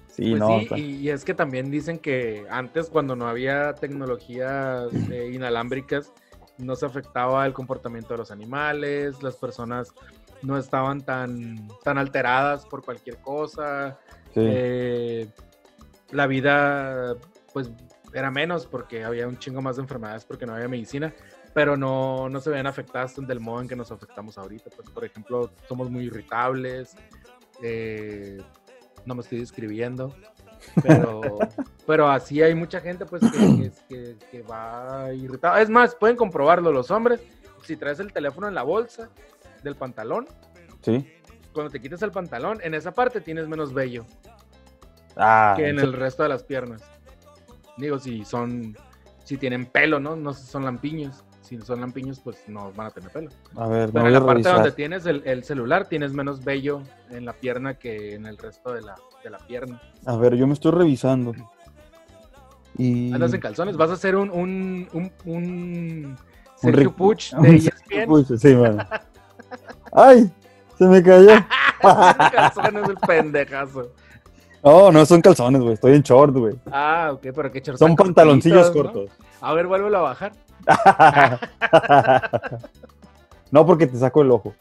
Sí, 0.07 0.31
Pues 0.31 0.39
no. 0.39 0.59
sí, 0.59 0.67
y, 0.75 0.81
y 0.97 1.09
es 1.09 1.23
que 1.23 1.33
también 1.33 1.71
dicen 1.71 1.97
que 1.97 2.45
antes 2.49 2.89
cuando 2.89 3.15
no 3.15 3.27
había 3.27 3.73
tecnologías 3.73 4.93
eh, 5.09 5.31
inalámbricas, 5.33 6.11
no 6.57 6.75
se 6.75 6.85
afectaba 6.85 7.45
el 7.45 7.53
comportamiento 7.53 8.13
de 8.13 8.17
los 8.19 8.31
animales, 8.31 9.23
las 9.23 9.37
personas 9.37 9.93
no 10.41 10.57
estaban 10.57 11.01
tan, 11.01 11.67
tan 11.83 11.97
alteradas 11.97 12.65
por 12.65 12.83
cualquier 12.83 13.17
cosa, 13.19 13.99
sí. 14.33 14.41
eh, 14.43 15.29
la 16.11 16.27
vida 16.27 17.15
pues 17.53 17.71
era 18.13 18.29
menos 18.31 18.65
porque 18.65 19.03
había 19.03 19.27
un 19.27 19.37
chingo 19.37 19.61
más 19.61 19.77
de 19.77 19.83
enfermedades 19.83 20.25
porque 20.25 20.45
no 20.45 20.53
había 20.53 20.67
medicina, 20.67 21.13
pero 21.53 21.77
no, 21.77 22.29
no 22.29 22.39
se 22.41 22.49
veían 22.49 22.67
afectadas 22.67 23.15
del 23.15 23.39
modo 23.39 23.61
en 23.61 23.67
que 23.67 23.75
nos 23.75 23.91
afectamos 23.91 24.37
ahorita. 24.37 24.69
Pues, 24.75 24.89
por 24.89 25.05
ejemplo, 25.05 25.51
somos 25.67 25.89
muy 25.89 26.05
irritables, 26.05 26.95
eh, 27.61 28.41
no 29.05 29.15
me 29.15 29.21
estoy 29.21 29.39
describiendo, 29.39 30.15
pero, 30.83 31.21
pero 31.87 32.09
así 32.09 32.41
hay 32.41 32.53
mucha 32.55 32.79
gente 32.81 33.05
pues 33.05 33.21
que, 33.23 33.31
que- 33.31 33.71
que- 33.89 34.17
que 34.31 34.41
va 34.43 35.11
irritada. 35.13 35.61
Es 35.61 35.69
más, 35.69 35.95
pueden 35.95 36.15
comprobarlo 36.15 36.71
los 36.71 36.91
hombres, 36.91 37.21
si 37.63 37.75
traes 37.75 37.99
el 37.99 38.11
teléfono 38.13 38.47
en 38.47 38.55
la 38.55 38.63
bolsa 38.63 39.09
del 39.63 39.75
pantalón, 39.75 40.27
Sí. 40.81 41.07
cuando 41.53 41.71
te 41.71 41.79
quitas 41.79 42.01
el 42.01 42.11
pantalón, 42.11 42.59
en 42.63 42.73
esa 42.73 42.91
parte 42.93 43.21
tienes 43.21 43.47
menos 43.47 43.73
vello 43.73 44.05
Ah, 45.15 45.53
que 45.57 45.67
en 45.69 45.77
sí. 45.77 45.83
el 45.85 45.93
resto 45.93 46.23
de 46.23 46.29
las 46.29 46.43
piernas. 46.43 46.81
Digo, 47.77 47.99
si 47.99 48.23
son, 48.25 48.75
si 49.23 49.37
tienen 49.37 49.65
pelo, 49.65 49.99
¿no? 49.99 50.15
No 50.15 50.33
son 50.33 50.63
lampiños. 50.65 51.23
Si 51.51 51.59
son 51.63 51.81
lampiños, 51.81 52.17
pues 52.21 52.37
no 52.47 52.71
van 52.71 52.87
a 52.87 52.91
tener 52.91 53.11
pelo. 53.11 53.29
a 53.57 53.67
ver, 53.67 53.91
Pero 53.91 54.07
en 54.07 54.13
la 54.13 54.19
parte 54.19 54.33
revisar. 54.35 54.55
donde 54.55 54.71
tienes 54.71 55.05
el, 55.05 55.21
el 55.25 55.43
celular, 55.43 55.85
tienes 55.85 56.13
menos 56.13 56.45
vello 56.45 56.81
en 57.09 57.25
la 57.25 57.33
pierna 57.33 57.73
que 57.73 58.15
en 58.15 58.25
el 58.25 58.37
resto 58.37 58.71
de 58.71 58.79
la, 58.81 58.95
de 59.21 59.31
la 59.31 59.37
pierna. 59.37 59.81
A 60.05 60.15
ver, 60.15 60.35
yo 60.35 60.47
me 60.47 60.53
estoy 60.53 60.71
revisando. 60.71 61.33
Y... 62.77 63.11
Andas 63.13 63.33
en 63.33 63.41
calzones, 63.41 63.75
vas 63.75 63.89
a 63.89 63.95
hacer 63.95 64.15
un, 64.15 64.29
un, 64.31 65.11
un, 65.25 66.17
Sergio 66.55 66.95
Puch 66.95 67.33
de 67.41 67.49
E 67.49 67.55
ESPN. 67.57 68.05
Puch, 68.07 68.37
sí, 68.37 68.55
man. 68.55 68.87
¡Ay! 69.91 70.31
Se 70.77 70.85
me 70.85 71.03
cayó. 71.03 71.31
calzones 71.81 72.87
el 72.87 72.95
pendejazo. 72.95 73.91
No, 74.63 74.89
no 74.89 75.05
son 75.05 75.19
calzones, 75.19 75.61
güey. 75.61 75.73
Estoy 75.73 75.95
en 75.95 76.01
short, 76.01 76.33
güey. 76.33 76.55
Ah, 76.71 77.09
ok, 77.11 77.27
pero 77.35 77.51
qué 77.51 77.59
shorts 77.59 77.79
Son 77.79 77.93
pantaloncillos 77.93 78.71
cortos. 78.71 79.09
A 79.41 79.53
ver, 79.53 79.67
vuélvelo 79.67 79.97
a 79.97 80.01
bajar. 80.01 80.31
No, 83.51 83.65
porque 83.65 83.87
te 83.87 83.97
saco 83.97 84.21
el 84.21 84.31
ojo. 84.31 84.53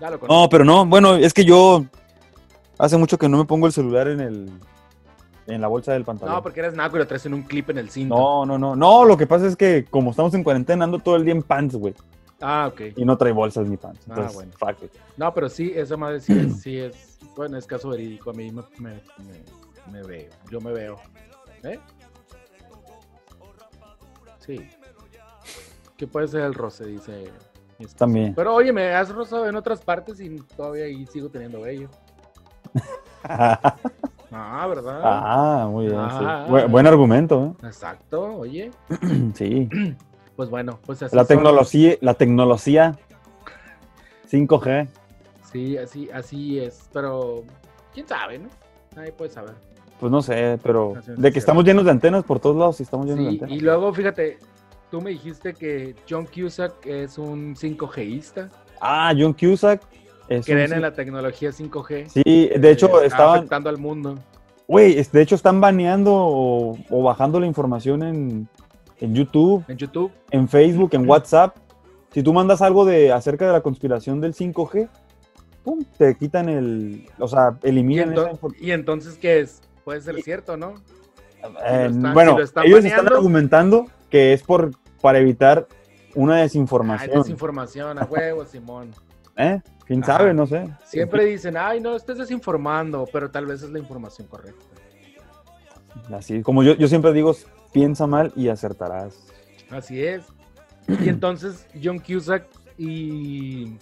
Ya 0.00 0.10
lo 0.10 0.18
No, 0.28 0.48
pero 0.48 0.64
no. 0.64 0.84
Bueno, 0.86 1.16
es 1.16 1.32
que 1.32 1.44
yo 1.44 1.84
hace 2.78 2.96
mucho 2.96 3.18
que 3.18 3.28
no 3.28 3.38
me 3.38 3.44
pongo 3.44 3.66
el 3.66 3.72
celular 3.72 4.08
en 4.08 4.20
el 4.20 4.50
en 5.46 5.60
la 5.60 5.68
bolsa 5.68 5.92
del 5.92 6.04
pantalón. 6.04 6.36
No, 6.36 6.42
porque 6.42 6.60
eres 6.60 6.74
naco 6.74 6.96
y 6.96 7.00
lo 7.00 7.06
traes 7.06 7.26
en 7.26 7.34
un 7.34 7.42
clip 7.42 7.68
en 7.70 7.78
el 7.78 7.90
cinto. 7.90 8.14
no, 8.16 8.46
no, 8.46 8.58
no. 8.58 8.74
No, 8.76 9.04
lo 9.04 9.16
que 9.16 9.26
pasa 9.26 9.46
es 9.46 9.56
que 9.56 9.84
como 9.84 10.10
estamos 10.10 10.32
en 10.34 10.42
cuarentena 10.42 10.84
ando 10.84 10.98
todo 10.98 11.16
el 11.16 11.24
día 11.24 11.34
en 11.34 11.42
pants, 11.42 11.76
güey. 11.76 11.94
Ah, 12.40 12.68
ok. 12.72 12.80
Y 12.96 13.04
no 13.04 13.16
trae 13.16 13.32
bolsas 13.32 13.66
ni 13.66 13.76
pants. 13.76 14.00
Ah, 14.08 14.14
Entonces, 14.16 14.34
bueno. 14.34 14.52
fuck 14.58 14.82
it. 14.82 14.90
No, 15.16 15.32
pero 15.34 15.48
sí, 15.48 15.72
esa 15.74 15.96
madre 15.96 16.20
sí 16.20 16.32
es, 16.36 16.60
sí 16.62 16.78
es, 16.78 17.18
bueno, 17.36 17.56
es 17.58 17.66
caso 17.66 17.88
verídico. 17.90 18.30
A 18.30 18.32
mí 18.32 18.50
me, 18.50 18.62
me, 18.78 18.90
me- 19.18 19.92
me 19.92 20.02
veo, 20.02 20.30
yo 20.50 20.60
me 20.60 20.72
veo. 20.72 20.98
¿Eh? 21.62 21.78
Sí. 24.44 24.68
¿Qué 25.96 26.06
puede 26.06 26.28
ser 26.28 26.42
el 26.42 26.54
roce? 26.54 26.86
Dice. 26.86 27.30
También. 27.96 28.34
Pero 28.34 28.54
oye, 28.54 28.72
me 28.72 28.94
has 28.94 29.10
rozado 29.10 29.48
en 29.48 29.56
otras 29.56 29.80
partes 29.80 30.20
y 30.20 30.36
todavía 30.56 30.84
ahí 30.84 31.06
sigo 31.06 31.28
teniendo 31.28 31.60
vello. 31.60 31.88
Ah, 34.36 34.66
¿verdad? 34.66 35.00
ah, 35.04 35.68
muy 35.70 35.86
bien. 35.86 36.10
sí. 36.10 36.16
Ah. 36.20 36.46
Buen, 36.48 36.68
buen 36.72 36.86
argumento, 36.88 37.54
Exacto, 37.62 38.38
oye. 38.38 38.72
¿eh? 38.90 39.32
Sí. 39.34 39.68
Pues 40.34 40.50
bueno, 40.50 40.80
pues 40.84 41.00
así. 41.00 41.14
La 41.14 41.24
tecnología, 41.24 41.96
la 42.00 42.14
tecnología 42.14 42.98
5G. 44.28 44.88
Sí, 45.52 45.78
así, 45.78 46.10
así 46.10 46.58
es. 46.58 46.88
Pero, 46.92 47.44
quién 47.92 48.08
sabe, 48.08 48.40
¿no? 48.40 48.48
Nadie 48.96 49.12
puede 49.12 49.30
saber. 49.30 49.54
Pues 50.04 50.12
no 50.12 50.20
sé, 50.20 50.58
pero 50.62 50.92
de 51.16 51.32
que 51.32 51.38
estamos 51.38 51.64
llenos 51.64 51.86
de 51.86 51.90
antenas 51.90 52.24
por 52.24 52.38
todos 52.38 52.54
lados, 52.56 52.76
sí 52.76 52.82
estamos 52.82 53.06
llenos 53.06 53.24
de 53.24 53.30
antenas. 53.30 53.56
y 53.56 53.60
luego 53.60 53.90
fíjate, 53.90 54.36
tú 54.90 55.00
me 55.00 55.08
dijiste 55.08 55.54
que 55.54 55.94
John 56.06 56.26
Cusack 56.26 56.84
es 56.84 57.16
un 57.16 57.56
5Gista. 57.56 58.50
Ah, 58.82 59.14
John 59.18 59.32
Cusack. 59.32 59.80
Es 60.28 60.44
Creen 60.44 60.74
en 60.74 60.82
la 60.82 60.92
tecnología 60.92 61.52
5G. 61.52 62.08
Sí, 62.08 62.22
de 62.54 62.70
hecho 62.70 62.88
que 62.88 62.96
está 62.96 63.06
estaban, 63.06 63.36
afectando 63.38 63.70
al 63.70 63.78
mundo. 63.78 64.18
güey, 64.68 65.02
de 65.10 65.22
hecho 65.22 65.36
están 65.36 65.58
baneando 65.58 66.12
o, 66.14 66.76
o 66.90 67.02
bajando 67.02 67.40
la 67.40 67.46
información 67.46 68.02
en, 68.02 68.46
en 69.00 69.14
YouTube, 69.14 69.64
En 69.68 69.78
YouTube. 69.78 70.12
en 70.32 70.46
Facebook, 70.50 70.90
en 70.92 71.08
WhatsApp. 71.08 71.56
Si 72.12 72.22
tú 72.22 72.34
mandas 72.34 72.60
algo 72.60 72.84
de 72.84 73.10
acerca 73.10 73.46
de 73.46 73.52
la 73.54 73.62
conspiración 73.62 74.20
del 74.20 74.34
5G, 74.34 74.86
pum, 75.62 75.82
te 75.96 76.14
quitan 76.14 76.50
el, 76.50 77.06
o 77.18 77.26
sea, 77.26 77.56
Y, 77.62 77.70
eliminan 77.70 78.12
esa 78.12 78.24
ento- 78.24 78.30
información. 78.32 78.68
y 78.68 78.70
entonces, 78.72 79.16
¿qué 79.16 79.40
es? 79.40 79.62
Puede 79.84 80.00
ser 80.00 80.20
cierto, 80.22 80.56
¿no? 80.56 80.74
Eh, 81.64 81.86
están- 81.90 82.14
bueno, 82.14 82.32
si 82.32 82.38
lo 82.38 82.44
están 82.44 82.64
ellos 82.66 82.78
baneando- 82.80 83.02
están 83.02 83.12
argumentando 83.16 83.86
que 84.10 84.32
es 84.32 84.42
por 84.42 84.70
para 85.02 85.18
evitar 85.18 85.66
una 86.14 86.36
desinformación. 86.38 87.18
desinformación, 87.18 87.98
a 87.98 88.04
huevo, 88.04 88.44
Simón. 88.46 88.92
¿Eh? 89.36 89.60
¿Quién 89.86 90.02
Ajá. 90.02 90.18
sabe? 90.18 90.32
No 90.32 90.46
sé. 90.46 90.66
Siempre 90.86 91.24
dicen, 91.26 91.56
ay, 91.58 91.80
no, 91.80 91.94
estés 91.96 92.16
desinformando, 92.16 93.06
pero 93.12 93.30
tal 93.30 93.44
vez 93.46 93.62
es 93.62 93.70
la 93.70 93.78
información 93.78 94.26
correcta. 94.28 94.64
Así, 96.12 96.42
como 96.42 96.62
yo, 96.62 96.74
yo 96.74 96.88
siempre 96.88 97.12
digo, 97.12 97.34
piensa 97.72 98.06
mal 98.06 98.32
y 98.36 98.48
acertarás. 98.48 99.26
Así 99.70 100.02
es. 100.04 100.24
Y 100.88 101.08
entonces 101.08 101.66
John 101.82 101.98
Cusack 101.98 102.46
y... 102.78 103.76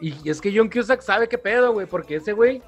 Y 0.00 0.28
es 0.28 0.40
que 0.40 0.52
John 0.56 0.68
Cusack 0.68 1.00
sabe 1.02 1.28
qué 1.28 1.38
pedo, 1.38 1.72
güey, 1.72 1.86
porque 1.86 2.16
ese 2.16 2.32
güey, 2.32 2.60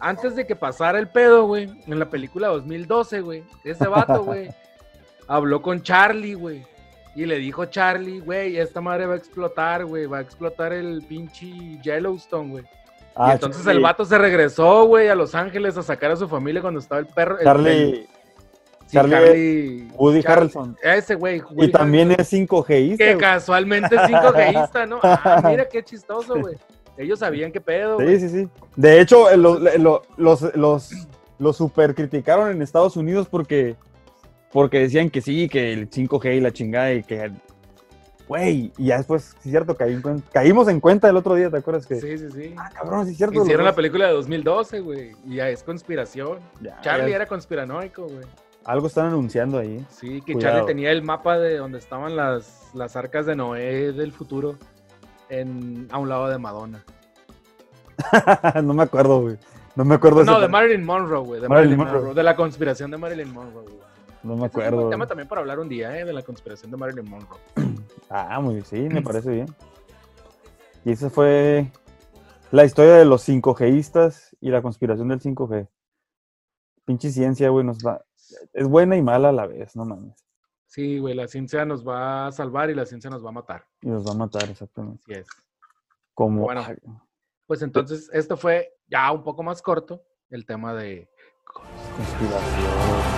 antes 0.00 0.36
de 0.36 0.46
que 0.46 0.56
pasara 0.56 0.98
el 0.98 1.08
pedo, 1.08 1.46
güey, 1.46 1.70
en 1.86 1.98
la 1.98 2.06
película 2.10 2.48
2012, 2.48 3.20
güey, 3.20 3.44
ese 3.64 3.86
vato, 3.88 4.24
güey, 4.24 4.50
habló 5.28 5.62
con 5.62 5.82
Charlie, 5.82 6.34
güey. 6.34 6.64
Y 7.14 7.24
le 7.24 7.38
dijo 7.38 7.64
Charlie, 7.64 8.20
güey, 8.20 8.58
esta 8.58 8.82
madre 8.82 9.06
va 9.06 9.14
a 9.14 9.16
explotar, 9.16 9.86
güey, 9.86 10.04
va 10.06 10.18
a 10.18 10.20
explotar 10.20 10.72
el 10.74 11.02
pinche 11.08 11.46
Yellowstone, 11.82 12.50
güey. 12.50 12.64
Ah, 13.14 13.28
y 13.30 13.32
entonces 13.32 13.64
Charlie- 13.64 13.76
el 13.76 13.82
vato 13.82 14.04
se 14.04 14.18
regresó, 14.18 14.84
güey, 14.84 15.08
a 15.08 15.14
Los 15.14 15.34
Ángeles 15.34 15.78
a 15.78 15.82
sacar 15.82 16.10
a 16.10 16.16
su 16.16 16.28
familia 16.28 16.60
cuando 16.60 16.78
estaba 16.80 16.98
el 17.00 17.06
perro. 17.06 17.38
Charlie, 17.42 17.70
el- 17.70 18.06
sí, 18.86 18.96
Charlie- 18.98 19.10
Charlie- 19.14 19.88
Woody 19.96 20.20
Charlie- 20.22 20.32
Harrelson. 20.32 20.76
Ese 20.82 21.14
güey. 21.14 21.42
Y 21.56 21.70
también 21.70 22.10
Harrelson. 22.12 22.42
es 22.42 22.50
5G. 22.50 22.98
Que 22.98 23.16
casualmente 23.16 23.96
es 23.96 24.02
5Gista, 24.02 24.84
¿no? 24.86 24.98
Ah, 25.02 25.40
mira 25.48 25.66
qué 25.66 25.82
chistoso, 25.82 26.38
güey. 26.38 26.56
Ellos 26.98 27.18
sabían 27.18 27.52
qué 27.52 27.60
pedo. 27.60 27.98
Sí, 28.00 28.20
sí, 28.20 28.28
sí. 28.28 28.48
De 28.76 29.00
hecho, 29.00 29.30
eh, 29.30 29.36
lo- 29.36 29.58
lo- 29.58 30.02
los, 30.16 30.54
los, 30.56 30.90
los 31.38 31.56
super 31.56 31.94
criticaron 31.94 32.50
en 32.50 32.62
Estados 32.62 32.96
Unidos 32.96 33.28
porque, 33.30 33.76
porque 34.52 34.80
decían 34.80 35.10
que 35.10 35.20
sí, 35.20 35.48
que 35.48 35.72
el 35.72 35.90
5G 35.90 36.36
y 36.36 36.40
la 36.40 36.52
chingada 36.52 36.92
y 36.92 37.02
que... 37.02 37.30
Güey, 38.28 38.72
y 38.76 38.86
ya 38.86 38.96
después, 38.96 39.36
sí 39.40 39.50
es 39.50 39.50
cierto, 39.52 39.76
caí 39.76 40.02
caímos 40.32 40.66
en 40.66 40.80
cuenta 40.80 41.08
el 41.08 41.16
otro 41.16 41.36
día, 41.36 41.48
¿te 41.48 41.58
acuerdas? 41.58 41.86
Que, 41.86 42.00
Sí, 42.00 42.18
sí, 42.18 42.26
sí. 42.34 42.54
Ah, 42.58 42.70
cabrón, 42.74 43.04
sí 43.06 43.12
es 43.12 43.18
cierto. 43.18 43.40
Hicieron 43.40 43.64
los 43.64 43.72
la 43.72 43.76
película 43.76 44.06
de 44.08 44.12
2012, 44.14 44.80
güey. 44.80 45.12
Y 45.26 45.36
ya 45.36 45.48
es 45.48 45.62
conspiración. 45.62 46.40
Ya, 46.60 46.80
Charlie 46.80 47.10
ya. 47.10 47.16
era 47.16 47.26
conspiranoico, 47.26 48.02
güey. 48.02 48.24
Algo 48.64 48.88
están 48.88 49.06
anunciando 49.06 49.58
ahí. 49.58 49.86
Sí, 49.90 50.20
que 50.22 50.32
Cuidado. 50.32 50.56
Charlie 50.56 50.66
tenía 50.66 50.90
el 50.90 51.02
mapa 51.04 51.38
de 51.38 51.56
donde 51.58 51.78
estaban 51.78 52.16
las, 52.16 52.70
las 52.74 52.96
arcas 52.96 53.26
de 53.26 53.36
Noé 53.36 53.92
del 53.92 54.10
futuro 54.10 54.56
en, 55.28 55.88
a 55.90 55.98
un 55.98 56.08
lado 56.08 56.28
de 56.28 56.38
Madonna. 56.38 56.84
no 58.62 58.74
me 58.74 58.82
acuerdo, 58.82 59.20
güey. 59.22 59.38
No 59.74 59.84
me 59.84 59.94
acuerdo. 59.94 60.24
No, 60.24 60.32
ese- 60.32 60.40
de 60.42 60.48
Marilyn 60.48 60.84
Monroe, 60.84 61.20
güey. 61.24 61.40
De 61.40 61.48
Marilyn 61.48 61.76
Marilyn 61.76 61.78
Monroe. 61.78 61.94
Monroe. 62.00 62.14
De 62.14 62.22
la 62.22 62.36
conspiración 62.36 62.90
de 62.90 62.96
Marilyn 62.98 63.32
Monroe, 63.32 63.62
güey. 63.64 63.78
No 64.22 64.36
me 64.36 64.46
Ese 64.46 64.46
es 64.46 64.54
un 64.56 64.62
acuerdo. 64.62 64.90
tema 64.90 65.06
también 65.06 65.28
para 65.28 65.40
hablar 65.42 65.58
un 65.60 65.68
día, 65.68 65.96
¿eh? 65.98 66.04
De 66.04 66.12
la 66.12 66.22
conspiración 66.22 66.70
de 66.70 66.76
Marilyn 66.76 67.08
Monroe. 67.08 67.38
Ah, 68.08 68.38
muy 68.40 68.54
bien, 68.54 68.64
sí, 68.64 68.76
me 68.88 69.02
parece 69.02 69.30
bien. 69.30 69.46
Y 70.84 70.92
esa 70.92 71.10
fue 71.10 71.72
la 72.52 72.64
historia 72.64 72.94
de 72.94 73.04
los 73.04 73.28
5Gistas 73.28 74.36
y 74.40 74.50
la 74.50 74.62
conspiración 74.62 75.08
del 75.08 75.20
5G. 75.20 75.66
Pinche 76.84 77.10
ciencia, 77.10 77.48
güey, 77.48 77.64
nos 77.66 77.78
va... 77.78 78.04
Es 78.52 78.68
buena 78.68 78.96
y 78.96 79.02
mala 79.02 79.30
a 79.30 79.32
la 79.32 79.46
vez, 79.48 79.74
no 79.74 79.84
mames. 79.84 80.14
Sí, 80.76 80.98
güey, 80.98 81.14
la 81.14 81.26
ciencia 81.26 81.64
nos 81.64 81.88
va 81.88 82.26
a 82.26 82.32
salvar 82.32 82.68
y 82.68 82.74
la 82.74 82.84
ciencia 82.84 83.08
nos 83.08 83.24
va 83.24 83.30
a 83.30 83.32
matar. 83.32 83.64
Y 83.80 83.88
nos 83.88 84.06
va 84.06 84.12
a 84.12 84.14
matar, 84.14 84.44
exactamente. 84.50 85.02
Así 85.04 85.20
es. 85.20 85.26
Como... 86.12 86.42
Bueno. 86.42 86.66
Pues 87.46 87.62
entonces, 87.62 88.10
esto 88.12 88.36
fue 88.36 88.74
ya 88.86 89.10
un 89.10 89.24
poco 89.24 89.42
más 89.42 89.62
corto, 89.62 90.02
el 90.28 90.44
tema 90.44 90.74
de... 90.74 91.08
conspiración. 91.46 92.72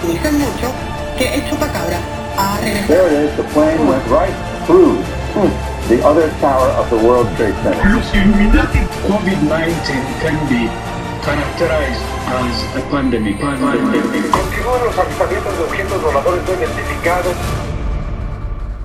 Dicen 0.07 0.39
mucho 0.39 0.73
que 1.19 1.35
el 1.35 1.51
chupacabra 1.51 1.99
ha 2.37 2.61
regresado. 2.61 2.87
There 2.87 3.25
it 3.25 3.29
is. 3.29 3.37
The 3.37 3.53
plane 3.53 3.89
went 3.89 4.07
right 4.07 4.35
through 4.65 5.03
hmm, 5.35 5.51
the 5.89 6.01
other 6.07 6.31
tower 6.39 6.71
of 6.79 6.89
the 6.91 7.05
World 7.05 7.27
Trade 7.37 7.57
Center. 7.65 7.89
Los 7.93 8.15
Illuminati 8.15 8.87
COVID-19 9.03 10.21
can 10.23 10.49
be 10.49 10.88
characterized 11.25 12.03
as 12.27 12.77
a 12.77 12.91
pandemic. 12.91 13.39
pandemic. 13.41 14.31
Continúan 14.31 14.85
los 14.85 14.99
avistamientos 14.99 15.59
de 15.59 15.65
objetos 15.65 16.03
voladores 16.03 16.43
no 16.47 16.55
identificados. 16.55 17.35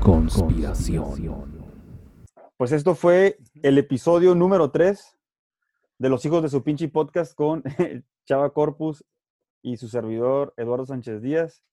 Conspiración. 0.01 1.63
Pues 2.57 2.71
esto 2.71 2.95
fue 2.95 3.37
el 3.61 3.77
episodio 3.77 4.35
número 4.35 4.71
3 4.71 5.17
de 5.99 6.09
Los 6.09 6.25
Hijos 6.25 6.43
de 6.43 6.49
su 6.49 6.63
pinche 6.63 6.87
podcast 6.89 7.35
con 7.35 7.63
Chava 8.27 8.53
Corpus 8.53 9.03
y 9.61 9.77
su 9.77 9.87
servidor 9.87 10.53
Eduardo 10.57 10.85
Sánchez 10.85 11.21
Díaz. 11.21 11.63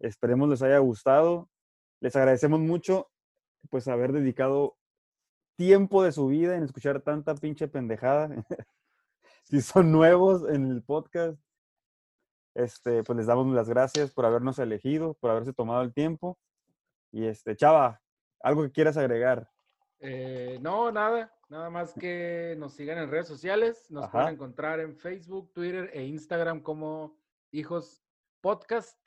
Esperemos 0.00 0.48
les 0.48 0.62
haya 0.62 0.78
gustado. 0.78 1.48
Les 2.00 2.14
agradecemos 2.16 2.60
mucho 2.60 3.10
pues 3.70 3.88
haber 3.88 4.12
dedicado 4.12 4.76
tiempo 5.56 6.04
de 6.04 6.12
su 6.12 6.28
vida 6.28 6.56
en 6.56 6.62
escuchar 6.62 7.00
tanta 7.00 7.34
pinche 7.34 7.68
pendejada. 7.68 8.30
si 9.44 9.60
son 9.60 9.92
nuevos 9.92 10.48
en 10.48 10.70
el 10.70 10.82
podcast, 10.82 11.38
este, 12.54 13.02
pues 13.04 13.16
les 13.16 13.26
damos 13.26 13.46
las 13.54 13.68
gracias 13.68 14.12
por 14.12 14.26
habernos 14.26 14.58
elegido, 14.58 15.14
por 15.14 15.30
haberse 15.30 15.52
tomado 15.52 15.82
el 15.82 15.92
tiempo. 15.92 16.38
Y 17.12 17.26
este, 17.26 17.56
Chava, 17.56 18.00
¿Algo 18.40 18.62
que 18.62 18.72
quieras 18.72 18.96
agregar? 18.96 19.50
Eh, 20.00 20.58
no, 20.60 20.92
nada. 20.92 21.32
Nada 21.48 21.70
más 21.70 21.94
que 21.94 22.54
nos 22.58 22.74
sigan 22.74 22.98
en 22.98 23.10
redes 23.10 23.26
sociales. 23.26 23.90
Nos 23.90 24.08
pueden 24.10 24.28
encontrar 24.28 24.80
en 24.80 24.96
Facebook, 24.96 25.52
Twitter 25.52 25.90
e 25.92 26.04
Instagram 26.04 26.60
como 26.60 27.16
Hijos 27.50 28.04
Podcast. 28.40 28.98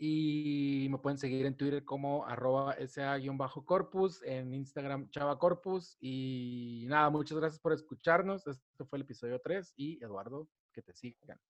Y 0.00 0.86
me 0.90 0.98
pueden 0.98 1.18
seguir 1.18 1.44
en 1.44 1.56
Twitter 1.56 1.84
como 1.84 2.24
arroba 2.24 2.76
SA-corpus, 2.78 4.22
en 4.22 4.54
Instagram 4.54 5.10
Chava 5.10 5.38
Corpus. 5.38 5.96
Y 6.00 6.86
nada, 6.88 7.10
muchas 7.10 7.36
gracias 7.36 7.60
por 7.60 7.72
escucharnos. 7.72 8.46
Este 8.46 8.84
fue 8.84 8.98
el 8.98 9.02
episodio 9.02 9.40
3 9.40 9.74
y 9.76 10.02
Eduardo, 10.02 10.48
que 10.72 10.82
te 10.82 10.92
sigan. 10.92 11.40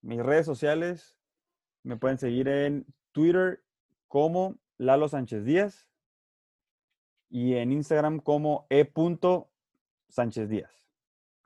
Mis 0.00 0.22
redes 0.22 0.46
sociales 0.46 1.18
me 1.82 1.96
pueden 1.96 2.18
seguir 2.18 2.48
en 2.48 2.86
Twitter 3.12 3.62
como 4.06 4.56
Lalo 4.78 5.08
Sánchez 5.08 5.44
Díaz 5.44 5.88
y 7.28 7.54
en 7.54 7.72
Instagram 7.72 8.20
como 8.20 8.66
e. 8.70 8.90
Díaz. 10.48 10.87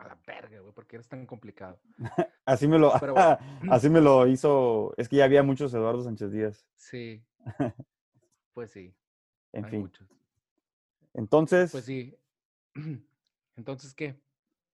A 0.02 0.08
la 0.08 0.18
verga, 0.26 0.58
güey, 0.60 0.72
porque 0.72 0.96
eres 0.96 1.08
tan 1.08 1.24
complicado. 1.26 1.78
Así 2.44 2.66
me 2.66 2.76
lo, 2.78 2.92
Pero 2.98 3.14
bueno. 3.14 3.38
así 3.72 3.88
me 3.88 4.00
lo 4.00 4.26
hizo. 4.26 4.92
Es 4.96 5.08
que 5.08 5.16
ya 5.16 5.24
había 5.24 5.44
muchos 5.44 5.72
Eduardo 5.74 6.02
Sánchez 6.02 6.32
Díaz. 6.32 6.66
Sí. 6.76 7.24
Pues 8.54 8.70
sí. 8.70 8.94
En 9.52 9.64
hay 9.64 9.70
fin. 9.70 9.80
muchos. 9.80 10.06
Entonces, 11.14 11.72
Pues 11.72 11.84
sí. 11.86 12.14
Entonces, 13.56 13.94
¿qué? 13.94 14.20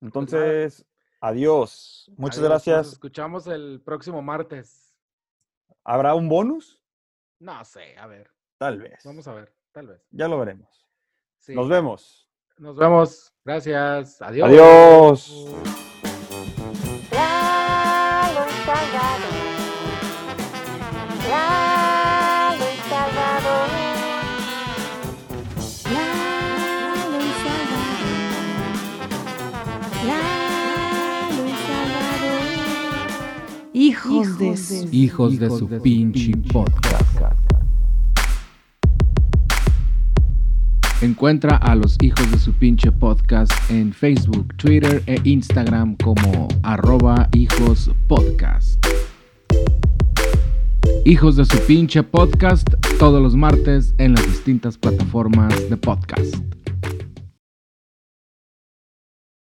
entonces, 0.01 0.85
adiós. 1.21 2.11
Muchas 2.17 2.39
Adiós, 2.39 2.51
Nos 2.51 2.65
gracias. 2.65 2.93
escuchamos 2.95 3.47
el 3.47 3.81
próximo 3.85 4.21
martes. 4.23 4.97
¿Habrá 5.85 6.15
un 6.15 6.29
bonus? 6.29 6.81
No 7.39 7.65
sé, 7.65 7.97
a 7.99 8.07
ver. 8.09 8.31
Tal 8.57 8.79
vez. 8.81 9.01
Vamos 9.05 9.29
a 9.29 9.35
ver, 9.35 9.55
tal 9.71 9.87
vez. 9.89 10.05
Ya 10.11 10.27
lo 10.27 10.39
veremos. 10.41 10.89
Sí. 11.37 11.55
Nos 11.55 11.69
vemos. 11.69 12.28
Nos 12.59 12.77
vemos. 12.77 13.33
Gracias. 13.45 14.21
Adiós. 14.21 14.49
Adiós. 14.49 15.49
Hijos 33.73 34.39
de 34.39 34.57
su- 34.57 34.89
Hijos 34.91 35.39
de 35.39 35.51
su 35.51 35.69
pinche 35.83 36.33
podcast. 36.53 37.48
Encuentra 41.01 41.57
a 41.57 41.77
los 41.77 41.97
hijos 42.03 42.29
de 42.33 42.39
su 42.39 42.53
pinche 42.53 42.91
podcast 42.91 43.53
en 43.71 43.93
Facebook, 43.93 44.53
Twitter 44.57 45.01
e 45.07 45.21
Instagram 45.23 45.95
como 45.97 46.49
arroba 46.65 47.29
hijos 47.35 47.89
podcast. 48.09 48.85
Hijos 51.05 51.37
de 51.37 51.45
su 51.45 51.57
pinche 51.69 52.03
podcast 52.03 52.69
todos 52.99 53.23
los 53.23 53.37
martes 53.37 53.95
en 53.99 54.15
las 54.15 54.27
distintas 54.27 54.77
plataformas 54.77 55.71
de 55.71 55.77
podcast. 55.77 56.58